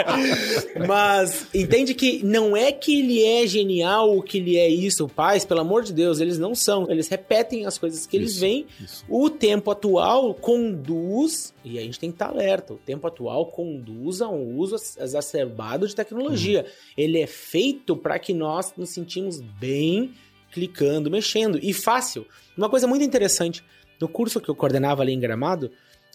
Mas 0.87 1.47
entende 1.53 1.93
que 1.93 2.25
não 2.25 2.57
é 2.57 2.71
que 2.71 3.01
ele 3.01 3.25
é 3.25 3.47
genial 3.47 4.11
ou 4.11 4.23
que 4.23 4.39
ele 4.39 4.57
é 4.57 4.69
isso. 4.69 5.09
Pais, 5.09 5.45
pelo 5.45 5.61
amor 5.61 5.83
de 5.83 5.93
Deus, 5.93 6.21
eles 6.21 6.39
não 6.39 6.55
são. 6.55 6.89
Eles 6.89 7.09
repetem 7.09 7.67
as 7.67 7.79
coisas 7.79 8.07
que 8.07 8.17
eles 8.17 8.33
Isso, 8.33 8.41
veem. 8.41 8.67
isso. 8.81 9.05
O 9.09 9.29
tempo 9.29 9.71
atual 9.73 10.33
conduz, 10.35 11.53
e 11.65 11.79
a 11.79 11.83
gente 11.83 11.99
tem 11.99 12.11
que 12.11 12.15
estar 12.15 12.29
alerta, 12.29 12.75
o 12.75 12.79
tempo 12.79 13.07
atual 13.09 13.47
conduz 13.47 14.23
a 14.23 14.29
um 14.29 14.57
uso 14.57 14.77
exacerbado 14.99 15.89
de 15.89 15.95
tecnologia. 15.95 16.67
Ele 16.97 17.21
é 17.21 17.27
feito 17.27 17.97
para 17.97 18.19
que 18.19 18.33
nós 18.33 18.73
nos 18.77 18.91
sentimos 18.91 19.41
bem 19.41 20.13
clicando, 20.53 21.11
mexendo, 21.11 21.59
e 21.61 21.73
fácil. 21.73 22.25
Uma 22.57 22.69
coisa 22.69 22.87
muito 22.87 23.05
interessante, 23.05 23.65
no 24.01 24.09
curso 24.09 24.41
que 24.41 24.49
eu 24.49 24.55
coordenava 24.55 25.03
ali 25.03 25.13
em 25.13 25.21
Gramado, 25.21 25.71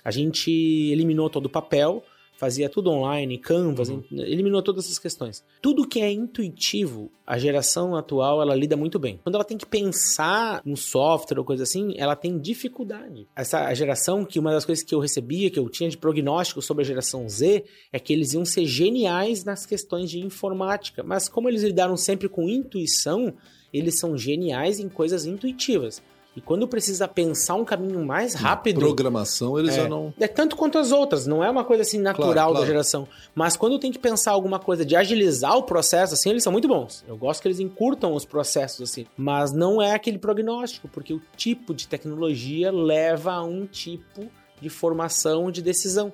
a 0.05 0.11
gente 0.11 0.51
eliminou 0.51 1.31
todo 1.31 1.47
o 1.47 1.49
papel, 1.49 2.03
fazia 2.37 2.69
tudo 2.69 2.91
online, 2.91 3.39
Canvas, 3.39 3.89
eliminou 4.11 4.61
todas 4.61 4.85
essas 4.85 4.99
questões. 4.99 5.43
Tudo 5.61 5.87
que 5.87 5.99
é 5.99 6.11
intuitivo, 6.11 7.11
a 7.25 7.39
geração 7.39 7.95
atual, 7.95 8.41
ela 8.41 8.53
lida 8.53 8.77
muito 8.77 8.99
bem. 8.99 9.19
Quando 9.23 9.33
ela 9.33 9.43
tem 9.43 9.57
que 9.57 9.65
pensar 9.65 10.61
no 10.63 10.77
software 10.77 11.39
ou 11.39 11.45
coisa 11.45 11.63
assim, 11.63 11.95
ela 11.97 12.15
tem 12.15 12.37
dificuldade. 12.37 13.27
Essa 13.35 13.73
geração, 13.73 14.23
que 14.23 14.37
uma 14.37 14.51
das 14.51 14.63
coisas 14.63 14.83
que 14.83 14.93
eu 14.93 14.99
recebia, 14.99 15.49
que 15.49 15.57
eu 15.57 15.67
tinha 15.69 15.89
de 15.89 15.97
prognóstico 15.97 16.61
sobre 16.61 16.83
a 16.83 16.85
geração 16.85 17.27
Z, 17.27 17.63
é 17.91 17.99
que 17.99 18.13
eles 18.13 18.33
iam 18.33 18.45
ser 18.45 18.65
geniais 18.65 19.43
nas 19.43 19.65
questões 19.65 20.11
de 20.11 20.19
informática. 20.19 21.01
Mas 21.03 21.27
como 21.27 21.49
eles 21.49 21.63
lidaram 21.63 21.97
sempre 21.97 22.29
com 22.29 22.47
intuição, 22.47 23.33
eles 23.73 23.97
são 23.97 24.17
geniais 24.17 24.79
em 24.79 24.87
coisas 24.87 25.25
intuitivas. 25.25 26.01
E 26.35 26.41
quando 26.41 26.67
precisa 26.67 27.07
pensar 27.07 27.55
um 27.55 27.63
caminho 27.63 28.03
mais 28.05 28.33
rápido, 28.33 28.81
Programação, 28.81 29.57
eles 29.57 29.73
já 29.73 29.87
não. 29.87 30.13
é 30.19 30.27
tanto 30.27 30.57
quanto 30.57 30.77
as 30.77 30.91
outras, 30.91 31.25
não 31.25 31.41
é 31.41 31.49
uma 31.49 31.63
coisa 31.63 31.83
assim 31.83 31.97
natural 31.97 32.33
Claro, 32.33 32.49
da 32.49 32.55
claro. 32.55 32.65
geração. 32.67 33.07
Mas 33.33 33.55
quando 33.55 33.79
tem 33.79 33.89
que 33.89 33.97
pensar 33.97 34.31
alguma 34.31 34.59
coisa 34.59 34.83
de 34.83 34.97
agilizar 34.97 35.55
o 35.55 35.63
processo, 35.63 36.13
assim, 36.13 36.29
eles 36.31 36.43
são 36.43 36.51
muito 36.51 36.67
bons. 36.67 37.05
Eu 37.07 37.15
gosto 37.15 37.41
que 37.41 37.47
eles 37.47 37.61
encurtam 37.61 38.13
os 38.13 38.25
processos, 38.25 38.81
assim. 38.89 39.05
Mas 39.15 39.53
não 39.53 39.81
é 39.81 39.93
aquele 39.93 40.17
prognóstico, 40.17 40.89
porque 40.89 41.13
o 41.13 41.21
tipo 41.37 41.73
de 41.73 41.87
tecnologia 41.87 42.69
leva 42.69 43.31
a 43.31 43.43
um 43.43 43.65
tipo 43.65 44.27
de 44.59 44.67
formação 44.69 45.49
de 45.49 45.61
decisão. 45.61 46.11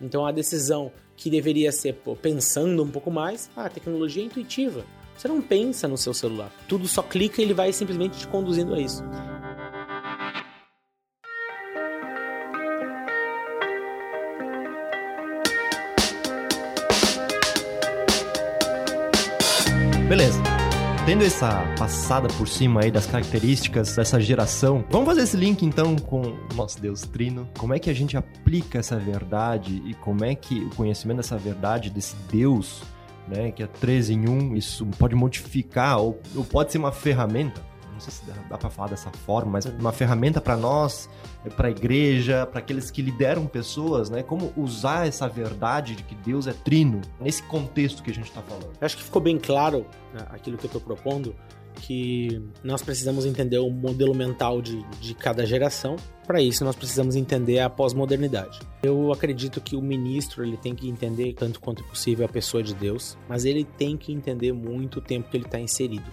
Então 0.00 0.26
a 0.26 0.32
decisão 0.32 0.92
que 1.16 1.30
deveria 1.30 1.72
ser 1.72 1.94
pô, 1.94 2.14
pensando 2.14 2.82
um 2.82 2.88
pouco 2.90 3.10
mais, 3.10 3.48
ah, 3.56 3.64
a 3.66 3.70
tecnologia 3.70 4.22
é 4.22 4.26
intuitiva. 4.26 4.84
Você 5.16 5.28
não 5.28 5.40
pensa 5.40 5.86
no 5.86 5.96
seu 5.96 6.12
celular. 6.12 6.50
Tudo 6.68 6.88
só 6.88 7.00
clica 7.02 7.40
e 7.40 7.44
ele 7.44 7.54
vai 7.54 7.72
simplesmente 7.72 8.18
te 8.18 8.26
conduzindo 8.26 8.74
a 8.74 8.80
isso. 8.80 9.02
Beleza. 20.12 20.42
Tendo 21.06 21.24
essa 21.24 21.64
passada 21.78 22.28
por 22.36 22.46
cima 22.46 22.82
aí 22.82 22.90
das 22.90 23.06
características 23.06 23.96
dessa 23.96 24.20
geração, 24.20 24.84
vamos 24.90 25.06
fazer 25.06 25.22
esse 25.22 25.38
link 25.38 25.64
então 25.64 25.96
com 25.96 26.20
o 26.20 26.54
nosso 26.54 26.78
Deus 26.78 27.00
Trino. 27.00 27.48
Como 27.56 27.72
é 27.72 27.78
que 27.78 27.88
a 27.88 27.94
gente 27.94 28.14
aplica 28.14 28.78
essa 28.78 28.98
verdade 28.98 29.82
e 29.86 29.94
como 29.94 30.22
é 30.22 30.34
que 30.34 30.64
o 30.64 30.68
conhecimento 30.76 31.16
dessa 31.16 31.38
verdade, 31.38 31.88
desse 31.88 32.14
Deus, 32.30 32.82
né, 33.26 33.52
que 33.52 33.62
é 33.62 33.66
13 33.66 34.12
em 34.12 34.28
1, 34.28 34.54
isso 34.54 34.84
pode 34.98 35.14
modificar 35.14 35.98
ou, 35.98 36.20
ou 36.36 36.44
pode 36.44 36.72
ser 36.72 36.76
uma 36.76 36.92
ferramenta, 36.92 37.62
não 37.92 38.00
sei 38.00 38.12
se 38.12 38.24
dá, 38.24 38.34
dá 38.48 38.58
para 38.58 38.70
falar 38.70 38.88
dessa 38.88 39.10
forma, 39.10 39.52
mas 39.52 39.66
uma 39.66 39.92
ferramenta 39.92 40.40
para 40.40 40.56
nós, 40.56 41.08
para 41.56 41.68
a 41.68 41.70
igreja, 41.70 42.46
para 42.46 42.60
aqueles 42.60 42.90
que 42.90 43.02
lideram 43.02 43.46
pessoas, 43.46 44.10
né, 44.10 44.22
como 44.22 44.52
usar 44.56 45.06
essa 45.06 45.28
verdade 45.28 45.94
de 45.94 46.02
que 46.02 46.14
Deus 46.14 46.46
é 46.46 46.52
trino 46.52 47.00
nesse 47.20 47.42
contexto 47.42 48.02
que 48.02 48.10
a 48.10 48.14
gente 48.14 48.28
está 48.28 48.42
falando. 48.42 48.70
Eu 48.80 48.86
acho 48.86 48.96
que 48.96 49.02
ficou 49.02 49.20
bem 49.20 49.38
claro 49.38 49.86
né, 50.14 50.26
aquilo 50.30 50.56
que 50.56 50.64
eu 50.64 50.68
estou 50.68 50.80
propondo 50.80 51.34
que 51.80 52.42
nós 52.62 52.82
precisamos 52.82 53.24
entender 53.24 53.58
o 53.58 53.70
modelo 53.70 54.14
mental 54.14 54.60
de, 54.60 54.82
de 55.00 55.14
cada 55.14 55.44
geração. 55.46 55.96
Para 56.26 56.40
isso, 56.40 56.64
nós 56.64 56.76
precisamos 56.76 57.16
entender 57.16 57.60
a 57.60 57.70
pós-modernidade. 57.70 58.60
Eu 58.82 59.12
acredito 59.12 59.60
que 59.60 59.74
o 59.74 59.82
ministro 59.82 60.44
ele 60.44 60.56
tem 60.56 60.74
que 60.74 60.88
entender 60.88 61.34
tanto 61.34 61.60
quanto 61.60 61.82
possível 61.84 62.24
a 62.24 62.28
pessoa 62.28 62.62
de 62.62 62.74
Deus, 62.74 63.16
mas 63.28 63.44
ele 63.44 63.64
tem 63.64 63.96
que 63.96 64.12
entender 64.12 64.52
muito 64.52 64.98
o 64.98 65.02
tempo 65.02 65.30
que 65.30 65.36
ele 65.36 65.46
está 65.46 65.58
inserido. 65.58 66.06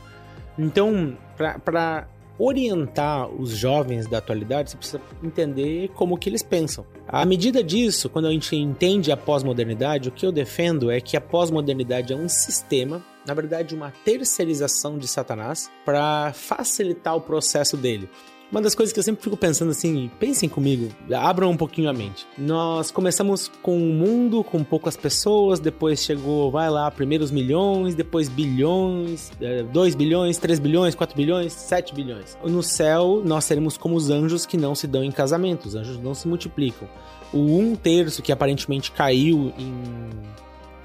Então, 0.60 1.17
para 1.63 2.06
orientar 2.38 3.30
os 3.30 3.52
jovens 3.52 4.08
da 4.08 4.17
atualidade, 4.17 4.72
você 4.72 4.78
precisa 4.78 5.02
entender 5.24 5.89
como 5.95 6.17
que 6.17 6.30
eles 6.30 6.43
pensam. 6.43 6.86
À 7.08 7.26
medida 7.26 7.63
disso, 7.63 8.10
quando 8.10 8.28
a 8.28 8.32
gente 8.32 8.56
entende 8.56 9.10
a 9.12 9.17
pós-modernidade, 9.17 10.10
o 10.10 10.12
que 10.12 10.26
eu 10.26 10.32
defendo 10.32 10.91
é 10.91 11.00
que 11.00 11.15
a 11.15 11.22
pós-modernidade 11.22 12.12
é 12.12 12.15
um 12.15 12.28
sistema, 12.28 13.02
na 13.26 13.34
verdade, 13.34 13.74
uma 13.74 13.91
terceirização 14.04 14.98
de 14.98 15.08
Satanás 15.08 15.72
para 15.86 16.34
facilitar 16.34 17.15
o 17.15 17.22
processo 17.22 17.78
dele. 17.78 18.10
Uma 18.52 18.62
das 18.62 18.74
coisas 18.74 18.92
que 18.92 19.00
eu 19.00 19.04
sempre 19.04 19.24
fico 19.24 19.38
pensando 19.38 19.70
assim, 19.70 20.10
pensem 20.20 20.50
comigo, 20.50 20.90
abram 21.16 21.52
um 21.52 21.58
pouquinho 21.58 21.88
a 21.88 21.94
mente. 21.94 22.26
Nós 22.36 22.90
começamos 22.90 23.52
com 23.62 23.78
um 23.78 23.94
mundo 23.94 24.44
com 24.44 24.64
poucas 24.64 24.98
pessoas, 24.98 25.60
depois 25.60 26.04
chegou, 26.04 26.50
vai 26.50 26.68
lá, 26.68 26.90
primeiros 26.90 27.30
milhões, 27.30 27.94
depois 27.94 28.28
bilhões, 28.28 29.32
2 29.72 29.94
é, 29.94 29.98
bilhões, 29.98 30.38
3 30.40 30.58
bilhões, 30.58 30.96
4 30.96 31.16
bilhões, 31.16 31.54
7 31.54 31.94
bilhões. 31.94 32.36
No 32.44 32.64
céu, 32.64 33.22
nós 33.24 33.44
seremos 33.44 33.78
como 33.78 33.96
os 33.96 34.10
anjos 34.10 34.48
que 34.48 34.58
não 34.58 34.74
se 34.74 34.88
dão 34.88 35.04
em 35.04 35.12
casamento, 35.12 35.68
os 35.68 35.76
anjos 35.76 36.00
não 36.00 36.16
se 36.16 36.28
multiplicam. 36.28 36.90
O 37.32 37.60
um 37.60 37.76
terço 37.76 38.24
que 38.24 38.32
aparentemente 38.32 38.92
caiu 38.92 39.54
em 39.60 40.10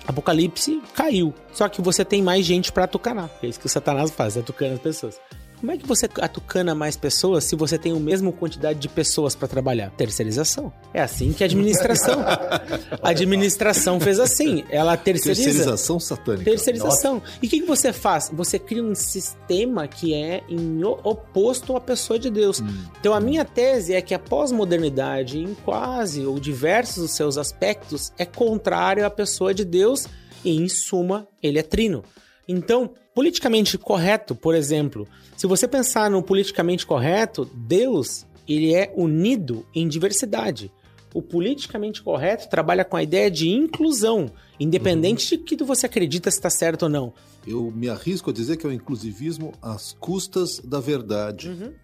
Apocalipse 0.07 0.83
caiu. 0.95 1.33
Só 1.51 1.67
que 1.67 1.81
você 1.81 2.05
tem 2.05 2.23
mais 2.23 2.45
gente 2.45 2.71
para 2.71 2.85
atucanar. 2.85 3.31
É 3.43 3.47
isso 3.47 3.59
que 3.59 3.65
o 3.65 3.71
Satanás 3.71 4.11
faz, 4.11 4.37
atucando 4.37 4.75
as 4.75 4.81
pessoas. 4.81 5.19
Como 5.61 5.73
é 5.73 5.79
que 5.79 5.87
você 5.87 6.07
atucana 6.21 6.75
mais 6.75 6.97
pessoas 6.97 7.45
se 7.45 7.57
você 7.57 7.79
tem 7.79 7.93
a 7.93 8.01
mesma 8.01 8.31
quantidade 8.33 8.79
de 8.79 8.89
pessoas 8.89 9.35
para 9.35 9.49
trabalhar? 9.49 9.91
Terceirização. 9.91 10.73
É 10.93 11.01
assim 11.01 11.33
que 11.33 11.43
a 11.43 11.47
administração. 11.47 12.21
a 12.21 13.09
administração 13.09 13.99
fez 13.99 14.21
assim. 14.21 14.65
Ela 14.69 14.97
terceiriza. 14.97 15.45
Terceirização 15.45 15.99
satânica. 15.99 16.45
Terceirização. 16.45 17.15
Nossa. 17.15 17.39
E 17.43 17.47
o 17.47 17.51
que, 17.51 17.61
que 17.61 17.67
você 17.67 17.93
faz? 17.93 18.31
Você 18.33 18.59
cria 18.59 18.83
um 18.83 18.95
sistema 18.95 19.89
que 19.89 20.13
é 20.13 20.43
em 20.49 20.85
oposto 20.85 21.77
à 21.77 21.81
pessoa 21.81 22.19
de 22.19 22.31
Deus. 22.31 22.61
Hum. 22.61 22.85
Então 23.01 23.15
a 23.15 23.21
minha 23.21 23.45
tese 23.45 23.95
é 23.95 24.03
que 24.03 24.15
a 24.15 24.19
pós-modernidade, 24.19 25.39
em 25.39 25.55
quase 25.55 26.27
ou 26.27 26.39
diversos 26.39 27.03
dos 27.05 27.13
seus 27.13 27.39
aspectos, 27.39 28.13
é 28.19 28.25
contrário 28.25 29.07
à 29.07 29.11
pessoa 29.11 29.55
de 29.55 29.65
Deus 29.65 30.07
e, 30.45 30.57
em 30.57 30.69
suma, 30.69 31.27
ele 31.43 31.59
é 31.59 31.63
trino. 31.63 32.05
Então, 32.47 32.91
politicamente 33.15 33.79
correto, 33.79 34.35
por 34.35 34.55
exemplo, 34.55 35.09
se 35.37 35.47
você 35.47 35.67
pensar 35.67 36.11
no 36.11 36.23
politicamente 36.23 36.87
correto, 36.87 37.49
Deus, 37.55 38.27
ele 38.47 38.75
é 38.75 38.93
unido 38.97 39.67
em 39.75 39.89
diversidade. 39.89 40.71
O 41.15 41.23
politicamente 41.23 42.03
correto 42.03 42.49
trabalha 42.49 42.85
com 42.85 42.97
a 42.97 43.03
ideia 43.03 43.31
de 43.31 43.49
inclusão, 43.49 44.31
independente 44.59 45.35
uhum. 45.35 45.45
de 45.45 45.57
que 45.57 45.65
você 45.65 45.87
acredita 45.87 46.31
se 46.31 46.39
está 46.39 46.51
certo 46.51 46.85
ou 46.85 46.89
não. 46.89 47.13
Eu 47.47 47.71
me 47.71 47.89
arrisco 47.89 48.31
a 48.31 48.33
dizer 48.33 48.57
que 48.57 48.67
é 48.67 48.69
o 48.69 48.73
inclusivismo 48.73 49.53
às 49.63 49.93
custas 49.93 50.59
da 50.59 50.81
verdade. 50.81 51.51
Uhum 51.51 51.84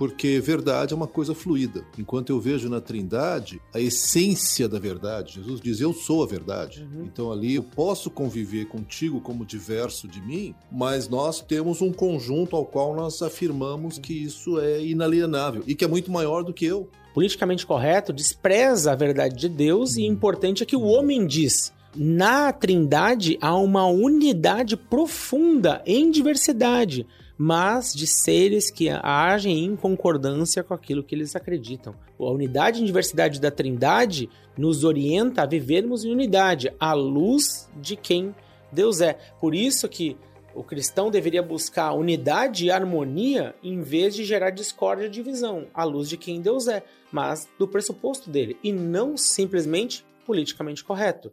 porque 0.00 0.40
verdade 0.40 0.94
é 0.94 0.96
uma 0.96 1.06
coisa 1.06 1.34
fluida. 1.34 1.84
Enquanto 1.98 2.30
eu 2.30 2.40
vejo 2.40 2.70
na 2.70 2.80
Trindade 2.80 3.60
a 3.74 3.78
essência 3.78 4.66
da 4.66 4.78
verdade, 4.78 5.34
Jesus 5.34 5.60
diz: 5.60 5.78
Eu 5.78 5.92
sou 5.92 6.22
a 6.22 6.26
verdade. 6.26 6.88
Uhum. 6.90 7.04
Então 7.04 7.30
ali 7.30 7.56
eu 7.56 7.62
posso 7.62 8.08
conviver 8.08 8.64
contigo 8.64 9.20
como 9.20 9.44
diverso 9.44 10.08
de 10.08 10.18
mim, 10.22 10.54
mas 10.72 11.06
nós 11.06 11.42
temos 11.42 11.82
um 11.82 11.92
conjunto 11.92 12.56
ao 12.56 12.64
qual 12.64 12.96
nós 12.96 13.20
afirmamos 13.20 13.98
que 13.98 14.14
isso 14.14 14.58
é 14.58 14.82
inalienável 14.82 15.62
e 15.66 15.74
que 15.74 15.84
é 15.84 15.88
muito 15.88 16.10
maior 16.10 16.44
do 16.44 16.54
que 16.54 16.64
eu. 16.64 16.88
Politicamente 17.12 17.66
correto 17.66 18.10
despreza 18.10 18.92
a 18.92 18.96
verdade 18.96 19.36
de 19.36 19.50
Deus 19.50 19.98
e 19.98 20.06
importante 20.06 20.62
é 20.62 20.66
que 20.66 20.76
o 20.76 20.84
homem 20.84 21.26
diz. 21.26 21.74
Na 21.94 22.52
Trindade 22.52 23.36
há 23.40 23.56
uma 23.56 23.86
unidade 23.86 24.76
profunda 24.76 25.82
em 25.84 26.10
diversidade 26.10 27.06
mas 27.42 27.94
de 27.94 28.06
seres 28.06 28.70
que 28.70 28.90
agem 28.90 29.64
em 29.64 29.74
concordância 29.74 30.62
com 30.62 30.74
aquilo 30.74 31.02
que 31.02 31.14
eles 31.14 31.34
acreditam. 31.34 31.94
A 32.18 32.24
unidade 32.24 32.82
e 32.82 32.84
diversidade 32.84 33.40
da 33.40 33.50
Trindade 33.50 34.28
nos 34.58 34.84
orienta 34.84 35.40
a 35.40 35.46
vivermos 35.46 36.04
em 36.04 36.12
unidade, 36.12 36.70
à 36.78 36.92
luz 36.92 37.66
de 37.80 37.96
quem 37.96 38.34
Deus 38.70 39.00
é. 39.00 39.14
Por 39.40 39.54
isso 39.54 39.88
que 39.88 40.18
o 40.54 40.62
cristão 40.62 41.10
deveria 41.10 41.42
buscar 41.42 41.94
unidade 41.94 42.66
e 42.66 42.70
harmonia 42.70 43.54
em 43.62 43.80
vez 43.80 44.14
de 44.14 44.22
gerar 44.22 44.50
discórdia 44.50 45.06
e 45.06 45.10
divisão, 45.10 45.66
à 45.72 45.82
luz 45.82 46.10
de 46.10 46.18
quem 46.18 46.42
Deus 46.42 46.68
é, 46.68 46.82
mas 47.10 47.48
do 47.58 47.66
pressuposto 47.66 48.28
dele, 48.28 48.58
e 48.62 48.70
não 48.70 49.16
simplesmente 49.16 50.04
politicamente 50.26 50.84
correto. 50.84 51.32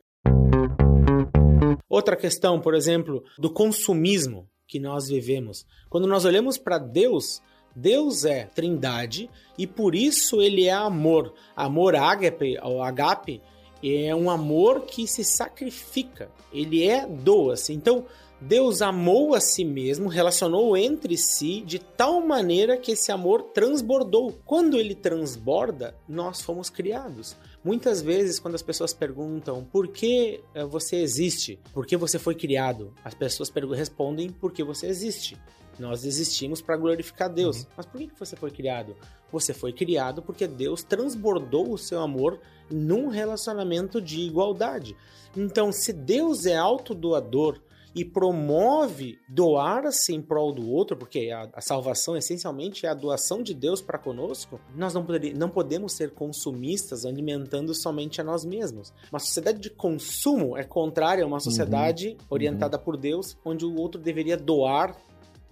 Outra 1.90 2.16
questão, 2.16 2.60
por 2.60 2.76
exemplo, 2.76 3.24
do 3.38 3.50
consumismo 3.50 4.48
que 4.68 4.80
nós 4.80 5.08
vivemos. 5.08 5.66
Quando 5.90 6.08
nós 6.08 6.26
olhamos 6.26 6.58
para 6.58 6.78
Deus, 6.78 7.42
Deus 7.76 8.26
é 8.26 8.46
trindade 8.46 9.30
e 9.58 9.66
por 9.66 9.96
isso 9.96 10.42
ele 10.42 10.66
é 10.66 10.74
amor. 10.74 11.34
Amor 11.56 11.96
ágape, 11.96 12.58
ou 12.62 12.84
agape, 12.84 13.42
é 13.84 14.14
um 14.14 14.30
amor 14.30 14.82
que 14.82 15.08
se 15.08 15.24
sacrifica. 15.24 16.30
Ele 16.52 16.86
é 16.88 17.06
doa-se. 17.06 17.74
Então, 17.74 18.06
Deus 18.40 18.82
amou 18.82 19.34
a 19.34 19.40
si 19.40 19.64
mesmo, 19.64 20.10
relacionou 20.10 20.78
entre 20.78 21.18
si 21.18 21.62
de 21.62 21.80
tal 21.80 22.22
maneira 22.22 22.78
que 22.78 22.92
esse 22.92 23.12
amor 23.12 23.44
transbordou. 23.54 24.34
Quando 24.46 24.78
ele 24.78 24.94
transborda, 24.94 25.96
nós 26.08 26.42
fomos 26.42 26.70
criados. 26.70 27.36
Muitas 27.68 28.02
vezes, 28.02 28.40
quando 28.40 28.56
as 28.56 28.62
pessoas 28.62 28.94
perguntam 28.94 29.62
por 29.62 29.90
que 29.90 30.40
eh, 30.56 30.64
você 30.64 30.96
existe, 31.02 31.60
por 31.74 31.86
que 31.86 31.98
você 31.98 32.18
foi 32.18 32.34
criado, 32.34 32.94
as 33.04 33.14
pessoas 33.14 33.52
respondem 33.76 34.30
por 34.30 34.54
que 34.54 34.64
você 34.64 34.88
existe. 34.88 35.38
Nós 35.78 36.06
existimos 36.06 36.62
para 36.62 36.78
glorificar 36.78 37.30
Deus. 37.30 37.64
Uhum. 37.64 37.66
Mas 37.76 37.86
por 37.86 38.00
que 38.00 38.10
você 38.18 38.38
foi 38.38 38.52
criado? 38.52 38.96
Você 39.34 39.54
foi 39.54 39.74
criado 39.74 40.22
porque 40.22 40.48
Deus 40.48 40.82
transbordou 40.82 41.74
o 41.74 41.78
seu 41.78 42.00
amor 42.00 42.40
num 42.72 43.10
relacionamento 43.10 44.02
de 44.02 44.22
igualdade. 44.22 44.96
Então, 45.36 45.70
se 45.70 45.92
Deus 45.92 46.46
é 46.46 46.56
autodoador, 46.56 47.60
e 47.98 48.06
promove 48.06 49.18
doar-se 49.28 50.14
em 50.14 50.22
prol 50.22 50.54
do 50.54 50.70
outro, 50.70 50.96
porque 50.96 51.32
a, 51.32 51.50
a, 51.52 51.62
salvação 51.62 52.16
essencialmente 52.16 52.86
é 52.86 52.90
a 52.90 52.94
doação 52.94 53.42
de 53.42 53.56
Deus 53.56 53.82
para 53.82 53.98
conosco, 53.98 54.62
nós 54.76 54.94
não, 54.94 55.04
poder, 55.04 55.36
não 55.36 55.50
podemos 55.50 55.94
ser 55.94 56.12
consumistas 56.12 57.06
alimentando 57.06 57.74
somente 57.74 58.22
a 58.22 58.24
nós 58.24 58.46
mesmos. 58.46 58.94
Uma 59.12 59.18
sociedade 59.18 59.60
de 59.60 59.72
consumo 59.72 60.56
é 60.56 60.64
contrária 60.64 61.24
a 61.24 61.28
uma 61.28 61.40
sociedade 61.40 62.10
uhum. 62.10 62.26
orientada 62.30 62.78
uhum. 62.78 62.84
por 62.84 62.98
Deus, 62.98 63.36
onde 63.44 63.66
o 63.66 63.76
outro 63.76 64.00
deveria 64.00 64.38
doar 64.38 64.96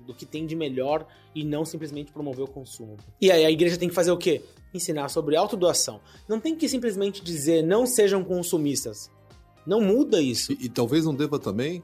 do 0.06 0.14
que 0.14 0.24
tem 0.24 0.46
de 0.46 0.56
melhor 0.56 1.08
e 1.34 1.44
não 1.44 1.66
simplesmente 1.66 2.12
promover 2.12 2.46
o 2.46 2.48
consumo. 2.48 2.96
E 3.20 3.32
aí 3.32 3.44
a 3.44 3.50
igreja 3.50 3.76
tem 3.76 3.90
que 3.90 3.96
fazer 3.96 4.12
o 4.12 4.18
quê? 4.18 4.44
Ensinar 4.72 5.10
sobre 5.10 5.36
autodoação. 5.36 6.00
Não 6.30 6.40
tem 6.40 6.56
que 6.56 6.70
simplesmente 6.70 7.24
dizer 7.24 7.64
não 7.64 7.88
sejam 7.88 8.24
consumistas. 8.24 9.10
Não 9.66 9.82
muda 9.82 10.22
isso. 10.22 10.52
E, 10.52 10.66
e 10.66 10.70
talvez 10.70 11.06
não 11.06 11.16
deva 11.16 11.40
também 11.40 11.82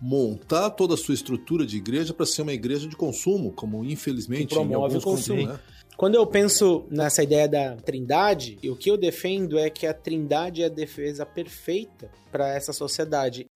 montar 0.00 0.70
toda 0.70 0.94
a 0.94 0.96
sua 0.96 1.14
estrutura 1.14 1.66
de 1.66 1.76
igreja 1.76 2.14
para 2.14 2.26
ser 2.26 2.42
uma 2.42 2.52
igreja 2.52 2.88
de 2.88 2.96
consumo, 2.96 3.52
como 3.52 3.84
infelizmente 3.84 4.54
promove 4.54 4.98
o 4.98 5.02
consumo. 5.02 5.46
Né? 5.46 5.58
Quando 5.96 6.14
eu 6.14 6.24
penso 6.24 6.86
nessa 6.90 7.24
ideia 7.24 7.48
da 7.48 7.74
trindade, 7.74 8.56
o 8.70 8.76
que 8.76 8.88
eu 8.90 8.96
defendo 8.96 9.58
é 9.58 9.68
que 9.68 9.84
a 9.86 9.92
trindade 9.92 10.62
é 10.62 10.66
a 10.66 10.68
defesa 10.68 11.26
perfeita 11.26 12.08
para 12.30 12.54
essa 12.54 12.72
sociedade. 12.72 13.46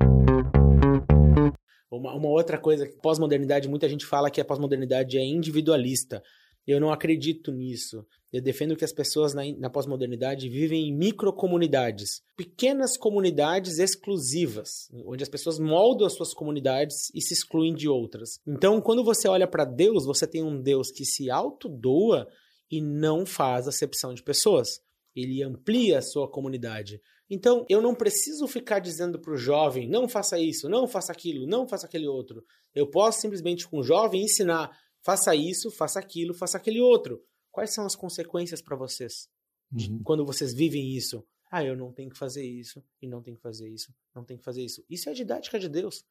Uma, 1.89 2.15
uma 2.15 2.29
outra 2.29 2.59
coisa, 2.59 2.89
pós-modernidade, 3.01 3.69
muita 3.69 3.89
gente 3.89 4.05
fala 4.05 4.31
que 4.31 4.41
a 4.41 4.45
pós-modernidade 4.45 5.17
é 5.17 5.25
individualista. 5.25 6.21
Eu 6.67 6.81
não 6.81 6.91
acredito 6.91 7.53
nisso. 7.53 8.05
Eu 8.33 8.41
defendo 8.41 8.75
que 8.75 8.85
as 8.85 8.93
pessoas 8.93 9.35
na, 9.35 9.43
na 9.59 9.69
pós-modernidade 9.69 10.49
vivem 10.49 10.89
em 10.89 10.97
microcomunidades, 10.97 12.23
pequenas 12.35 12.97
comunidades 12.97 13.79
exclusivas, 13.79 14.89
onde 15.05 15.23
as 15.23 15.29
pessoas 15.29 15.59
moldam 15.59 16.07
as 16.07 16.15
suas 16.15 16.33
comunidades 16.33 17.11
e 17.15 17.21
se 17.21 17.35
excluem 17.35 17.75
de 17.75 17.89
outras. 17.89 18.41
Então, 18.47 18.81
quando 18.81 19.05
você 19.05 19.29
olha 19.29 19.47
para 19.47 19.67
Deus, 19.67 20.07
você 20.07 20.27
tem 20.27 20.43
um 20.43 20.61
Deus 20.61 20.91
que 20.91 21.05
se 21.05 21.31
autodoa 21.31 22.27
e 22.71 22.81
não 22.81 23.27
faz 23.27 23.69
acepção 23.69 24.15
de 24.15 24.23
pessoas. 24.23 24.81
Ele 25.15 25.43
amplia 25.43 25.99
a 25.99 26.03
sua 26.03 26.27
comunidade. 26.27 27.03
Então, 27.29 27.67
eu 27.69 27.83
não 27.83 27.95
preciso 27.95 28.47
ficar 28.47 28.79
dizendo 28.79 29.19
para 29.19 29.35
o 29.35 29.37
jovem, 29.37 29.87
não 29.87 30.09
faça 30.09 30.39
isso, 30.39 30.71
não 30.71 30.89
faça 30.89 31.13
aquilo, 31.13 31.47
não 31.47 31.69
faça 31.69 31.87
aquele 31.87 32.07
outro. 32.07 32.43
Eu 32.75 32.87
posso 32.87 33.21
simplesmente 33.21 33.69
com 33.69 33.79
o 33.79 33.83
jovem 33.83 34.23
ensinar, 34.23 34.71
faça 35.03 35.35
isso, 35.35 35.71
faça 35.71 35.99
aquilo, 35.99 36.33
faça 36.33 36.57
aquele 36.57 36.81
outro. 36.81 37.21
Quais 37.53 37.73
são 37.73 37.87
as 37.87 37.95
consequências 37.95 38.61
para 38.61 38.75
vocês 38.75 39.29
uhum. 39.73 40.01
quando 40.03 40.25
vocês 40.25 40.53
vivem 40.53 40.97
isso? 40.97 41.25
Ah, 41.51 41.63
eu 41.63 41.77
não 41.77 41.93
tenho 41.93 42.09
que 42.09 42.19
fazer 42.19 42.45
isso, 42.45 42.83
e 43.01 43.07
não 43.07 43.23
tenho 43.23 43.37
que 43.37 43.43
fazer 43.43 43.69
isso, 43.69 43.95
não 44.15 44.25
tenho 44.25 44.39
que 44.39 44.45
fazer 44.45 44.65
isso. 44.65 44.83
Isso 44.89 45.11
é 45.11 45.13
a 45.13 45.15
didática 45.15 45.59
de 45.59 45.69
Deus. 45.69 46.03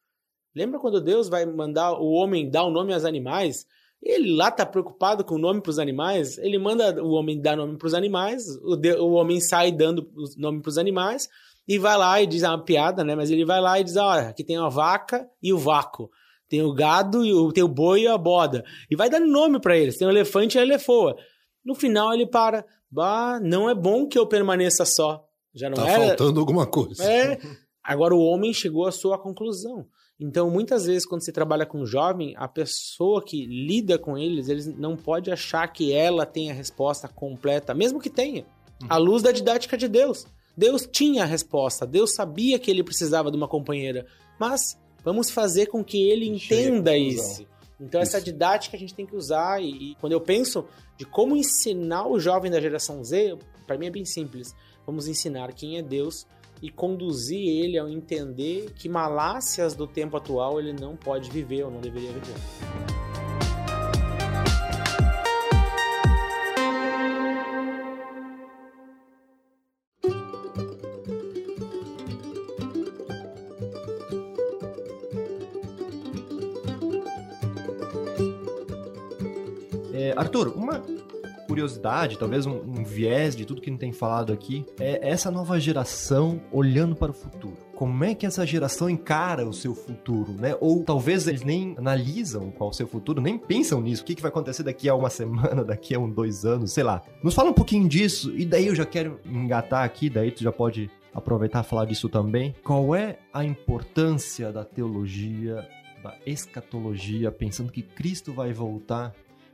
Lembra 0.54 0.78
quando 0.78 1.00
Deus 1.00 1.28
vai 1.28 1.44
mandar 1.44 1.94
o 1.94 2.10
homem 2.12 2.48
dar 2.48 2.62
o 2.62 2.68
um 2.68 2.70
nome 2.70 2.94
aos 2.94 3.04
animais? 3.04 3.66
Ele 4.00 4.34
lá 4.34 4.50
tá 4.50 4.64
preocupado 4.64 5.24
com 5.24 5.34
o 5.34 5.38
nome 5.38 5.60
para 5.60 5.70
os 5.70 5.78
animais, 5.78 6.38
ele 6.38 6.58
manda 6.58 7.02
o 7.02 7.10
homem 7.10 7.40
dar 7.40 7.56
nome 7.56 7.76
para 7.76 7.86
os 7.86 7.94
animais, 7.94 8.48
o, 8.62 8.76
de, 8.76 8.94
o 8.94 9.12
homem 9.12 9.40
sai 9.40 9.72
dando 9.72 10.10
o 10.14 10.40
nome 10.40 10.60
para 10.60 10.70
os 10.70 10.78
animais 10.78 11.28
e 11.66 11.78
vai 11.78 11.96
lá 11.96 12.20
e 12.20 12.26
diz 12.26 12.42
é 12.42 12.48
uma 12.48 12.64
piada, 12.64 13.04
né? 13.04 13.14
Mas 13.14 13.30
ele 13.30 13.44
vai 13.44 13.60
lá 13.60 13.80
e 13.80 13.84
diz: 13.84 13.96
olha, 13.96 14.28
aqui 14.28 14.44
tem 14.44 14.56
a 14.56 14.68
vaca 14.68 15.28
e 15.42 15.52
o 15.52 15.58
vácuo. 15.58 16.10
Tem 16.48 16.60
o 16.60 16.74
gado, 16.74 17.24
e 17.24 17.32
o, 17.32 17.50
tem 17.50 17.64
o 17.64 17.68
boi 17.68 18.02
e 18.02 18.06
a 18.06 18.18
boda. 18.18 18.62
E 18.90 18.94
vai 18.94 19.08
dando 19.08 19.26
nome 19.26 19.58
para 19.58 19.74
eles. 19.74 19.96
Tem 19.96 20.06
o 20.06 20.10
elefante 20.10 20.58
e 20.58 20.60
a 20.60 20.62
elefoa. 20.62 21.16
No 21.64 21.74
final 21.74 22.12
ele 22.12 22.26
para. 22.26 22.64
Bah, 22.90 23.40
não 23.40 23.68
é 23.68 23.74
bom 23.74 24.06
que 24.06 24.18
eu 24.18 24.26
permaneça 24.26 24.84
só. 24.84 25.26
Já 25.54 25.68
não 25.68 25.76
tá 25.76 25.88
era... 25.88 26.08
faltando 26.08 26.40
alguma 26.40 26.66
coisa. 26.66 27.04
É. 27.04 27.38
Agora 27.82 28.14
o 28.14 28.20
homem 28.20 28.52
chegou 28.52 28.86
à 28.86 28.92
sua 28.92 29.18
conclusão. 29.18 29.86
Então, 30.20 30.48
muitas 30.48 30.86
vezes, 30.86 31.04
quando 31.04 31.24
você 31.24 31.32
trabalha 31.32 31.66
com 31.66 31.80
um 31.80 31.86
jovem, 31.86 32.34
a 32.36 32.46
pessoa 32.46 33.24
que 33.24 33.44
lida 33.44 33.98
com 33.98 34.16
eles, 34.16 34.48
eles 34.48 34.66
não 34.66 34.96
pode 34.96 35.32
achar 35.32 35.66
que 35.66 35.92
ela 35.92 36.24
tem 36.24 36.50
a 36.50 36.54
resposta 36.54 37.08
completa, 37.08 37.74
mesmo 37.74 38.00
que 38.00 38.08
tenha, 38.08 38.46
à 38.88 38.96
luz 38.98 39.20
da 39.20 39.32
didática 39.32 39.76
de 39.76 39.88
Deus. 39.88 40.24
Deus 40.56 40.86
tinha 40.90 41.24
a 41.24 41.26
resposta, 41.26 41.84
Deus 41.86 42.14
sabia 42.14 42.58
que 42.58 42.70
ele 42.70 42.84
precisava 42.84 43.30
de 43.30 43.36
uma 43.36 43.48
companheira, 43.48 44.06
mas 44.38 44.78
vamos 45.02 45.30
fazer 45.30 45.66
com 45.66 45.82
que 45.82 46.08
ele 46.08 46.28
entenda 46.28 46.96
isso. 46.96 47.44
Então, 47.82 48.00
essa 48.00 48.20
didática 48.20 48.76
a 48.76 48.80
gente 48.80 48.94
tem 48.94 49.04
que 49.04 49.16
usar. 49.16 49.60
E, 49.60 49.90
e, 49.90 49.94
quando 49.96 50.12
eu 50.12 50.20
penso 50.20 50.64
de 50.96 51.04
como 51.04 51.36
ensinar 51.36 52.06
o 52.06 52.20
jovem 52.20 52.50
da 52.50 52.60
geração 52.60 53.02
Z, 53.02 53.36
para 53.66 53.76
mim 53.76 53.86
é 53.86 53.90
bem 53.90 54.04
simples. 54.04 54.54
Vamos 54.86 55.08
ensinar 55.08 55.52
quem 55.52 55.78
é 55.78 55.82
Deus 55.82 56.26
e 56.62 56.70
conduzir 56.70 57.40
ele 57.40 57.76
ao 57.76 57.88
entender 57.88 58.72
que 58.76 58.88
malácias 58.88 59.74
do 59.74 59.86
tempo 59.86 60.16
atual 60.16 60.60
ele 60.60 60.72
não 60.72 60.96
pode 60.96 61.28
viver 61.28 61.64
ou 61.64 61.70
não 61.70 61.80
deveria 61.80 62.12
viver. 62.12 63.11
Arthur, 80.22 80.48
uma 80.56 80.82
curiosidade, 81.48 82.16
talvez 82.16 82.46
um, 82.46 82.60
um 82.60 82.84
viés 82.84 83.34
de 83.34 83.44
tudo 83.44 83.60
que 83.60 83.68
a 83.68 83.72
gente 83.72 83.80
tem 83.80 83.92
falado 83.92 84.32
aqui, 84.32 84.64
é 84.78 85.08
essa 85.08 85.30
nova 85.30 85.58
geração 85.58 86.40
olhando 86.52 86.94
para 86.94 87.10
o 87.10 87.14
futuro 87.14 87.56
como 87.82 88.04
é 88.04 88.14
que 88.14 88.24
essa 88.24 88.46
geração 88.46 88.88
encara 88.88 89.44
o 89.44 89.52
seu 89.52 89.74
futuro, 89.74 90.34
né? 90.34 90.56
Ou 90.60 90.84
talvez 90.84 91.26
eles 91.26 91.42
nem 91.42 91.74
analisam 91.76 92.48
qual 92.52 92.70
é 92.70 92.72
o 92.72 92.72
seu 92.72 92.86
futuro, 92.86 93.20
nem 93.20 93.36
pensam 93.36 93.80
nisso. 93.80 94.02
O 94.02 94.04
que, 94.04 94.14
que 94.14 94.22
vai 94.22 94.28
acontecer 94.28 94.62
daqui 94.62 94.88
a 94.88 94.94
uma 94.94 95.10
semana, 95.10 95.64
daqui 95.64 95.92
a 95.92 95.98
um 95.98 96.08
dois 96.08 96.44
anos, 96.44 96.70
sei 96.70 96.84
lá. 96.84 97.02
Nos 97.24 97.34
fala 97.34 97.50
um 97.50 97.52
pouquinho 97.52 97.88
disso, 97.88 98.32
e 98.36 98.46
daí 98.46 98.68
eu 98.68 98.74
já 98.76 98.86
quero 98.86 99.18
engatar 99.26 99.82
aqui, 99.82 100.08
daí 100.08 100.30
tu 100.30 100.44
já 100.44 100.52
pode 100.52 100.88
aproveitar 101.12 101.64
e 101.64 101.66
falar 101.66 101.86
disso 101.86 102.08
também. 102.08 102.54
Qual 102.62 102.94
é 102.94 103.18
a 103.34 103.44
importância 103.44 104.52
da 104.52 104.64
teologia, 104.64 105.68
da 106.04 106.14
escatologia, 106.24 107.32
pensando 107.32 107.72
que 107.72 107.82
Cristo 107.82 108.32
vai 108.32 108.52
voltar 108.52 109.12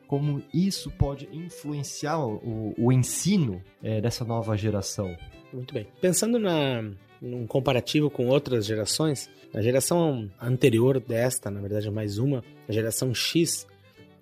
como 0.08 0.42
isso 0.52 0.90
pode 0.90 1.28
influenciar 1.30 2.18
o, 2.26 2.74
o 2.76 2.90
ensino 2.90 3.62
é, 3.82 4.00
dessa 4.00 4.24
nova 4.24 4.56
geração. 4.56 5.14
Muito 5.52 5.74
bem. 5.74 5.86
Pensando 6.00 6.38
na, 6.38 6.82
num 7.20 7.46
comparativo 7.46 8.10
com 8.10 8.26
outras 8.26 8.64
gerações, 8.64 9.30
a 9.54 9.60
geração 9.60 10.30
anterior 10.40 10.98
desta, 10.98 11.50
na 11.50 11.60
verdade 11.60 11.90
mais 11.90 12.18
uma, 12.18 12.42
a 12.66 12.72
geração 12.72 13.14
X, 13.14 13.66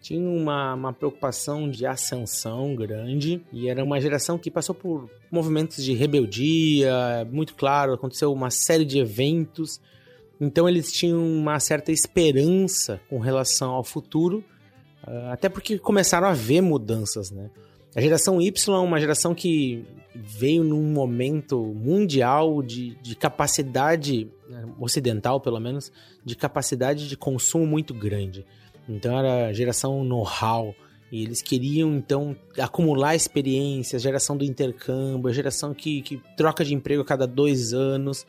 tinha 0.01 0.21
uma, 0.21 0.75
uma 0.75 0.93
preocupação 0.93 1.71
de 1.71 1.87
ascensão 1.87 2.75
grande 2.75 3.41
e 3.53 3.69
era 3.69 3.83
uma 3.83 4.01
geração 4.01 4.39
que 4.39 4.51
passou 4.51 4.75
por 4.75 5.09
movimentos 5.31 5.85
de 5.85 5.95
rebeldia, 5.95 7.27
muito 7.31 7.55
claro, 7.55 7.93
aconteceu 7.93 8.33
uma 8.33 8.51
série 8.51 8.85
de 8.85 8.99
eventos. 8.99 9.81
Então 10.41 10.69
eles 10.69 10.93
tinham 10.93 11.25
uma 11.25 11.59
certa 11.61 11.93
esperança 11.93 13.01
com 13.09 13.21
relação 13.21 13.71
ao 13.71 13.85
futuro 13.85 14.45
até 15.31 15.49
porque 15.49 15.79
começaram 15.79 16.27
a 16.27 16.33
ver 16.33 16.61
mudanças, 16.61 17.31
né? 17.31 17.51
A 17.95 18.01
geração 18.01 18.43
Y 18.43 18.75
é 18.75 18.79
uma 18.79 19.01
geração 19.01 19.35
que 19.35 19.87
veio 20.15 20.63
num 20.63 20.93
momento 20.93 21.59
mundial 21.59 22.63
de, 22.63 22.95
de 22.97 23.17
capacidade, 23.17 24.31
né, 24.49 24.67
ocidental 24.79 25.41
pelo 25.41 25.59
menos, 25.59 25.91
de 26.23 26.37
capacidade 26.37 27.09
de 27.09 27.17
consumo 27.17 27.67
muito 27.67 27.95
grande. 27.95 28.45
Então 28.87 29.19
era 29.19 29.47
a 29.47 29.53
geração 29.53 30.05
know-how. 30.05 30.75
E 31.11 31.23
eles 31.23 31.41
queriam, 31.41 31.95
então, 31.97 32.37
acumular 32.59 33.15
experiências, 33.15 34.03
geração 34.03 34.37
do 34.37 34.45
intercâmbio, 34.45 35.33
geração 35.33 35.73
que, 35.73 36.03
que 36.03 36.21
troca 36.37 36.65
de 36.65 36.75
emprego 36.75 37.01
a 37.01 37.05
cada 37.05 37.27
dois 37.27 37.73
anos. 37.73 38.27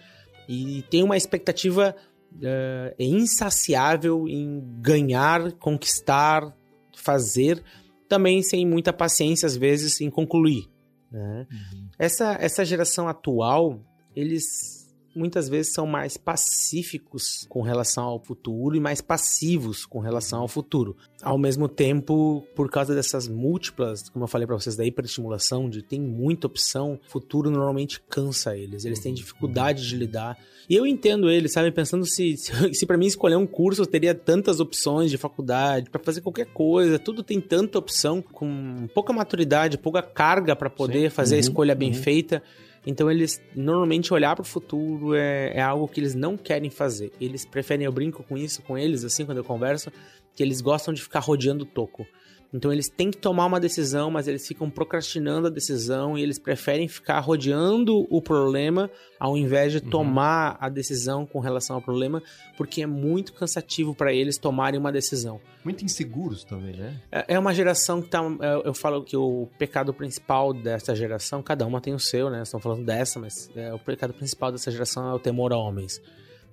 E 0.47 0.83
tem 0.89 1.03
uma 1.03 1.17
expectativa 1.17 1.95
uh, 2.33 2.95
insaciável 2.97 4.27
em 4.29 4.63
ganhar, 4.79 5.51
conquistar, 5.53 6.55
fazer, 6.97 7.63
também 8.09 8.41
sem 8.41 8.65
muita 8.65 8.91
paciência, 8.91 9.45
às 9.45 9.55
vezes, 9.55 10.01
em 10.01 10.09
concluir. 10.09 10.69
Né? 11.11 11.47
Uhum. 11.51 11.87
Essa, 11.97 12.37
essa 12.39 12.65
geração 12.65 13.07
atual, 13.07 13.79
eles 14.15 14.76
muitas 15.17 15.49
vezes 15.49 15.73
são 15.73 15.87
mais 15.87 16.17
pacíficos 16.17 17.45
com 17.49 17.61
relação 17.61 18.05
ao 18.05 18.19
futuro 18.19 18.75
e 18.75 18.79
mais 18.79 19.01
passivos 19.01 19.85
com 19.85 19.99
relação 19.99 20.41
ao 20.41 20.47
futuro. 20.47 20.95
Ao 21.21 21.37
mesmo 21.37 21.67
tempo, 21.67 22.45
por 22.55 22.69
causa 22.69 22.93
dessas 22.93 23.27
múltiplas, 23.27 24.09
como 24.09 24.25
eu 24.25 24.27
falei 24.27 24.45
para 24.45 24.55
vocês 24.55 24.75
da 24.75 24.85
hiperestimulação, 24.85 25.69
de 25.69 25.81
tem 25.81 25.99
muita 25.99 26.47
opção, 26.47 26.99
o 27.07 27.09
futuro 27.09 27.49
normalmente 27.49 28.01
cansa 28.09 28.55
eles, 28.55 28.85
eles 28.85 28.99
têm 28.99 29.13
dificuldade 29.13 29.87
de 29.87 29.95
lidar. 29.95 30.37
E 30.69 30.75
eu 30.75 30.85
entendo 30.85 31.29
eles, 31.29 31.53
sabe, 31.53 31.71
pensando 31.71 32.05
se 32.05 32.37
se, 32.37 32.51
se 32.73 32.85
para 32.85 32.97
mim 32.97 33.05
escolher 33.05 33.35
um 33.35 33.47
curso 33.47 33.81
eu 33.81 33.85
teria 33.85 34.13
tantas 34.13 34.59
opções 34.59 35.09
de 35.09 35.17
faculdade 35.17 35.89
para 35.89 36.01
fazer 36.03 36.21
qualquer 36.21 36.47
coisa, 36.47 36.99
tudo 36.99 37.23
tem 37.23 37.39
tanta 37.39 37.79
opção 37.79 38.21
com 38.21 38.87
pouca 38.93 39.13
maturidade, 39.13 39.77
pouca 39.77 40.01
carga 40.01 40.55
para 40.55 40.69
poder 40.69 41.09
Sim. 41.09 41.15
fazer 41.15 41.35
uhum, 41.35 41.37
a 41.37 41.41
escolha 41.41 41.75
bem 41.75 41.89
uhum. 41.89 41.95
feita. 41.95 42.43
Então 42.85 43.11
eles 43.11 43.41
normalmente 43.55 44.13
olhar 44.13 44.35
para 44.35 44.43
o 44.43 44.45
futuro 44.45 45.13
é, 45.13 45.51
é 45.55 45.61
algo 45.61 45.87
que 45.87 45.99
eles 45.99 46.15
não 46.15 46.37
querem 46.37 46.69
fazer. 46.69 47.11
Eles 47.19 47.45
preferem, 47.45 47.85
eu 47.85 47.91
brinco 47.91 48.23
com 48.23 48.37
isso 48.37 48.61
com 48.61 48.77
eles, 48.77 49.03
assim, 49.03 49.25
quando 49.25 49.39
eu 49.39 49.43
converso, 49.43 49.91
que 50.35 50.43
eles 50.43 50.61
gostam 50.61 50.93
de 50.93 51.01
ficar 51.01 51.19
rodeando 51.19 51.63
o 51.63 51.67
toco. 51.67 52.05
Então 52.53 52.71
eles 52.71 52.87
têm 52.87 53.11
que 53.11 53.17
tomar 53.17 53.45
uma 53.45 53.59
decisão, 53.59 54.09
mas 54.09 54.27
eles 54.27 54.47
ficam 54.47 54.69
procrastinando 54.69 55.47
a 55.47 55.49
decisão 55.49 56.17
e 56.17 56.23
eles 56.23 56.39
preferem 56.39 56.87
ficar 56.87 57.19
rodeando 57.19 58.07
o 58.09 58.21
problema 58.21 58.89
ao 59.19 59.35
invés 59.35 59.73
de 59.73 59.79
uhum. 59.79 59.89
tomar 59.89 60.57
a 60.59 60.69
decisão 60.69 61.25
com 61.25 61.39
relação 61.39 61.75
ao 61.75 61.81
problema, 61.81 62.21
porque 62.55 62.83
é 62.83 62.87
muito 62.87 63.33
cansativo 63.33 63.93
para 63.93 64.13
eles 64.13 64.37
tomarem 64.37 64.79
uma 64.79 64.91
decisão. 64.91 65.41
Muito 65.63 65.83
inseguros 65.83 66.43
também, 66.43 66.75
né? 66.75 67.01
É, 67.11 67.35
é 67.35 67.39
uma 67.39 67.53
geração 67.53 68.01
que 68.01 68.09
tá. 68.09 68.21
É, 68.39 68.67
eu 68.67 68.73
falo 68.73 69.03
que 69.03 69.17
o 69.17 69.49
pecado 69.57 69.93
principal 69.93 70.53
dessa 70.53 70.95
geração, 70.95 71.43
cada 71.43 71.65
uma 71.65 71.81
tem 71.81 71.93
o 71.93 71.99
seu, 71.99 72.29
né? 72.29 72.43
Estão 72.43 72.59
falando 72.59 72.85
dessa, 72.85 73.19
mas 73.19 73.49
é, 73.55 73.73
o 73.73 73.79
pecado 73.79 74.13
principal 74.13 74.51
dessa 74.51 74.71
geração 74.71 75.09
é 75.09 75.13
o 75.13 75.19
temor 75.19 75.51
a 75.51 75.57
homens. 75.57 76.01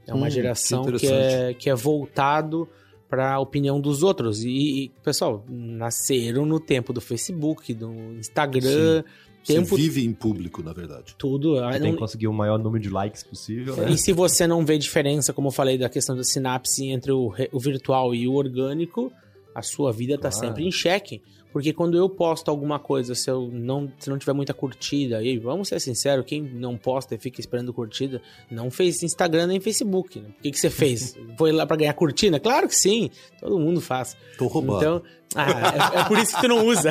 É 0.06 0.12
uma 0.12 0.26
hum, 0.26 0.30
geração 0.30 0.84
que, 0.84 0.98
que, 0.98 1.06
é, 1.06 1.54
que 1.54 1.70
é 1.70 1.74
voltado 1.74 2.68
para 3.08 3.34
a 3.34 3.40
opinião 3.40 3.80
dos 3.80 4.02
outros. 4.02 4.44
E, 4.44 4.48
e, 4.48 4.88
pessoal, 5.02 5.44
nasceram 5.48 6.44
no 6.44 6.58
tempo 6.58 6.92
do 6.92 7.00
Facebook, 7.00 7.72
do 7.74 7.92
Instagram. 8.18 9.02
Sim. 9.02 9.08
Tempo... 9.44 9.76
Você 9.76 9.76
vive 9.76 10.04
em 10.04 10.12
público, 10.12 10.62
na 10.62 10.72
verdade. 10.72 11.14
Tudo. 11.18 11.56
Você 11.56 11.80
tem 11.80 11.92
que 11.92 11.98
conseguir 11.98 12.28
o 12.28 12.32
maior 12.32 12.58
número 12.58 12.82
de 12.82 12.88
likes 12.88 13.22
possível. 13.22 13.76
Né? 13.76 13.90
E 13.90 13.98
se 13.98 14.10
você 14.10 14.46
não 14.46 14.64
vê 14.64 14.78
diferença, 14.78 15.34
como 15.34 15.48
eu 15.48 15.52
falei, 15.52 15.76
da 15.76 15.88
questão 15.88 16.16
da 16.16 16.24
sinapse 16.24 16.86
entre 16.86 17.12
o, 17.12 17.30
o 17.52 17.60
virtual 17.60 18.14
e 18.14 18.26
o 18.26 18.32
orgânico, 18.32 19.12
a 19.54 19.62
sua 19.62 19.92
vida 19.92 20.14
está 20.14 20.30
claro. 20.30 20.46
sempre 20.46 20.66
em 20.66 20.72
xeque. 20.72 21.22
Porque 21.52 21.72
quando 21.72 21.96
eu 21.96 22.08
posto 22.08 22.50
alguma 22.50 22.80
coisa, 22.80 23.14
se 23.14 23.30
eu 23.30 23.48
não, 23.48 23.88
se 24.00 24.10
não 24.10 24.18
tiver 24.18 24.32
muita 24.32 24.52
curtida, 24.52 25.22
e 25.22 25.38
vamos 25.38 25.68
ser 25.68 25.80
sinceros, 25.80 26.24
quem 26.26 26.42
não 26.42 26.76
posta 26.76 27.14
e 27.14 27.18
fica 27.18 27.40
esperando 27.40 27.72
curtida, 27.72 28.20
não 28.50 28.72
fez 28.72 29.04
Instagram 29.04 29.46
nem 29.46 29.60
Facebook. 29.60 30.18
Né? 30.18 30.30
O 30.36 30.42
que, 30.42 30.50
que 30.50 30.58
você 30.58 30.68
fez? 30.68 31.16
Foi 31.38 31.52
lá 31.52 31.64
para 31.64 31.76
ganhar 31.76 31.94
curtida? 31.94 32.40
Claro 32.40 32.66
que 32.66 32.74
sim, 32.74 33.08
todo 33.38 33.56
mundo 33.60 33.80
faz. 33.80 34.16
Tô 34.36 34.48
roubando. 34.48 34.78
Então, 34.78 35.02
ah, 35.36 35.94
é, 35.96 36.00
é 36.00 36.04
por 36.06 36.18
isso 36.18 36.34
que 36.34 36.40
tu 36.40 36.48
não 36.48 36.66
usa. 36.66 36.90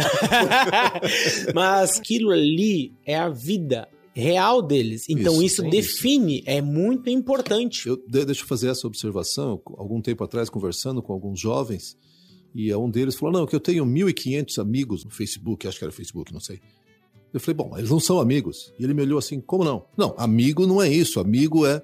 Mas 1.53 1.99
aquilo 1.99 2.31
ali 2.31 2.93
é 3.05 3.17
a 3.17 3.27
vida 3.27 3.89
real 4.13 4.61
deles. 4.61 5.05
Então 5.09 5.33
Isso, 5.33 5.43
isso, 5.43 5.61
sim, 5.63 5.69
define, 5.69 6.43
é 6.45 6.61
muito 6.61 7.09
importante. 7.09 7.89
Eu, 7.89 7.97
de- 7.97 8.25
deixa 8.25 8.43
eu 8.43 8.47
fazer 8.47 8.69
essa 8.69 8.87
observação. 8.87 9.61
Algum 9.77 9.99
tempo 10.01 10.23
atrás, 10.23 10.49
conversando 10.49 11.01
com 11.01 11.11
alguns 11.11 11.39
jovens, 11.39 11.97
e 12.53 12.73
um 12.75 12.89
deles 12.89 13.15
falou: 13.15 13.33
Não, 13.39 13.45
que 13.47 13.55
eu 13.55 13.59
tenho 13.59 13.85
1.500 13.85 14.59
amigos 14.61 15.03
no 15.03 15.11
Facebook, 15.11 15.67
acho 15.67 15.77
que 15.79 15.83
era 15.85 15.91
Facebook, 15.93 16.31
não 16.33 16.39
sei. 16.39 16.59
Eu 17.33 17.39
falei: 17.39 17.55
Bom, 17.55 17.77
eles 17.77 17.89
não 17.89 17.99
são 17.99 18.19
amigos. 18.19 18.73
E 18.79 18.83
ele 18.83 18.93
me 18.93 19.01
olhou 19.01 19.17
assim: 19.17 19.39
Como 19.41 19.63
não? 19.63 19.85
Não, 19.97 20.13
amigo 20.17 20.67
não 20.67 20.81
é 20.81 20.87
isso. 20.89 21.19
Amigo 21.19 21.65
é. 21.65 21.81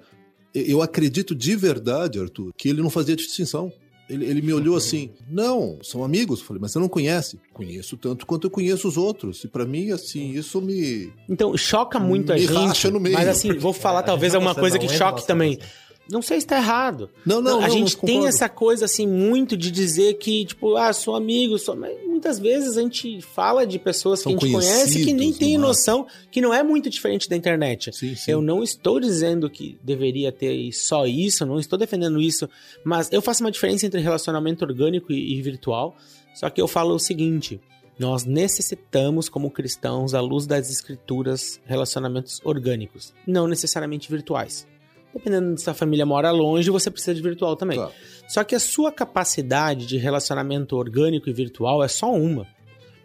Eu 0.53 0.82
acredito 0.82 1.36
de 1.36 1.55
verdade, 1.55 2.20
Arthur, 2.20 2.51
que 2.57 2.70
ele 2.70 2.82
não 2.82 2.89
fazia 2.89 3.15
distinção. 3.15 3.72
Ele, 4.09 4.26
ele 4.26 4.41
me 4.41 4.51
olhou 4.53 4.76
assim: 4.76 5.11
Não, 5.30 5.78
são 5.84 6.03
amigos. 6.03 6.39
Eu 6.39 6.45
falei: 6.45 6.59
Mas 6.61 6.72
você 6.72 6.80
não 6.80 6.89
conhece? 6.89 7.39
Conheço 7.53 7.95
tanto 7.97 8.26
quanto 8.26 8.47
eu 8.47 8.51
conheço 8.51 8.88
os 8.88 8.97
outros. 8.97 9.43
E 9.43 9.47
pra 9.47 9.65
mim, 9.65 9.91
assim, 9.91 10.32
isso 10.32 10.59
me. 10.61 11.11
Então, 11.28 11.55
choca 11.57 11.99
muito 11.99 12.32
a 12.32 12.36
Me 12.36 12.41
gente. 12.41 12.53
racha 12.53 12.89
no 12.89 12.99
meio. 12.99 13.15
Mas 13.15 13.28
assim, 13.28 13.53
vou 13.57 13.74
falar 13.74 13.99
É, 13.99 14.03
a 14.03 14.05
talvez 14.05 14.34
alguma 14.36 14.53
não 14.53 14.59
coisa 14.59 14.78
que 14.80 14.88
choque 14.88 15.11
nossa 15.17 15.28
também. 15.28 15.57
cabeça. 15.57 15.89
Não 16.12 16.22
sei 16.22 16.41
se 16.41 16.47
tá 16.47 16.57
errado. 16.57 17.10
Não, 17.26 17.41
não, 17.41 17.60
a 17.60 17.68
não, 17.68 17.70
gente 17.70 17.95
não, 17.95 18.01
tem 18.01 18.16
concordo. 18.16 18.28
essa 18.28 18.49
coisa 18.49 18.86
assim 18.86 19.07
muito 19.07 19.55
de 19.55 19.70
dizer 19.70 20.16
que, 20.16 20.45
tipo, 20.45 20.76
ah, 20.76 20.91
sou 20.91 21.16
amigo, 21.16 21.57
sou... 21.60 21.76
mas 21.76 21.95
muitas 22.07 22.39
vezes 22.39 22.78
a 22.78 22.82
gente 22.82 23.22
fala 23.22 23.66
de 23.66 23.78
pessoas 23.78 24.20
São 24.20 24.36
que 24.36 24.45
a 24.45 24.47
gente 24.47 24.57
conhece 24.57 25.05
que 25.05 25.14
nem 25.14 25.32
tem 25.32 25.57
no 25.57 25.68
noção, 25.68 26.07
que 26.32 26.41
não 26.41 26.53
é 26.53 26.64
muito 26.64 26.89
diferente 26.89 27.30
da 27.30 27.36
internet. 27.36 27.95
Sim, 27.95 28.16
sim. 28.16 28.32
Eu 28.32 28.41
não 28.41 28.64
estou 28.64 28.99
dizendo 28.99 29.49
que 29.49 29.78
deveria 29.84 30.32
ter 30.32 30.72
só 30.74 31.05
isso, 31.05 31.45
não 31.45 31.60
estou 31.60 31.78
defendendo 31.78 32.20
isso, 32.20 32.49
mas 32.84 33.10
eu 33.12 33.22
faço 33.22 33.43
uma 33.43 33.51
diferença 33.51 33.86
entre 33.86 34.01
relacionamento 34.01 34.66
orgânico 34.66 35.14
e, 35.14 35.38
e 35.38 35.41
virtual. 35.41 35.95
Só 36.34 36.49
que 36.49 36.62
eu 36.62 36.68
falo 36.68 36.95
o 36.95 36.99
seguinte: 36.99 37.62
nós 37.99 38.26
necessitamos, 38.26 39.30
como 39.30 39.51
cristãos, 39.51 40.14
à 40.14 40.22
luz 40.22 40.47
das 40.47 40.70
escrituras, 40.70 41.60
relacionamentos 41.66 42.41
orgânicos, 42.43 43.14
não 43.28 43.47
necessariamente 43.47 44.10
virtuais. 44.10 44.66
Dependendo 45.14 45.60
se 45.60 45.70
a 45.70 45.74
família 45.74 46.05
mora 46.05 46.32
longe, 46.32 46.70
você 46.70 46.91
precisa 46.91 47.16
de 47.16 47.22
virtual 47.22 47.55
também. 47.55 47.78
Tá. 47.78 47.91
Só 48.28 48.43
que 48.43 48.55
a 48.55 48.60
sua 48.60 48.91
capacidade 48.91 49.86
de 49.86 49.97
relacionamento 49.97 50.76
orgânico 50.76 51.30
e 51.30 51.34
virtual 51.34 51.84
é 51.84 51.88
só 51.88 52.14
uma. 52.14 52.47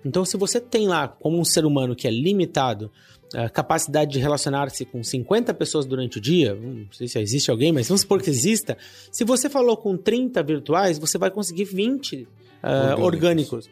Então, 0.05 0.25
se 0.25 0.37
você 0.37 0.61
tem 0.61 0.87
lá, 0.87 1.09
como 1.09 1.39
um 1.39 1.45
ser 1.45 1.65
humano 1.65 1.97
que 1.97 2.07
é 2.07 2.11
limitado, 2.11 2.91
a 3.35 3.49
capacidade 3.49 4.13
de 4.13 4.19
relacionar-se 4.19 4.85
com 4.85 5.03
50 5.03 5.55
pessoas 5.55 5.87
durante 5.87 6.19
o 6.19 6.21
dia, 6.21 6.55
hum, 6.55 6.85
não 6.87 6.93
sei 6.93 7.09
se 7.09 7.19
existe 7.19 7.51
alguém, 7.51 7.73
mas 7.73 7.89
vamos 7.89 8.03
supor 8.03 8.21
que 8.21 8.29
exista. 8.29 8.77
Se 9.11 9.25
você 9.25 9.49
falou 9.49 9.77
com 9.77 9.97
30 9.97 10.43
virtuais, 10.43 10.99
você 10.99 11.17
vai 11.17 11.31
conseguir 11.31 11.65
20 11.65 12.29
ah, 12.63 12.95
Orgânicos. 12.99 13.05
orgânicos. 13.05 13.71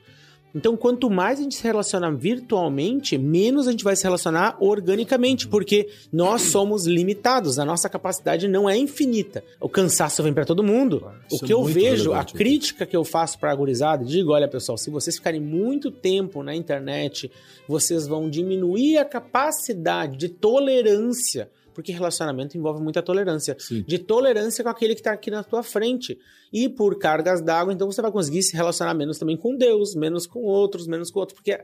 Então, 0.54 0.76
quanto 0.76 1.08
mais 1.08 1.38
a 1.38 1.42
gente 1.42 1.54
se 1.54 1.62
relaciona 1.62 2.10
virtualmente, 2.12 3.16
menos 3.16 3.66
a 3.66 3.70
gente 3.70 3.84
vai 3.84 3.96
se 3.96 4.02
relacionar 4.04 4.56
organicamente, 4.60 5.48
porque 5.48 5.88
nós 6.12 6.42
somos 6.42 6.86
limitados, 6.86 7.58
a 7.58 7.64
nossa 7.64 7.88
capacidade 7.88 8.46
não 8.46 8.68
é 8.68 8.76
infinita. 8.76 9.42
O 9.60 9.68
cansaço 9.68 10.22
vem 10.22 10.32
para 10.32 10.44
todo 10.44 10.62
mundo. 10.62 11.06
O 11.30 11.34
Isso 11.36 11.44
que 11.44 11.52
é 11.52 11.54
eu 11.54 11.64
vejo, 11.64 12.10
a 12.12 12.16
relevante. 12.16 12.34
crítica 12.34 12.86
que 12.86 12.96
eu 12.96 13.04
faço 13.04 13.38
para 13.38 13.50
a 13.50 13.54
gurizada, 13.54 14.04
digo, 14.04 14.32
olha 14.32 14.46
pessoal, 14.46 14.76
se 14.76 14.90
vocês 14.90 15.16
ficarem 15.16 15.40
muito 15.40 15.90
tempo 15.90 16.42
na 16.42 16.54
internet, 16.54 17.30
vocês 17.66 18.06
vão 18.06 18.28
diminuir 18.28 18.98
a 18.98 19.04
capacidade 19.04 20.16
de 20.16 20.28
tolerância, 20.28 21.50
porque 21.72 21.92
relacionamento 21.92 22.56
envolve 22.56 22.82
muita 22.82 23.02
tolerância, 23.02 23.56
Sim. 23.58 23.84
de 23.86 23.98
tolerância 23.98 24.62
com 24.62 24.70
aquele 24.70 24.94
que 24.94 25.00
está 25.00 25.12
aqui 25.12 25.30
na 25.30 25.42
tua 25.42 25.62
frente. 25.62 26.18
E 26.52 26.68
por 26.68 26.98
cargas 26.98 27.40
d'água, 27.40 27.72
então 27.72 27.90
você 27.90 28.02
vai 28.02 28.12
conseguir 28.12 28.42
se 28.42 28.54
relacionar 28.56 28.94
menos 28.94 29.18
também 29.18 29.36
com 29.36 29.56
Deus, 29.56 29.94
menos 29.94 30.26
com 30.26 30.40
outros, 30.40 30.86
menos 30.86 31.10
com 31.10 31.20
outros, 31.20 31.36
porque 31.36 31.58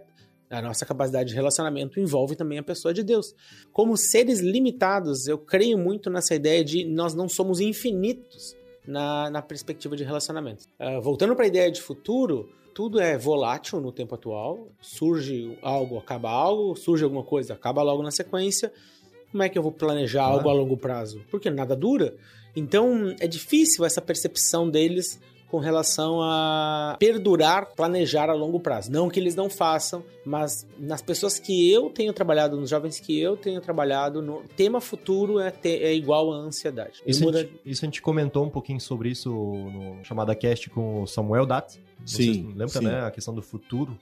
a 0.50 0.62
nossa 0.62 0.86
capacidade 0.86 1.28
de 1.28 1.34
relacionamento 1.34 2.00
envolve 2.00 2.34
também 2.34 2.58
a 2.58 2.62
pessoa 2.62 2.94
de 2.94 3.02
Deus. 3.02 3.34
Como 3.72 3.96
seres 3.96 4.40
limitados, 4.40 5.26
eu 5.26 5.38
creio 5.38 5.76
muito 5.78 6.08
nessa 6.08 6.34
ideia 6.34 6.64
de 6.64 6.84
nós 6.84 7.14
não 7.14 7.28
somos 7.28 7.60
infinitos 7.60 8.56
na, 8.86 9.28
na 9.30 9.42
perspectiva 9.42 9.94
de 9.94 10.04
relacionamento. 10.04 10.64
Ah, 10.78 10.98
voltando 11.00 11.36
para 11.36 11.44
a 11.44 11.48
ideia 11.48 11.70
de 11.70 11.82
futuro, 11.82 12.48
tudo 12.74 13.00
é 13.00 13.18
volátil 13.18 13.80
no 13.80 13.92
tempo 13.92 14.14
atual. 14.14 14.68
Surge 14.80 15.58
algo, 15.60 15.98
acaba 15.98 16.30
algo, 16.30 16.74
surge 16.76 17.04
alguma 17.04 17.24
coisa, 17.24 17.52
acaba 17.52 17.82
logo 17.82 18.02
na 18.02 18.10
sequência. 18.10 18.72
Como 19.30 19.42
é 19.42 19.48
que 19.48 19.58
eu 19.58 19.62
vou 19.62 19.72
planejar 19.72 20.20
Claro. 20.24 20.36
algo 20.38 20.48
a 20.48 20.52
longo 20.52 20.76
prazo? 20.76 21.20
Porque 21.30 21.50
nada 21.50 21.76
dura. 21.76 22.14
Então 22.56 23.14
é 23.20 23.26
difícil 23.26 23.84
essa 23.84 24.00
percepção 24.00 24.68
deles 24.68 25.20
com 25.50 25.58
relação 25.58 26.20
a 26.22 26.94
perdurar, 26.98 27.74
planejar 27.74 28.28
a 28.28 28.34
longo 28.34 28.60
prazo. 28.60 28.90
Não 28.92 29.08
que 29.08 29.18
eles 29.18 29.34
não 29.34 29.48
façam, 29.48 30.04
mas 30.24 30.66
nas 30.78 31.00
pessoas 31.00 31.38
que 31.38 31.70
eu 31.72 31.88
tenho 31.88 32.12
trabalhado, 32.12 32.58
nos 32.60 32.68
jovens 32.68 33.00
que 33.00 33.18
eu 33.18 33.34
tenho 33.34 33.58
trabalhado, 33.60 34.20
no 34.20 34.42
tema 34.56 34.78
futuro 34.78 35.38
é, 35.40 35.50
ter- 35.50 35.82
é 35.82 35.94
igual 35.94 36.32
à 36.34 36.36
ansiedade. 36.36 37.00
Isso, 37.06 37.22
a 37.22 37.26
muda- 37.26 37.38
gente, 37.40 37.60
isso 37.64 37.82
a 37.84 37.86
gente 37.86 38.02
comentou 38.02 38.44
um 38.44 38.50
pouquinho 38.50 38.78
sobre 38.80 39.08
isso 39.08 39.30
no 39.30 40.04
chamada 40.04 40.34
cast 40.34 40.68
com 40.68 41.02
o 41.02 41.06
Samuel 41.06 41.46
Dat. 41.46 41.78
Sim, 42.04 42.48
Lembra, 42.48 42.68
sim. 42.68 42.84
né? 42.84 43.00
A 43.06 43.10
questão 43.10 43.34
do 43.34 43.40
futuro. 43.42 43.98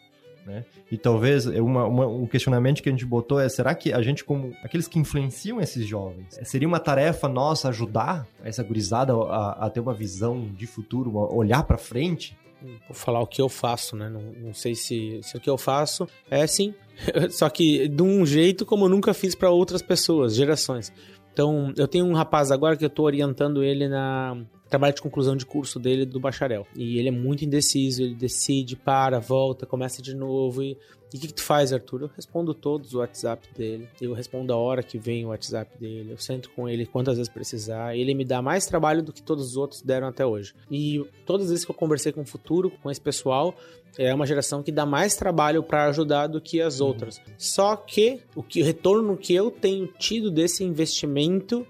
Né? 0.47 0.65
E 0.93 0.97
talvez 0.97 1.45
é 1.47 1.61
uma, 1.61 1.85
uma- 1.87 2.07
um 2.07 2.25
questionamento 2.27 2.81
que 2.81 2.89
a 2.89 2.93
gente 2.93 3.05
botou 3.05 3.41
é: 3.41 3.49
será 3.49 3.75
que 3.75 3.93
a 3.93 4.01
gente, 4.01 4.23
como 4.25 4.55
aqueles 4.63 4.87
que 4.87 4.97
influenciam 4.97 5.61
esses 5.61 5.85
jovens, 5.85 6.39
seria 6.45 6.69
uma 6.69 6.79
tarefa 6.79 7.27
nossa 7.29 7.69
ajudar 7.69 8.25
essa 8.45 8.63
gurizada 8.63 9.13
a, 9.13 9.67
a 9.67 9.71
ter 9.71 9.81
uma 9.81 9.93
visão 9.93 10.49
de 10.57 10.65
futuro, 10.67 11.17
olhar 11.35 11.65
pra 11.65 11.77
frente? 11.77 12.39
Vou 12.63 12.95
falar 12.95 13.21
o 13.21 13.27
que 13.27 13.43
eu 13.43 13.49
faço, 13.49 13.97
né? 13.97 14.09
Não, 14.09 14.23
não 14.41 14.55
sei 14.55 14.75
se, 14.77 15.19
se 15.23 15.37
o 15.37 15.41
que 15.41 15.51
eu 15.51 15.59
faço 15.59 16.09
é 16.31 16.47
sim. 16.47 16.73
Só 17.31 17.49
que 17.51 17.89
de 17.89 18.03
um 18.03 18.25
jeito 18.25 18.65
como 18.65 18.85
eu 18.85 18.89
nunca 18.89 19.13
fiz 19.13 19.35
para 19.35 19.51
outras 19.51 19.83
pessoas, 19.83 20.35
gerações. 20.35 20.93
Então, 21.33 21.73
eu 21.77 21.87
tenho 21.87 22.07
um 22.07 22.15
rapaz 22.15 22.51
agora 22.51 22.77
que 22.77 22.85
eu 22.85 22.89
tô 22.91 23.03
orientando 23.03 23.63
ele 23.63 23.89
na 23.89 24.39
trabalho 24.69 24.95
de 24.95 25.03
conclusão 25.03 25.37
de 25.37 25.47
curso 25.47 25.79
dele 25.79 26.05
do 26.05 26.21
bacharel. 26.21 26.67
E 26.75 26.99
ele 26.99 27.09
é 27.09 27.13
muito 27.13 27.45
indeciso, 27.45 28.03
ele 28.03 28.15
decide, 28.15 28.77
para, 28.77 29.19
volta, 29.19 29.67
começa 29.67 30.03
de 30.03 30.15
novo. 30.15 30.63
E 30.63 30.77
o 31.07 31.09
que, 31.09 31.29
que 31.29 31.35
tu 31.35 31.43
faz, 31.43 31.73
Arthur? 31.73 32.03
Eu 32.03 32.11
respondo 32.15 32.53
todos 32.53 32.93
o 32.93 32.99
WhatsApp 32.99 33.49
dele. 33.57 33.89
Eu 34.01 34.13
respondo 34.13 34.53
a 34.53 34.57
hora 34.57 34.83
que 34.83 34.99
vem 34.99 35.25
o 35.25 35.29
WhatsApp 35.29 35.79
dele. 35.79 36.13
Eu 36.13 36.19
sento 36.19 36.51
com 36.51 36.69
ele 36.69 36.85
quantas 36.85 37.17
vezes 37.17 37.33
precisar. 37.33 37.97
Ele 37.97 38.13
me 38.13 38.25
dá 38.25 38.43
mais 38.43 38.67
trabalho 38.67 39.03
do 39.03 39.13
que 39.13 39.23
todos 39.23 39.47
os 39.47 39.57
outros 39.57 39.83
deram 39.83 40.09
até 40.09 40.27
hoje. 40.27 40.53
E 40.69 41.05
todas 41.25 41.47
as 41.47 41.51
vezes 41.51 41.65
que 41.65 41.71
eu 41.71 41.77
conversei 41.77 42.11
com 42.11 42.23
o 42.23 42.27
futuro, 42.27 42.71
com 42.83 42.91
esse 42.91 43.01
pessoal, 43.01 43.55
é 43.97 44.13
uma 44.13 44.27
geração 44.27 44.65
que 44.65 44.73
dá 44.73 44.85
mais 44.85 45.15
trabalho 45.15 45.63
para 45.63 45.87
ajudar 45.87 46.27
do 46.27 46.41
que 46.41 46.61
as 46.61 46.81
outras. 46.81 47.21
Só 47.39 47.77
que 47.77 48.21
o 48.35 48.43
que 48.43 48.61
o 48.61 48.65
retorno 48.65 49.17
que 49.17 49.33
eu 49.33 49.51
tenho 49.51 49.87
tido 49.87 50.29
desse 50.29 50.65
investimento, 50.65 51.65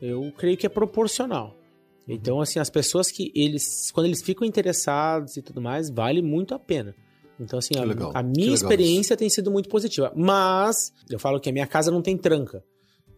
eu 0.00 0.32
creio 0.36 0.56
que 0.56 0.66
é 0.66 0.70
proporcional. 0.70 1.59
Então, 2.14 2.40
assim, 2.40 2.58
as 2.58 2.70
pessoas 2.70 3.10
que 3.10 3.30
eles, 3.34 3.90
quando 3.92 4.06
eles 4.06 4.22
ficam 4.22 4.46
interessados 4.46 5.36
e 5.36 5.42
tudo 5.42 5.60
mais, 5.60 5.90
vale 5.90 6.20
muito 6.22 6.54
a 6.54 6.58
pena. 6.58 6.94
Então, 7.38 7.58
assim, 7.58 7.74
a, 7.78 8.18
a 8.18 8.22
minha 8.22 8.52
experiência 8.52 9.16
tem 9.16 9.30
sido 9.30 9.50
muito 9.50 9.68
positiva. 9.68 10.12
Mas, 10.14 10.92
eu 11.08 11.18
falo 11.18 11.40
que 11.40 11.48
a 11.48 11.52
minha 11.52 11.66
casa 11.66 11.90
não 11.90 12.02
tem 12.02 12.16
tranca. 12.16 12.62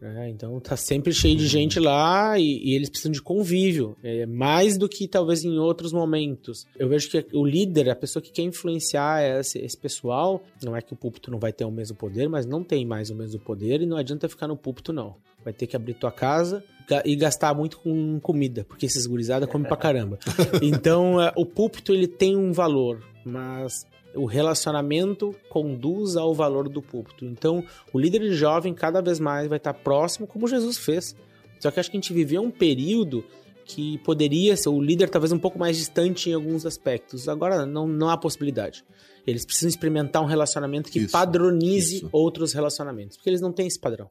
né? 0.01 0.31
Então, 0.31 0.61
tá 0.61 0.77
sempre 0.77 1.13
cheio 1.13 1.37
de 1.37 1.49
gente 1.49 1.81
lá 1.81 2.39
e, 2.39 2.61
e 2.63 2.75
eles 2.75 2.89
precisam 2.89 3.11
de 3.11 3.21
convívio. 3.21 3.97
É, 4.03 4.25
mais 4.27 4.79
do 4.79 4.89
que 4.89 5.09
talvez 5.09 5.45
em 5.45 5.59
outros 5.59 5.93
momentos. 5.93 6.67
Eu 6.79 6.89
vejo 6.89 7.11
que 7.11 7.27
o 7.33 7.45
líder, 7.45 7.91
a 7.91 7.97
pessoa 7.97 8.23
que 8.23 8.31
quer 8.31 8.43
influenciar 8.43 9.23
esse, 9.41 9.59
esse 9.59 9.77
pessoal, 9.77 10.41
não 10.63 10.77
é 10.77 10.81
que 10.83 10.93
o 10.93 10.97
púlpito 10.97 11.29
não 11.31 11.41
vai 11.41 11.53
ter 11.53 11.65
o 11.65 11.71
mesmo 11.71 11.97
poder, 11.97 12.29
mas 12.29 12.47
não 12.47 12.63
tem 12.63 12.87
mais 12.87 13.11
o 13.11 13.17
mesmo 13.17 13.41
poder 13.41 13.81
e 13.81 13.87
não 13.87 13.97
adianta 13.97 14.29
ficar 14.29 14.47
no 14.47 14.57
púlpito, 14.57 14.93
não. 14.93 15.17
Vai 15.45 15.53
ter 15.53 15.67
que 15.67 15.77
abrir 15.77 15.95
tua 15.95 16.13
casa 16.13 16.63
e 17.05 17.17
gastar 17.17 17.55
muito 17.55 17.79
com 17.79 18.21
comida, 18.21 18.65
porque 18.69 18.87
esses 18.87 19.07
gurizada 19.07 19.47
comem 19.47 19.67
pra 19.67 19.77
caramba. 19.77 20.19
Então, 20.63 21.21
é, 21.21 21.33
o 21.37 21.47
púlpito 21.47 21.93
ele 21.93 22.07
tem 22.07 22.37
um 22.37 22.53
valor, 22.53 23.03
mas 23.25 23.87
o 24.15 24.27
relacionamento 24.27 25.35
conduz 25.49 26.17
ao 26.17 26.35
valor 26.35 26.69
do 26.69 26.83
púlpito. 26.83 27.25
Então, 27.25 27.65
o 27.93 27.99
líder 27.99 28.31
jovem 28.33 28.75
cada 28.75 29.01
vez 29.01 29.19
mais 29.19 29.49
vai 29.49 29.57
estar 29.57 29.73
próximo, 29.75 30.27
como 30.27 30.47
Jesus 30.47 30.77
fez. 30.79 31.17
Só 31.61 31.71
que 31.71 31.81
acho 31.81 31.91
que 31.91 31.97
a 31.97 32.01
gente 32.01 32.13
viveu 32.13 32.43
um 32.43 32.51
período 32.51 33.25
que 33.65 33.99
poderia 33.99 34.57
ser 34.57 34.69
o 34.69 34.81
líder 34.81 35.09
talvez 35.09 35.33
um 35.33 35.39
pouco 35.39 35.59
mais 35.59 35.77
distante 35.77 36.29
em 36.29 36.35
alguns 36.35 36.67
aspectos. 36.67 37.29
Agora 37.29 37.65
não, 37.65 37.87
não 37.87 38.09
há 38.09 38.17
possibilidade. 38.17 38.85
Eles 39.27 39.45
precisam 39.45 39.69
experimentar 39.69 40.21
um 40.21 40.27
relacionamento 40.27 40.91
que 40.91 40.99
Isso, 40.99 41.13
padronize 41.13 41.97
isso. 41.99 42.09
outros 42.11 42.53
relacionamentos, 42.53 43.17
porque 43.17 43.31
eles 43.31 43.41
não 43.41 43.53
têm 43.53 43.69
esse 43.69 43.79
padrão. 43.79 44.11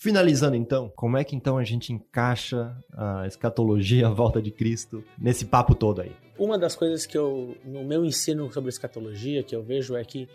Finalizando 0.00 0.54
então, 0.54 0.92
como 0.94 1.16
é 1.16 1.24
que 1.24 1.34
então 1.34 1.58
a 1.58 1.64
gente 1.64 1.92
encaixa 1.92 2.72
a 2.92 3.26
escatologia, 3.26 4.06
a 4.06 4.10
volta 4.10 4.40
de 4.40 4.52
Cristo, 4.52 5.02
nesse 5.18 5.44
papo 5.46 5.74
todo 5.74 6.00
aí? 6.00 6.12
Uma 6.38 6.56
das 6.56 6.76
coisas 6.76 7.04
que 7.04 7.18
eu, 7.18 7.56
no 7.64 7.82
meu 7.82 8.04
ensino 8.04 8.50
sobre 8.52 8.68
escatologia, 8.68 9.42
que 9.42 9.56
eu 9.56 9.60
vejo 9.60 9.96
é 9.96 10.04
que 10.04 10.28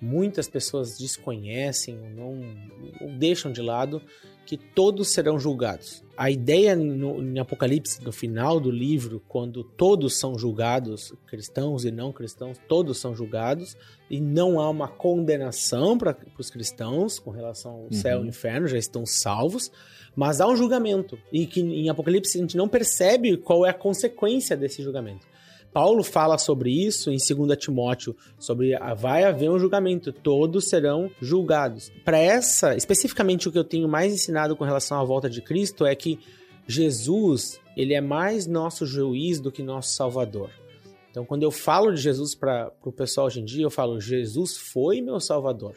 muitas 0.00 0.48
pessoas 0.48 0.96
desconhecem 0.96 2.00
ou 2.00 2.08
não 2.08 2.56
ou 3.02 3.12
deixam 3.18 3.52
de 3.52 3.60
lado 3.60 4.00
que 4.50 4.56
todos 4.56 5.12
serão 5.12 5.38
julgados. 5.38 6.02
A 6.16 6.28
ideia 6.28 6.74
no, 6.74 7.22
em 7.22 7.38
Apocalipse, 7.38 8.02
no 8.02 8.10
final 8.10 8.58
do 8.58 8.68
livro, 8.68 9.22
quando 9.28 9.62
todos 9.62 10.18
são 10.18 10.36
julgados, 10.36 11.14
cristãos 11.28 11.84
e 11.84 11.92
não 11.92 12.12
cristãos, 12.12 12.58
todos 12.66 12.98
são 12.98 13.14
julgados, 13.14 13.76
e 14.10 14.20
não 14.20 14.58
há 14.58 14.68
uma 14.68 14.88
condenação 14.88 15.96
para 15.96 16.16
os 16.36 16.50
cristãos 16.50 17.20
com 17.20 17.30
relação 17.30 17.70
ao 17.70 17.82
uhum. 17.82 17.92
céu 17.92 18.18
e 18.18 18.22
ao 18.22 18.26
inferno, 18.26 18.66
já 18.66 18.76
estão 18.76 19.06
salvos, 19.06 19.70
mas 20.16 20.40
há 20.40 20.48
um 20.48 20.56
julgamento. 20.56 21.16
E 21.32 21.46
que 21.46 21.60
em 21.60 21.88
Apocalipse 21.88 22.36
a 22.36 22.40
gente 22.40 22.56
não 22.56 22.68
percebe 22.68 23.36
qual 23.36 23.64
é 23.64 23.70
a 23.70 23.74
consequência 23.74 24.56
desse 24.56 24.82
julgamento. 24.82 25.24
Paulo 25.72 26.02
fala 26.02 26.36
sobre 26.36 26.70
isso 26.70 27.10
em 27.10 27.16
2 27.16 27.56
Timóteo, 27.56 28.16
sobre 28.38 28.74
a, 28.74 28.92
vai 28.94 29.24
haver 29.24 29.50
um 29.50 29.58
julgamento, 29.58 30.12
todos 30.12 30.68
serão 30.68 31.10
julgados. 31.20 31.92
Para 32.04 32.18
essa, 32.18 32.74
especificamente 32.74 33.48
o 33.48 33.52
que 33.52 33.58
eu 33.58 33.64
tenho 33.64 33.88
mais 33.88 34.12
ensinado 34.12 34.56
com 34.56 34.64
relação 34.64 35.00
à 35.00 35.04
volta 35.04 35.30
de 35.30 35.40
Cristo 35.40 35.86
é 35.86 35.94
que 35.94 36.18
Jesus, 36.66 37.60
ele 37.76 37.94
é 37.94 38.00
mais 38.00 38.46
nosso 38.46 38.84
juiz 38.84 39.40
do 39.40 39.50
que 39.50 39.62
nosso 39.62 39.94
salvador. 39.94 40.50
Então, 41.10 41.24
quando 41.24 41.42
eu 41.42 41.50
falo 41.50 41.92
de 41.92 42.00
Jesus 42.00 42.34
para 42.34 42.72
o 42.84 42.92
pessoal 42.92 43.26
hoje 43.26 43.40
em 43.40 43.44
dia, 43.44 43.64
eu 43.64 43.70
falo: 43.70 44.00
Jesus 44.00 44.56
foi 44.56 45.00
meu 45.00 45.18
salvador. 45.18 45.74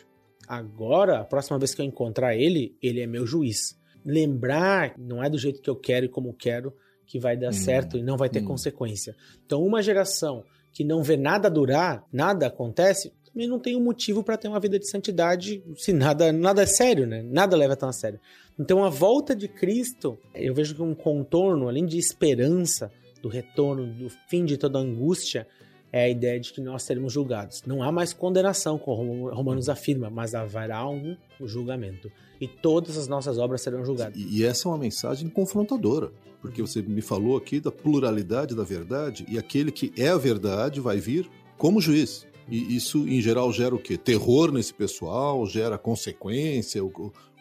Agora, 0.48 1.20
a 1.20 1.24
próxima 1.24 1.58
vez 1.58 1.74
que 1.74 1.82
eu 1.82 1.86
encontrar 1.86 2.36
ele, 2.36 2.78
ele 2.82 3.02
é 3.02 3.08
meu 3.08 3.26
juiz. 3.26 3.80
Lembrar 4.06 4.94
não 4.98 5.24
é 5.24 5.30
do 5.30 5.38
jeito 5.38 5.62
que 5.62 5.70
eu 5.70 5.76
quero 5.76 6.06
e 6.06 6.10
como 6.10 6.34
quero, 6.34 6.74
que 7.06 7.20
vai 7.20 7.38
dar 7.38 7.50
hum, 7.50 7.54
certo 7.54 7.98
e 7.98 8.04
não 8.04 8.18
vai 8.18 8.30
ter 8.30 8.42
hum. 8.42 8.46
consequência. 8.46 9.16
Então, 9.46 9.64
uma 9.64 9.82
geração 9.82 10.44
que 10.72 10.84
não 10.84 11.04
vê 11.04 11.16
nada 11.16 11.50
durar, 11.50 12.04
nada 12.12 12.48
acontece, 12.48 13.12
também 13.26 13.48
não 13.48 13.60
tem 13.60 13.76
um 13.76 13.84
motivo 13.84 14.24
para 14.24 14.38
ter 14.38 14.48
uma 14.48 14.60
vida 14.60 14.78
de 14.78 14.90
santidade 14.90 15.64
se 15.76 15.92
nada, 15.92 16.32
nada 16.32 16.64
é 16.64 16.66
sério, 16.66 17.08
né? 17.08 17.24
Nada 17.24 17.56
leva 17.56 17.76
tão 17.76 17.90
a 17.90 17.94
sério. 17.94 18.20
Então, 18.60 18.84
a 18.84 18.90
volta 18.90 19.36
de 19.36 19.48
Cristo, 19.48 20.18
eu 20.36 20.54
vejo 20.54 20.76
que 20.76 20.82
um 20.82 20.94
contorno, 20.94 21.68
além 21.68 21.86
de 21.86 21.98
esperança, 21.98 22.92
do 23.22 23.30
retorno, 23.30 23.88
do 23.88 24.10
fim 24.28 24.46
de 24.46 24.58
toda 24.58 24.78
angústia, 24.78 25.48
é 25.94 26.06
a 26.06 26.10
ideia 26.10 26.40
de 26.40 26.52
que 26.52 26.60
nós 26.60 26.82
seremos 26.82 27.14
julgados. 27.14 27.62
Não 27.68 27.84
há 27.84 27.92
mais 27.92 28.12
condenação, 28.12 28.80
como 28.80 29.30
Romanos 29.30 29.70
afirma, 29.70 30.10
mas 30.10 30.34
haverá 30.34 30.90
um 30.90 31.16
julgamento. 31.40 32.12
E 32.42 32.48
todas 32.48 32.98
as 32.98 33.08
nossas 33.08 33.38
obras 33.38 33.62
serão 33.62 33.86
julgadas. 33.86 34.20
E 34.20 34.44
essa 34.44 34.68
é 34.68 34.72
uma 34.72 34.78
mensagem 34.80 35.30
confrontadora, 35.30 36.12
porque 36.42 36.64
você 36.64 36.82
me 36.82 37.02
falou 37.02 37.38
aqui 37.38 37.60
da 37.60 37.72
pluralidade 37.72 38.56
da 38.56 38.64
verdade, 38.64 39.24
e 39.30 39.38
aquele 39.38 39.72
que 39.72 39.94
é 39.96 40.10
a 40.10 40.18
verdade 40.18 40.82
vai 40.82 41.00
vir 41.00 41.30
como 41.60 41.80
juiz. 41.80 42.26
E 42.50 42.76
isso, 42.76 43.08
em 43.08 43.22
geral, 43.22 43.52
gera 43.52 43.74
o 43.74 43.80
quê? 43.80 43.98
Terror 43.98 44.52
nesse 44.52 44.74
pessoal? 44.74 45.46
Gera 45.46 45.78
consequência? 45.78 46.82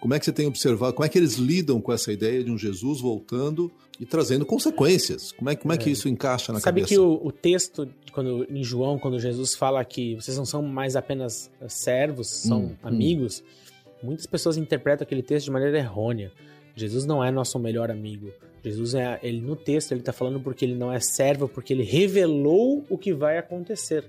Como 0.00 0.14
é 0.14 0.18
que 0.18 0.24
você 0.24 0.32
tem 0.32 0.46
observado? 0.46 0.94
Como 0.94 1.04
é 1.04 1.08
que 1.08 1.18
eles 1.18 1.34
lidam 1.34 1.80
com 1.80 1.92
essa 1.92 2.12
ideia 2.12 2.42
de 2.42 2.50
um 2.50 2.58
Jesus 2.58 3.00
voltando 3.00 3.70
e 4.00 4.06
trazendo 4.06 4.44
consequências? 4.46 5.32
Como 5.32 5.50
é, 5.50 5.56
como 5.56 5.72
é, 5.72 5.76
é. 5.76 5.78
que 5.78 5.90
isso 5.90 6.08
encaixa 6.08 6.52
na 6.52 6.60
Sabe 6.60 6.82
cabeça? 6.82 6.94
Sabe 6.94 6.96
que 6.96 7.22
o, 7.24 7.26
o, 7.26 7.32
texto, 7.32 7.88
quando, 8.12 8.46
em 8.50 8.62
João, 8.62 8.98
quando 8.98 9.18
Jesus 9.18 9.54
fala 9.54 9.84
que 9.84 10.14
vocês 10.14 10.36
não 10.36 10.44
são 10.44 10.62
mais 10.62 10.96
apenas 10.96 11.50
servos, 11.68 12.28
são 12.28 12.60
hum, 12.60 12.64
hum. 12.72 12.76
amigos, 12.82 13.42
hum. 14.02 14.06
muitas 14.06 14.26
pessoas 14.26 14.56
interpretam 14.56 15.04
aquele 15.04 15.22
texto 15.22 15.46
de 15.46 15.50
maneira 15.50 15.78
errônea. 15.78 16.32
Jesus 16.74 17.04
não 17.04 17.22
é 17.22 17.30
nosso 17.30 17.58
melhor 17.58 17.90
amigo. 17.90 18.32
Jesus 18.64 18.94
é, 18.94 19.18
ele 19.22 19.40
no 19.40 19.56
texto 19.56 19.92
ele 19.92 20.00
está 20.00 20.12
falando 20.12 20.40
porque 20.40 20.64
ele 20.64 20.74
não 20.74 20.92
é 20.92 21.00
servo, 21.00 21.48
porque 21.48 21.72
ele 21.72 21.82
revelou 21.82 22.84
o 22.88 22.96
que 22.96 23.12
vai 23.12 23.36
acontecer. 23.38 24.04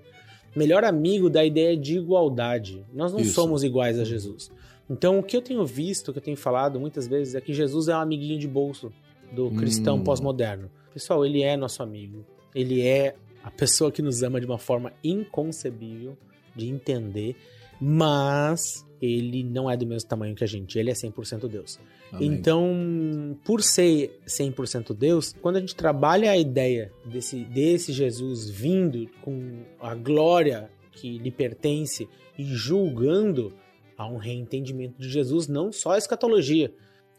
Melhor 0.55 0.83
amigo 0.83 1.29
da 1.29 1.43
ideia 1.43 1.75
de 1.75 1.97
igualdade. 1.97 2.85
Nós 2.93 3.11
não 3.11 3.19
Isso. 3.19 3.33
somos 3.33 3.63
iguais 3.63 3.99
a 3.99 4.03
Jesus. 4.03 4.51
Então, 4.89 5.19
o 5.19 5.23
que 5.23 5.35
eu 5.35 5.41
tenho 5.41 5.65
visto, 5.65 6.09
o 6.09 6.13
que 6.13 6.19
eu 6.19 6.23
tenho 6.23 6.37
falado 6.37 6.79
muitas 6.79 7.07
vezes 7.07 7.35
é 7.35 7.41
que 7.41 7.53
Jesus 7.53 7.87
é 7.87 7.95
um 7.95 7.99
amiguinho 7.99 8.37
de 8.37 8.47
bolso 8.47 8.91
do 9.31 9.49
cristão 9.51 9.95
hum. 9.97 10.03
pós-moderno. 10.03 10.69
Pessoal, 10.93 11.25
ele 11.25 11.41
é 11.41 11.57
nosso 11.57 11.81
amigo. 11.81 12.25
Ele 12.53 12.81
é 12.81 13.15
a 13.43 13.49
pessoa 13.49 13.91
que 13.91 14.01
nos 14.01 14.21
ama 14.21 14.39
de 14.39 14.45
uma 14.45 14.57
forma 14.57 14.93
inconcebível 15.03 16.15
de 16.55 16.69
entender, 16.69 17.35
mas 17.81 18.85
ele 19.03 19.43
não 19.43 19.69
é 19.69 19.75
do 19.75 19.85
mesmo 19.85 20.07
tamanho 20.07 20.33
que 20.33 20.45
a 20.45 20.47
gente. 20.47 20.79
Ele 20.79 20.89
é 20.89 20.93
100% 20.93 21.49
Deus. 21.49 21.77
Amém. 22.09 22.29
Então, 22.29 23.37
por 23.43 23.61
ser 23.61 24.21
100% 24.25 24.95
Deus, 24.95 25.35
quando 25.41 25.57
a 25.57 25.59
gente 25.59 25.75
trabalha 25.75 26.31
a 26.31 26.37
ideia 26.37 26.89
desse, 27.05 27.43
desse 27.43 27.91
Jesus 27.91 28.49
vindo 28.49 29.09
com 29.21 29.65
a 29.81 29.93
glória 29.93 30.69
que 30.93 31.17
lhe 31.17 31.31
pertence 31.31 32.07
e 32.37 32.45
julgando 32.45 33.53
a 33.97 34.07
um 34.07 34.15
reentendimento 34.15 34.97
de 34.97 35.09
Jesus, 35.09 35.49
não 35.49 35.69
só 35.71 35.91
a 35.91 35.97
escatologia. 35.97 36.73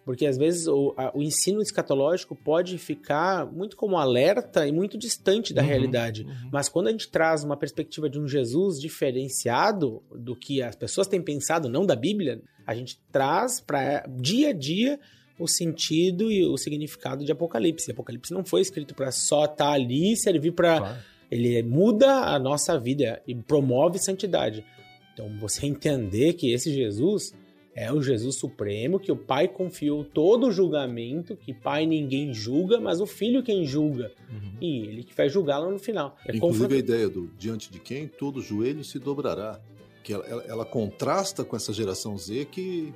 Porque 0.05 0.27
às 0.27 0.37
vezes 0.37 0.67
o, 0.67 0.95
a, 0.97 1.17
o 1.17 1.23
ensino 1.23 1.63
escatológico 1.63 2.37
pode 2.37 2.77
ficar 2.77 3.51
muito 3.51 3.77
como 3.77 3.97
alerta 3.97 4.67
e 4.67 4.73
muito 4.73 4.99
distante 4.99 5.55
da 5.55 5.63
uhum, 5.63 5.69
realidade. 5.69 6.25
Uhum. 6.25 6.51
Mas 6.53 6.69
quando 6.69 6.89
a 6.89 6.91
gente 6.91 7.09
traz 7.09 7.43
uma 7.43 7.57
perspectiva 7.57 8.09
de 8.09 8.21
um 8.21 8.29
Jesus 8.29 8.81
diferenciado 8.81 10.03
do 10.15 10.37
que 10.37 10.63
as 10.63 10.77
pessoas 10.77 11.07
têm 11.07 11.23
pensado, 11.23 11.69
não 11.69 11.87
da 11.87 11.97
Bíblia, 11.97 12.43
a 12.67 12.75
gente 12.75 13.01
traz 13.11 13.61
para 13.61 14.05
dia 14.07 14.51
a 14.51 14.53
dia 14.53 15.01
o 15.39 15.49
sentido 15.49 16.31
e 16.31 16.45
o 16.45 16.57
significado 16.57 17.25
de 17.25 17.33
Apocalipse. 17.33 17.91
Apocalipse 17.91 18.33
não 18.33 18.45
foi 18.45 18.61
escrito 18.61 18.95
para 18.95 19.11
só 19.11 19.45
estar 19.45 19.57
tá 19.57 19.73
ali 19.73 20.13
e 20.13 20.17
servir 20.17 20.53
para. 20.53 20.79
Claro. 20.79 20.99
Ele 21.31 21.63
muda 21.63 22.27
a 22.27 22.39
nossa 22.39 22.79
vida 22.79 23.21
e 23.27 23.35
promove 23.35 23.99
santidade. 23.99 24.65
Então, 25.13 25.29
você 25.41 25.67
entender 25.67 26.35
que 26.35 26.53
esse 26.53 26.73
Jesus 26.73 27.33
é 27.75 27.93
o 27.93 28.03
Jesus 28.03 28.37
Supremo, 28.37 29.01
que 29.01 29.11
o 29.11 29.17
Pai 29.17 29.49
confiou 29.49 30.05
todo 30.05 30.47
o 30.47 30.53
julgamento, 30.53 31.37
que 31.37 31.53
Pai 31.53 31.87
ninguém 31.87 32.33
julga, 32.33 32.81
mas 32.81 33.01
o 33.01 33.07
Filho 33.07 33.43
quem 33.43 33.65
julga. 33.67 34.13
Uhum. 34.31 34.57
E 34.61 34.79
ele 34.87 35.05
que 35.05 35.15
vai 35.15 35.29
julgá-lo 35.29 35.71
no 35.71 35.79
final. 35.79 36.17
É 36.27 36.37
Inclusive 36.37 36.75
a 36.75 36.79
ideia 36.79 37.09
do 37.09 37.29
diante 37.39 37.71
de 37.71 37.79
quem 37.79 38.07
todo 38.07 38.41
joelho 38.41 38.85
se 38.85 38.99
dobrará. 38.99 39.61
Que 40.03 40.13
ela, 40.13 40.27
ela, 40.27 40.45
ela 40.45 40.65
contrasta 40.65 41.45
com 41.45 41.57
essa 41.57 41.73
geração 41.73 42.17
Z 42.19 42.47
que 42.47 42.93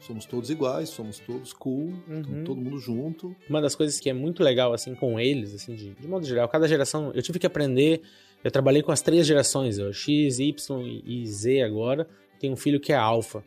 somos 0.00 0.24
todos 0.24 0.50
iguais, 0.50 0.88
somos 0.88 1.18
todos 1.18 1.52
cool, 1.52 1.92
uhum. 2.08 2.44
todo 2.44 2.60
mundo 2.60 2.78
junto. 2.78 3.34
Uma 3.48 3.60
das 3.60 3.74
coisas 3.74 4.00
que 4.00 4.08
é 4.08 4.12
muito 4.12 4.42
legal, 4.42 4.72
assim, 4.72 4.94
com 4.94 5.20
eles, 5.20 5.54
assim, 5.54 5.74
de, 5.74 5.90
de 5.90 6.08
modo 6.08 6.26
geral, 6.26 6.48
cada 6.48 6.66
geração, 6.66 7.12
eu 7.14 7.22
tive 7.22 7.38
que 7.38 7.46
aprender 7.46 8.02
eu 8.44 8.50
trabalhei 8.50 8.82
com 8.82 8.92
as 8.92 9.00
três 9.00 9.26
gerações, 9.26 9.78
ó, 9.78 9.90
X, 9.90 10.38
Y 10.38 11.02
e 11.06 11.26
Z 11.26 11.62
agora. 11.62 12.06
Tenho 12.38 12.52
um 12.52 12.56
filho 12.56 12.78
que 12.78 12.92
é 12.92 12.96
alfa. 12.96 13.42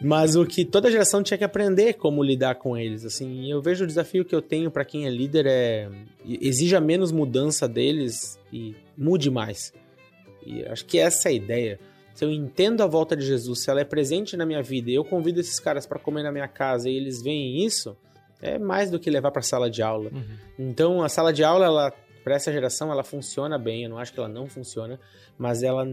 Mas 0.00 0.36
o 0.36 0.44
que 0.44 0.64
toda 0.64 0.90
geração 0.90 1.22
tinha 1.22 1.38
que 1.38 1.44
aprender 1.44 1.94
como 1.94 2.22
lidar 2.22 2.56
com 2.56 2.76
eles, 2.76 3.04
assim. 3.04 3.50
Eu 3.50 3.62
vejo 3.62 3.84
o 3.84 3.86
desafio 3.86 4.24
que 4.24 4.34
eu 4.34 4.42
tenho 4.42 4.70
para 4.70 4.84
quem 4.84 5.06
é 5.06 5.10
líder 5.10 5.46
é 5.46 5.88
exija 6.24 6.80
menos 6.80 7.10
mudança 7.10 7.68
deles 7.68 8.38
e 8.52 8.74
mude 8.96 9.30
mais. 9.30 9.72
E 10.44 10.64
acho 10.64 10.84
que 10.84 10.98
essa 10.98 11.28
é 11.28 11.32
a 11.32 11.34
ideia. 11.34 11.80
Se 12.14 12.24
eu 12.24 12.30
entendo 12.30 12.82
a 12.82 12.86
volta 12.86 13.16
de 13.16 13.24
Jesus, 13.24 13.60
se 13.62 13.70
ela 13.70 13.80
é 13.80 13.84
presente 13.84 14.36
na 14.36 14.44
minha 14.44 14.62
vida, 14.62 14.90
e 14.90 14.94
eu 14.94 15.04
convido 15.04 15.40
esses 15.40 15.58
caras 15.58 15.86
para 15.86 15.98
comer 15.98 16.22
na 16.22 16.32
minha 16.32 16.48
casa 16.48 16.90
e 16.90 16.94
eles 16.94 17.22
veem 17.22 17.64
isso, 17.64 17.96
é 18.40 18.58
mais 18.58 18.90
do 18.90 18.98
que 18.98 19.08
levar 19.08 19.30
para 19.30 19.40
sala 19.40 19.70
de 19.70 19.82
aula. 19.82 20.10
Uhum. 20.12 20.24
Então, 20.58 21.02
a 21.02 21.08
sala 21.08 21.32
de 21.32 21.42
aula 21.42 21.64
ela 21.64 21.92
para 22.22 22.34
essa 22.34 22.52
geração 22.52 22.90
ela 22.90 23.02
funciona 23.02 23.58
bem, 23.58 23.84
eu 23.84 23.90
não 23.90 23.98
acho 23.98 24.12
que 24.12 24.18
ela 24.18 24.28
não 24.28 24.46
funciona, 24.46 24.98
mas 25.38 25.62
ela 25.62 25.86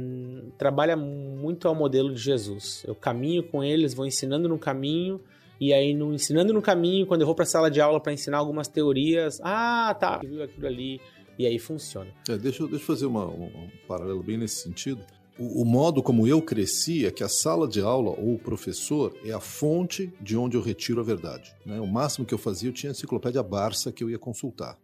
trabalha 0.57 0.95
muito 0.95 1.67
ao 1.67 1.75
modelo 1.75 2.13
de 2.13 2.19
Jesus. 2.19 2.83
Eu 2.87 2.95
caminho 2.95 3.43
com 3.43 3.63
eles, 3.63 3.93
vou 3.93 4.05
ensinando 4.05 4.47
no 4.47 4.57
caminho, 4.57 5.19
e 5.59 5.73
aí 5.73 5.93
no 5.93 6.13
ensinando 6.13 6.53
no 6.53 6.61
caminho, 6.61 7.05
quando 7.05 7.21
eu 7.21 7.25
vou 7.25 7.35
para 7.35 7.43
a 7.43 7.47
sala 7.47 7.69
de 7.69 7.81
aula 7.81 7.99
para 7.99 8.13
ensinar 8.13 8.37
algumas 8.37 8.67
teorias, 8.67 9.39
ah, 9.43 9.95
tá, 9.99 10.17
viu 10.19 10.43
aquilo 10.43 10.67
ali, 10.67 11.01
e 11.37 11.45
aí 11.45 11.57
funciona. 11.57 12.11
É, 12.27 12.37
deixa, 12.37 12.65
deixa 12.67 12.75
eu 12.75 12.79
fazer 12.79 13.05
uma, 13.05 13.25
um, 13.25 13.69
paralelo 13.87 14.21
bem 14.21 14.37
nesse 14.37 14.61
sentido. 14.61 15.03
O, 15.37 15.61
o, 15.61 15.65
modo 15.65 16.03
como 16.03 16.27
eu 16.27 16.41
cresci 16.41 17.05
é 17.05 17.11
que 17.11 17.23
a 17.23 17.29
sala 17.29 17.65
de 17.65 17.79
aula 17.79 18.11
ou 18.11 18.35
o 18.35 18.39
professor 18.39 19.17
é 19.23 19.31
a 19.31 19.39
fonte 19.39 20.13
de 20.19 20.35
onde 20.35 20.57
eu 20.57 20.61
retiro 20.61 20.99
a 20.99 21.03
verdade. 21.03 21.55
Né? 21.65 21.79
O 21.79 21.87
máximo 21.87 22.25
que 22.25 22.33
eu 22.33 22.37
fazia, 22.37 22.67
eu 22.67 22.73
tinha 22.73 22.89
a 22.89 22.91
enciclopédia 22.91 23.41
Barça 23.41 23.89
que 23.89 24.03
eu 24.03 24.09
ia 24.09 24.19
consultar. 24.19 24.77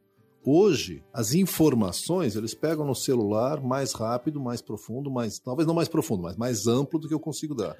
Hoje, 0.47 1.03
as 1.11 1.33
informações 1.33 2.35
eles 2.35 2.53
pegam 2.53 2.85
no 2.85 2.93
celular 2.93 3.63
mais 3.63 3.93
rápido, 3.93 4.39
mais 4.39 4.61
profundo, 4.61 5.09
mais 5.09 5.39
talvez 5.39 5.65
não 5.65 5.73
mais 5.73 5.87
profundo, 5.87 6.21
mas 6.21 6.37
mais 6.37 6.67
amplo 6.67 6.99
do 6.99 7.07
que 7.07 7.13
eu 7.15 7.19
consigo 7.19 7.55
dar. 7.55 7.75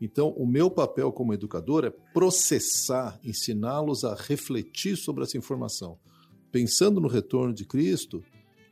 Então, 0.00 0.30
o 0.30 0.46
meu 0.46 0.70
papel 0.70 1.12
como 1.12 1.34
educador 1.34 1.84
é 1.84 1.90
processar, 1.90 3.20
ensiná-los 3.22 4.04
a 4.04 4.14
refletir 4.14 4.96
sobre 4.96 5.22
essa 5.22 5.36
informação. 5.36 5.98
Pensando 6.50 6.98
no 6.98 7.08
retorno 7.08 7.52
de 7.52 7.66
Cristo, 7.66 8.24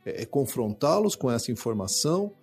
é, 0.03 0.23
é 0.23 0.25
confrontá-los 0.25 1.15
com 1.15 1.29
essa 1.29 1.51
informação 1.51 2.33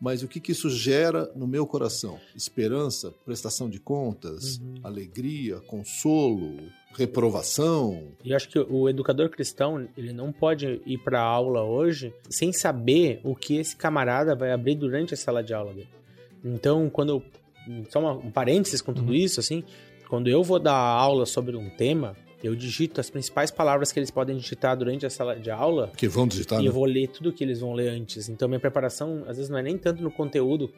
mas 0.00 0.22
o 0.22 0.28
que, 0.28 0.40
que 0.40 0.52
isso 0.52 0.70
gera 0.70 1.30
no 1.34 1.46
meu 1.46 1.66
coração? 1.66 2.18
Esperança, 2.34 3.12
prestação 3.24 3.68
de 3.68 3.80
contas, 3.80 4.58
uhum. 4.58 4.74
alegria, 4.82 5.60
consolo, 5.60 6.56
reprovação. 6.94 8.08
E 8.24 8.32
acho 8.32 8.48
que 8.48 8.58
o 8.58 8.88
educador 8.88 9.28
cristão, 9.28 9.88
ele 9.96 10.12
não 10.12 10.32
pode 10.32 10.80
ir 10.86 10.98
para 10.98 11.20
a 11.20 11.24
aula 11.24 11.62
hoje 11.64 12.14
sem 12.30 12.52
saber 12.52 13.20
o 13.24 13.34
que 13.34 13.56
esse 13.56 13.74
camarada 13.76 14.34
vai 14.34 14.52
abrir 14.52 14.76
durante 14.76 15.14
a 15.14 15.16
sala 15.16 15.42
de 15.42 15.52
aula 15.52 15.74
dele. 15.74 15.88
Então, 16.44 16.88
quando 16.88 17.10
eu, 17.10 17.84
só 17.90 17.98
uma, 17.98 18.12
um 18.12 18.30
parênteses 18.30 18.80
com 18.80 18.94
tudo 18.94 19.08
uhum. 19.08 19.14
isso, 19.14 19.40
assim, 19.40 19.64
Quando 20.08 20.28
eu 20.28 20.42
vou 20.42 20.58
dar 20.58 20.74
aula 20.74 21.26
sobre 21.26 21.54
um 21.54 21.68
tema, 21.68 22.16
eu 22.42 22.54
digito 22.54 23.00
as 23.00 23.10
principais 23.10 23.50
palavras 23.50 23.90
que 23.90 23.98
eles 23.98 24.10
podem 24.10 24.36
digitar 24.36 24.76
durante 24.76 25.04
a 25.04 25.10
sala 25.10 25.34
de 25.36 25.50
aula. 25.50 25.90
Que 25.96 26.06
vão 26.06 26.26
digitar, 26.26 26.60
E 26.60 26.62
né? 26.62 26.68
eu 26.68 26.72
vou 26.72 26.84
ler 26.84 27.08
tudo 27.08 27.32
que 27.32 27.42
eles 27.42 27.60
vão 27.60 27.72
ler 27.72 27.88
antes. 27.88 28.28
Então, 28.28 28.46
minha 28.48 28.60
preparação, 28.60 29.24
às 29.26 29.36
vezes, 29.36 29.48
não 29.50 29.58
é 29.58 29.62
nem 29.62 29.76
tanto 29.76 30.02
no 30.02 30.10
conteúdo. 30.10 30.72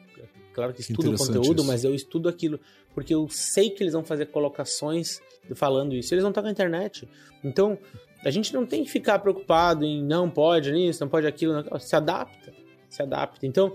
Claro 0.53 0.73
que 0.73 0.77
Que 0.77 0.83
estudo 0.83 0.99
o 0.99 1.15
interessante 1.15 1.37
conteúdo, 1.37 1.59
isso. 1.61 1.67
mas 1.67 1.85
eu 1.85 1.95
estudo 1.95 2.29
aquilo. 2.29 2.59
Porque 2.95 3.15
eu 3.15 3.29
sei 3.29 3.71
que 3.71 3.83
eles 3.83 3.93
vão 3.93 4.03
fazer 4.03 4.27
colocações 4.27 5.21
falando 5.55 5.95
isso. 5.95 6.13
Eles 6.15 6.23
não 6.23 6.31
estão 6.31 6.43
na 6.43 6.51
internet. 6.51 7.09
Então, 7.45 7.79
a 8.25 8.31
gente 8.31 8.53
não 8.53 8.67
tem 8.67 8.83
que 8.83 8.91
ficar 8.91 9.19
preocupado 9.21 9.85
em 9.85 10.03
não 10.03 10.29
pode 10.29 10.73
nisso, 10.73 11.03
não 11.03 11.09
pode 11.09 11.27
aquilo. 11.27 11.53
Não... 11.63 11.79
Se 11.79 11.95
adapta. 11.95 12.53
Se 12.89 13.03
adapta. 13.03 13.47
Então, 13.47 13.75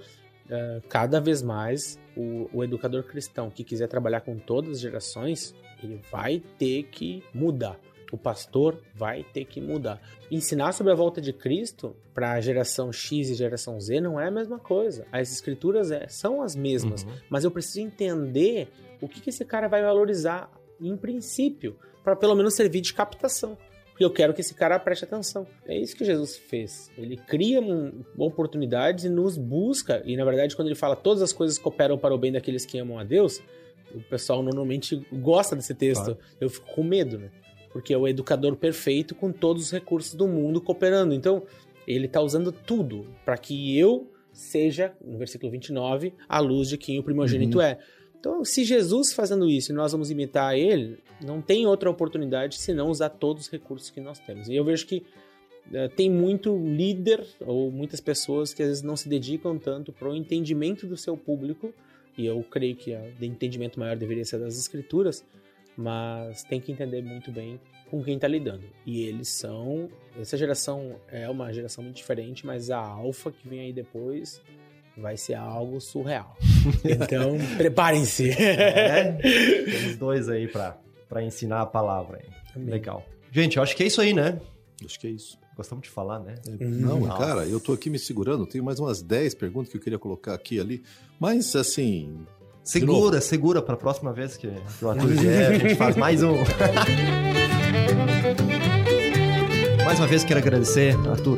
eh, 0.50 0.82
cada 0.90 1.22
vez 1.22 1.42
mais, 1.42 1.98
o, 2.16 2.50
o 2.52 2.64
educador 2.64 3.04
cristão 3.04 3.50
que 3.50 3.64
quiser 3.64 3.88
trabalhar 3.88 4.22
com 4.22 4.38
todas 4.38 4.72
as 4.72 4.80
gerações, 4.82 5.56
ele 5.86 6.02
vai 6.12 6.42
ter 6.58 6.84
que 6.84 7.24
mudar. 7.34 7.80
O 8.12 8.18
pastor 8.18 8.80
vai 8.94 9.24
ter 9.24 9.46
que 9.46 9.60
mudar. 9.60 10.00
Ensinar 10.32 10.72
sobre 10.74 10.94
a 10.94 10.96
volta 10.96 11.20
de 11.20 11.34
Cristo 11.34 11.96
para 12.14 12.34
a 12.34 12.42
geração 12.42 12.92
X 12.94 13.30
e 13.30 13.36
geração 13.36 13.80
Z 13.82 14.00
não 14.00 14.20
é 14.20 14.28
a 14.28 14.32
mesma 14.32 14.60
coisa. 14.60 15.06
As 15.12 15.32
escrituras 15.32 15.92
é- 15.92 16.08
são 16.08 16.42
as 16.42 16.56
mesmas, 16.56 17.04
Uhum. 17.04 17.12
mas 17.30 17.44
eu 17.44 17.52
preciso 17.52 17.80
entender 17.82 18.70
o 19.02 19.08
que, 19.08 19.20
que 19.20 19.30
esse 19.32 19.44
cara 19.44 19.68
vai 19.68 19.82
valorizar 19.82 20.50
em 20.80 20.96
princípio, 20.96 21.78
para 22.04 22.16
pelo 22.16 22.36
menos 22.36 22.54
servir 22.54 22.82
de 22.82 22.94
captação. 22.94 23.58
Porque 23.90 24.04
eu 24.06 24.12
quero 24.12 24.34
que 24.34 24.42
esse 24.42 24.54
cara 24.54 24.78
preste 24.78 25.06
atenção. 25.06 25.48
É 25.66 25.76
isso 25.78 25.96
que 25.96 26.04
Jesus 26.06 26.36
fez. 26.38 26.92
Ele 26.98 27.16
cria 27.18 27.62
hum, 27.62 28.04
oportunidades 28.18 29.06
e 29.06 29.10
nos 29.10 29.38
busca. 29.38 30.02
E 30.06 30.18
na 30.18 30.26
verdade, 30.26 30.56
quando 30.56 30.68
ele 30.68 30.76
fala 30.76 30.96
todas 30.98 31.24
as 31.24 31.32
coisas 31.32 31.58
cooperam 31.58 31.98
para 31.98 32.14
o 32.14 32.18
bem 32.18 32.32
daqueles 32.32 32.66
que 32.66 32.78
amam 32.78 33.00
a 33.00 33.04
Deus, 33.06 33.42
o 33.94 34.02
pessoal 34.02 34.42
normalmente 34.42 35.06
gosta 35.12 35.56
desse 35.56 35.74
texto. 35.74 36.06
Claro. 36.06 36.20
Eu 36.40 36.50
fico 36.50 36.68
com 36.74 36.84
medo, 36.84 37.18
né? 37.18 37.30
Porque 37.72 37.94
é 37.94 37.98
o 37.98 38.08
educador 38.08 38.56
perfeito 38.56 39.14
com 39.14 39.32
todos 39.32 39.66
os 39.66 39.72
recursos 39.72 40.14
do 40.14 40.28
mundo 40.28 40.62
cooperando. 40.62 41.14
Então, 41.14 41.44
ele 41.88 42.06
está 42.06 42.22
usando 42.22 42.52
tudo 42.52 43.06
para 43.24 43.38
que 43.38 43.78
eu 43.78 44.10
seja, 44.32 44.94
no 45.04 45.18
versículo 45.18 45.52
29, 45.52 46.14
a 46.28 46.40
luz 46.40 46.70
de 46.70 46.78
quem 46.78 47.00
o 47.00 47.04
primogênito 47.04 47.62
é. 47.62 47.80
Então, 48.20 48.44
se 48.44 48.64
Jesus 48.64 49.14
fazendo 49.14 49.48
isso 49.48 49.72
e 49.72 49.76
nós 49.76 49.92
vamos 49.92 50.10
imitar 50.10 50.58
ele, 50.58 50.98
não 51.24 51.42
tem 51.42 51.66
outra 51.66 51.90
oportunidade 51.90 52.58
senão 52.58 52.90
usar 52.90 53.10
todos 53.10 53.44
os 53.44 53.50
recursos 53.50 53.90
que 53.90 54.02
nós 54.02 54.20
temos. 54.20 54.50
E 54.50 54.56
eu 54.56 54.66
vejo 54.66 54.88
que 54.88 55.06
eh, 55.72 55.88
tem 55.90 56.10
muito 56.10 56.58
líder 56.58 57.26
ou 57.46 57.72
muitas 57.72 58.02
pessoas 58.02 58.54
que 58.54 58.62
às 58.62 58.70
vezes 58.70 58.84
não 58.84 58.96
se 58.96 59.08
dedicam 59.08 59.58
tanto 59.58 59.94
para 59.94 60.10
o 60.10 60.16
entendimento 60.16 60.88
do 60.88 60.98
seu 60.98 61.16
público, 61.16 61.74
e 62.18 62.26
eu 62.26 62.42
creio 62.44 62.76
que 62.76 62.94
o 62.94 63.26
entendimento 63.26 63.80
maior 63.80 63.96
deveria 63.96 64.24
ser 64.26 64.40
das 64.40 64.58
escrituras, 64.58 65.24
mas 65.78 66.44
tem 66.44 66.62
que 66.62 66.72
entender 66.72 67.02
muito 67.02 67.32
bem 67.32 67.60
com 67.90 68.04
quem 68.04 68.16
está 68.16 68.28
lidando. 68.28 68.64
E 68.86 69.04
eles 69.04 69.30
são. 69.30 69.90
Essa 70.20 70.38
geração 70.38 70.96
é 71.12 71.30
uma 71.30 71.52
geração 71.54 71.84
muito 71.84 71.98
diferente, 71.98 72.46
mas 72.46 72.72
a 72.72 72.80
alfa 72.80 73.32
que 73.32 73.48
vem 73.48 73.60
aí 73.60 73.74
depois 73.74 74.42
vai 74.98 75.18
ser 75.18 75.36
algo 75.36 75.80
surreal. 75.80 76.36
Então, 76.84 77.38
preparem-se. 77.58 78.32
É, 78.32 79.12
temos 79.22 79.98
dois 79.98 80.28
aí 80.30 80.48
pra, 80.48 80.78
pra 81.08 81.22
ensinar 81.24 81.62
a 81.62 81.66
palavra. 81.66 82.22
aí. 82.56 82.64
Legal. 82.64 83.06
Gente, 83.32 83.58
eu 83.58 83.64
acho 83.64 83.76
que 83.76 83.84
é 83.84 83.88
isso 83.88 84.02
aí, 84.02 84.14
né? 84.14 84.40
Acho 84.84 85.00
que 85.00 85.08
é 85.08 85.12
isso. 85.12 85.38
Gostamos 85.56 85.84
de 85.84 85.90
falar, 85.90 86.20
né? 86.20 86.36
Não, 86.60 87.00
Nossa. 87.00 87.18
cara, 87.18 87.46
eu 87.46 87.60
tô 87.60 87.72
aqui 87.72 87.90
me 87.90 87.98
segurando. 87.98 88.46
Tenho 88.46 88.64
mais 88.64 88.80
umas 88.80 89.02
10 89.02 89.36
perguntas 89.36 89.70
que 89.72 89.78
eu 89.78 89.82
queria 89.82 89.98
colocar 89.98 90.34
aqui 90.34 90.60
ali. 90.60 90.84
Mas, 91.20 91.56
assim, 91.56 92.26
Segura, 92.66 93.22
segura 93.22 93.62
pra 93.62 93.78
próxima 93.78 94.12
vez 94.12 94.36
que, 94.36 94.48
que 94.48 94.84
o 94.84 94.90
Arthur 94.90 95.08
vier, 95.10 95.52
a 95.52 95.58
gente 95.60 95.76
faz 95.76 95.96
mais 95.96 96.24
um. 96.24 96.34
mais 99.86 100.00
uma 100.00 100.08
vez 100.08 100.24
quero 100.24 100.40
agradecer, 100.40 100.96
Arthur. 101.08 101.38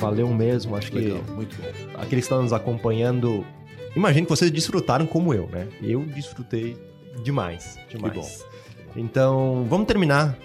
Valeu 0.00 0.26
mesmo, 0.28 0.74
acho 0.74 0.90
que 0.90 0.98
legal, 0.98 1.22
muito 1.34 1.54
bom. 1.56 1.68
aqueles 2.00 2.08
que 2.08 2.18
estão 2.20 2.42
nos 2.42 2.54
acompanhando, 2.54 3.44
imagino 3.94 4.24
que 4.24 4.30
vocês 4.30 4.50
desfrutaram 4.50 5.06
como 5.06 5.34
eu, 5.34 5.46
né? 5.48 5.68
Eu 5.82 6.06
desfrutei 6.06 6.74
demais, 7.22 7.78
demais. 7.90 8.42
Então, 8.96 9.66
vamos 9.68 9.86
terminar 9.86 10.38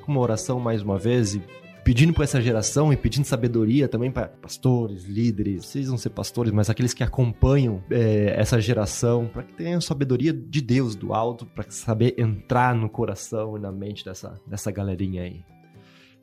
com 0.00 0.12
uma 0.12 0.22
oração 0.22 0.58
mais 0.58 0.80
uma 0.80 0.98
vez 0.98 1.34
e 1.34 1.42
pedindo 1.86 2.12
para 2.12 2.24
essa 2.24 2.42
geração 2.42 2.92
e 2.92 2.96
pedindo 2.96 3.24
sabedoria 3.24 3.86
também 3.86 4.10
para 4.10 4.26
pastores, 4.26 5.04
líderes, 5.04 5.66
vocês 5.66 5.86
vão 5.86 5.96
ser 5.96 6.10
pastores, 6.10 6.52
mas 6.52 6.68
aqueles 6.68 6.92
que 6.92 7.04
acompanham 7.04 7.80
é, 7.88 8.34
essa 8.36 8.60
geração, 8.60 9.30
para 9.32 9.44
que 9.44 9.52
tenham 9.52 9.80
sabedoria 9.80 10.32
de 10.32 10.60
Deus 10.60 10.96
do 10.96 11.14
alto, 11.14 11.46
para 11.46 11.64
saber 11.70 12.16
entrar 12.18 12.74
no 12.74 12.88
coração 12.88 13.56
e 13.56 13.60
na 13.60 13.70
mente 13.70 14.04
dessa, 14.04 14.34
dessa 14.44 14.68
galerinha 14.72 15.22
aí. 15.22 15.44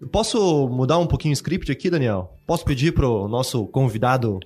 Eu 0.02 0.08
posso 0.10 0.68
mudar 0.68 0.98
um 0.98 1.08
pouquinho 1.08 1.32
o 1.32 1.34
script 1.34 1.72
aqui, 1.72 1.90
Daniel? 1.90 2.38
Posso 2.46 2.66
pedir 2.66 2.92
pro 2.92 3.26
nosso 3.30 3.66
convidado 3.68 4.42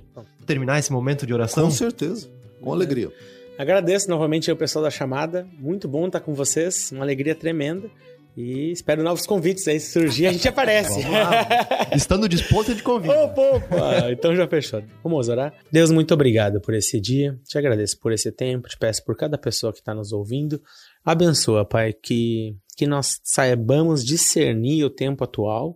terminar 0.46 0.78
esse 0.78 0.92
momento 0.92 1.26
de 1.26 1.34
oração? 1.34 1.64
Com 1.64 1.72
certeza, 1.72 2.30
com 2.62 2.72
alegria. 2.72 3.12
Agradeço 3.58 4.08
novamente 4.08 4.52
ao 4.52 4.56
pessoal 4.56 4.84
da 4.84 4.92
chamada. 4.92 5.48
Muito 5.58 5.88
bom 5.88 6.06
estar 6.06 6.20
com 6.20 6.36
vocês. 6.36 6.92
Uma 6.92 7.04
alegria 7.04 7.34
tremenda. 7.34 7.90
E 8.38 8.72
espero 8.72 9.02
novos 9.02 9.26
convites 9.26 9.68
aí. 9.68 9.80
Se 9.80 9.94
surgir, 9.94 10.28
a 10.28 10.32
gente 10.32 10.48
aparece. 10.48 11.00
Estando 11.92 12.30
disposto, 12.30 12.76
de 12.76 12.84
convite. 12.84 13.12
Opa, 13.16 13.42
opa. 13.42 14.12
Então 14.12 14.36
já 14.36 14.48
fechou. 14.48 14.84
Vamos 15.04 15.28
orar. 15.28 15.52
Deus, 15.72 15.90
muito 15.90 16.14
obrigado 16.14 16.62
por 16.62 16.76
esse 16.76 17.02
dia. 17.02 17.36
Te 17.46 17.58
agradeço 17.58 18.00
por 18.00 18.12
esse 18.12 18.32
tempo. 18.32 18.70
Te 18.70 18.78
peço 18.78 19.04
por 19.04 19.18
cada 19.18 19.40
pessoa 19.40 19.74
que 19.74 19.80
está 19.80 19.92
nos 19.96 20.14
ouvindo. 20.14 20.62
Abençoa, 21.04 21.66
Pai, 21.66 21.92
que, 21.94 22.56
que 22.78 22.86
nós 22.86 23.20
saibamos 23.24 24.06
discernir 24.06 24.84
o 24.84 24.92
tempo 24.92 25.24
atual, 25.24 25.76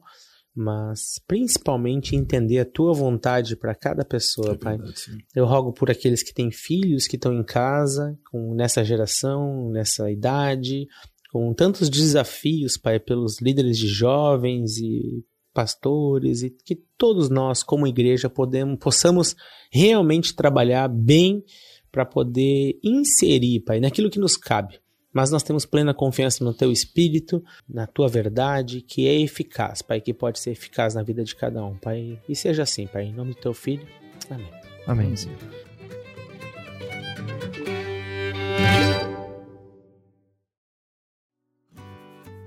mas 0.55 1.19
principalmente 1.27 2.15
entender 2.15 2.59
a 2.59 2.65
tua 2.65 2.93
vontade 2.93 3.55
para 3.55 3.73
cada 3.73 4.05
pessoa, 4.05 4.55
Pai. 4.55 4.77
verdade. 4.77 5.17
Eu 5.35 5.47
rogo 5.47 5.73
por 5.73 5.89
aqueles 5.89 6.21
que 6.21 6.31
têm 6.31 6.51
filhos 6.51 7.07
que 7.07 7.15
estão 7.15 7.33
em 7.33 7.43
casa, 7.43 8.15
com, 8.29 8.53
nessa 8.53 8.83
geração, 8.83 9.71
nessa 9.71 10.11
idade, 10.11 10.85
com 11.31 11.53
tantos 11.53 11.89
desafios, 11.89 12.77
Pai, 12.77 12.99
pelos 12.99 13.39
líderes 13.39 13.77
de 13.77 13.87
jovens 13.87 14.77
e 14.77 15.23
pastores, 15.53 16.43
e 16.43 16.49
que 16.49 16.75
todos 16.97 17.29
nós, 17.29 17.63
como 17.63 17.87
igreja, 17.87 18.29
podemos, 18.29 18.77
possamos 18.79 19.35
realmente 19.71 20.35
trabalhar 20.35 20.87
bem 20.87 21.43
para 21.91 22.05
poder 22.05 22.79
inserir, 22.83 23.61
Pai, 23.61 23.79
naquilo 23.79 24.09
que 24.09 24.19
nos 24.19 24.37
cabe. 24.37 24.79
Mas 25.13 25.29
nós 25.29 25.43
temos 25.43 25.65
plena 25.65 25.93
confiança 25.93 26.41
no 26.43 26.53
Teu 26.53 26.71
Espírito, 26.71 27.43
na 27.67 27.85
Tua 27.85 28.07
verdade, 28.07 28.81
que 28.81 29.07
é 29.07 29.19
eficaz, 29.19 29.81
Pai, 29.81 29.99
que 29.99 30.13
pode 30.13 30.39
ser 30.39 30.51
eficaz 30.51 30.95
na 30.95 31.03
vida 31.03 31.23
de 31.23 31.35
cada 31.35 31.63
um, 31.65 31.75
Pai. 31.75 32.17
E 32.29 32.35
seja 32.35 32.63
assim, 32.63 32.87
Pai, 32.87 33.05
em 33.05 33.13
nome 33.13 33.33
do 33.33 33.39
Teu 33.39 33.53
Filho. 33.53 33.85
Amém. 34.29 34.49
Amém. 34.87 35.13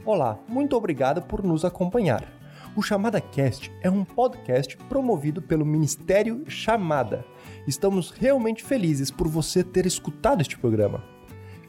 Olá, 0.06 0.38
muito 0.46 0.76
obrigado 0.76 1.22
por 1.22 1.42
nos 1.42 1.64
acompanhar. 1.64 2.30
O 2.76 2.82
Chamada 2.82 3.22
Cast 3.22 3.72
é 3.80 3.88
um 3.88 4.04
podcast 4.04 4.76
promovido 4.76 5.40
pelo 5.40 5.64
Ministério 5.64 6.44
Chamada. 6.46 7.24
Estamos 7.66 8.10
realmente 8.10 8.62
felizes 8.62 9.10
por 9.10 9.26
você 9.26 9.64
ter 9.64 9.86
escutado 9.86 10.42
este 10.42 10.58
programa. 10.58 11.02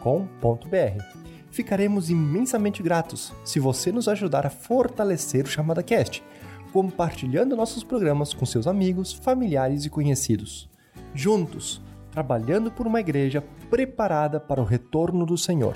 Ficaremos 1.49 2.09
imensamente 2.09 2.81
gratos 2.81 3.33
se 3.43 3.59
você 3.59 3.91
nos 3.91 4.07
ajudar 4.07 4.45
a 4.45 4.49
fortalecer 4.49 5.45
o 5.45 5.49
Chamada 5.49 5.83
Cast, 5.83 6.23
compartilhando 6.71 7.55
nossos 7.55 7.83
programas 7.83 8.33
com 8.33 8.45
seus 8.45 8.65
amigos, 8.65 9.13
familiares 9.13 9.85
e 9.85 9.89
conhecidos. 9.89 10.67
Juntos, 11.13 11.79
trabalhando 12.13 12.69
por 12.69 12.85
uma 12.85 12.99
igreja 12.99 13.43
preparada 13.69 14.39
para 14.39 14.61
o 14.61 14.65
retorno 14.65 15.25
do 15.25 15.37
Senhor. 15.37 15.75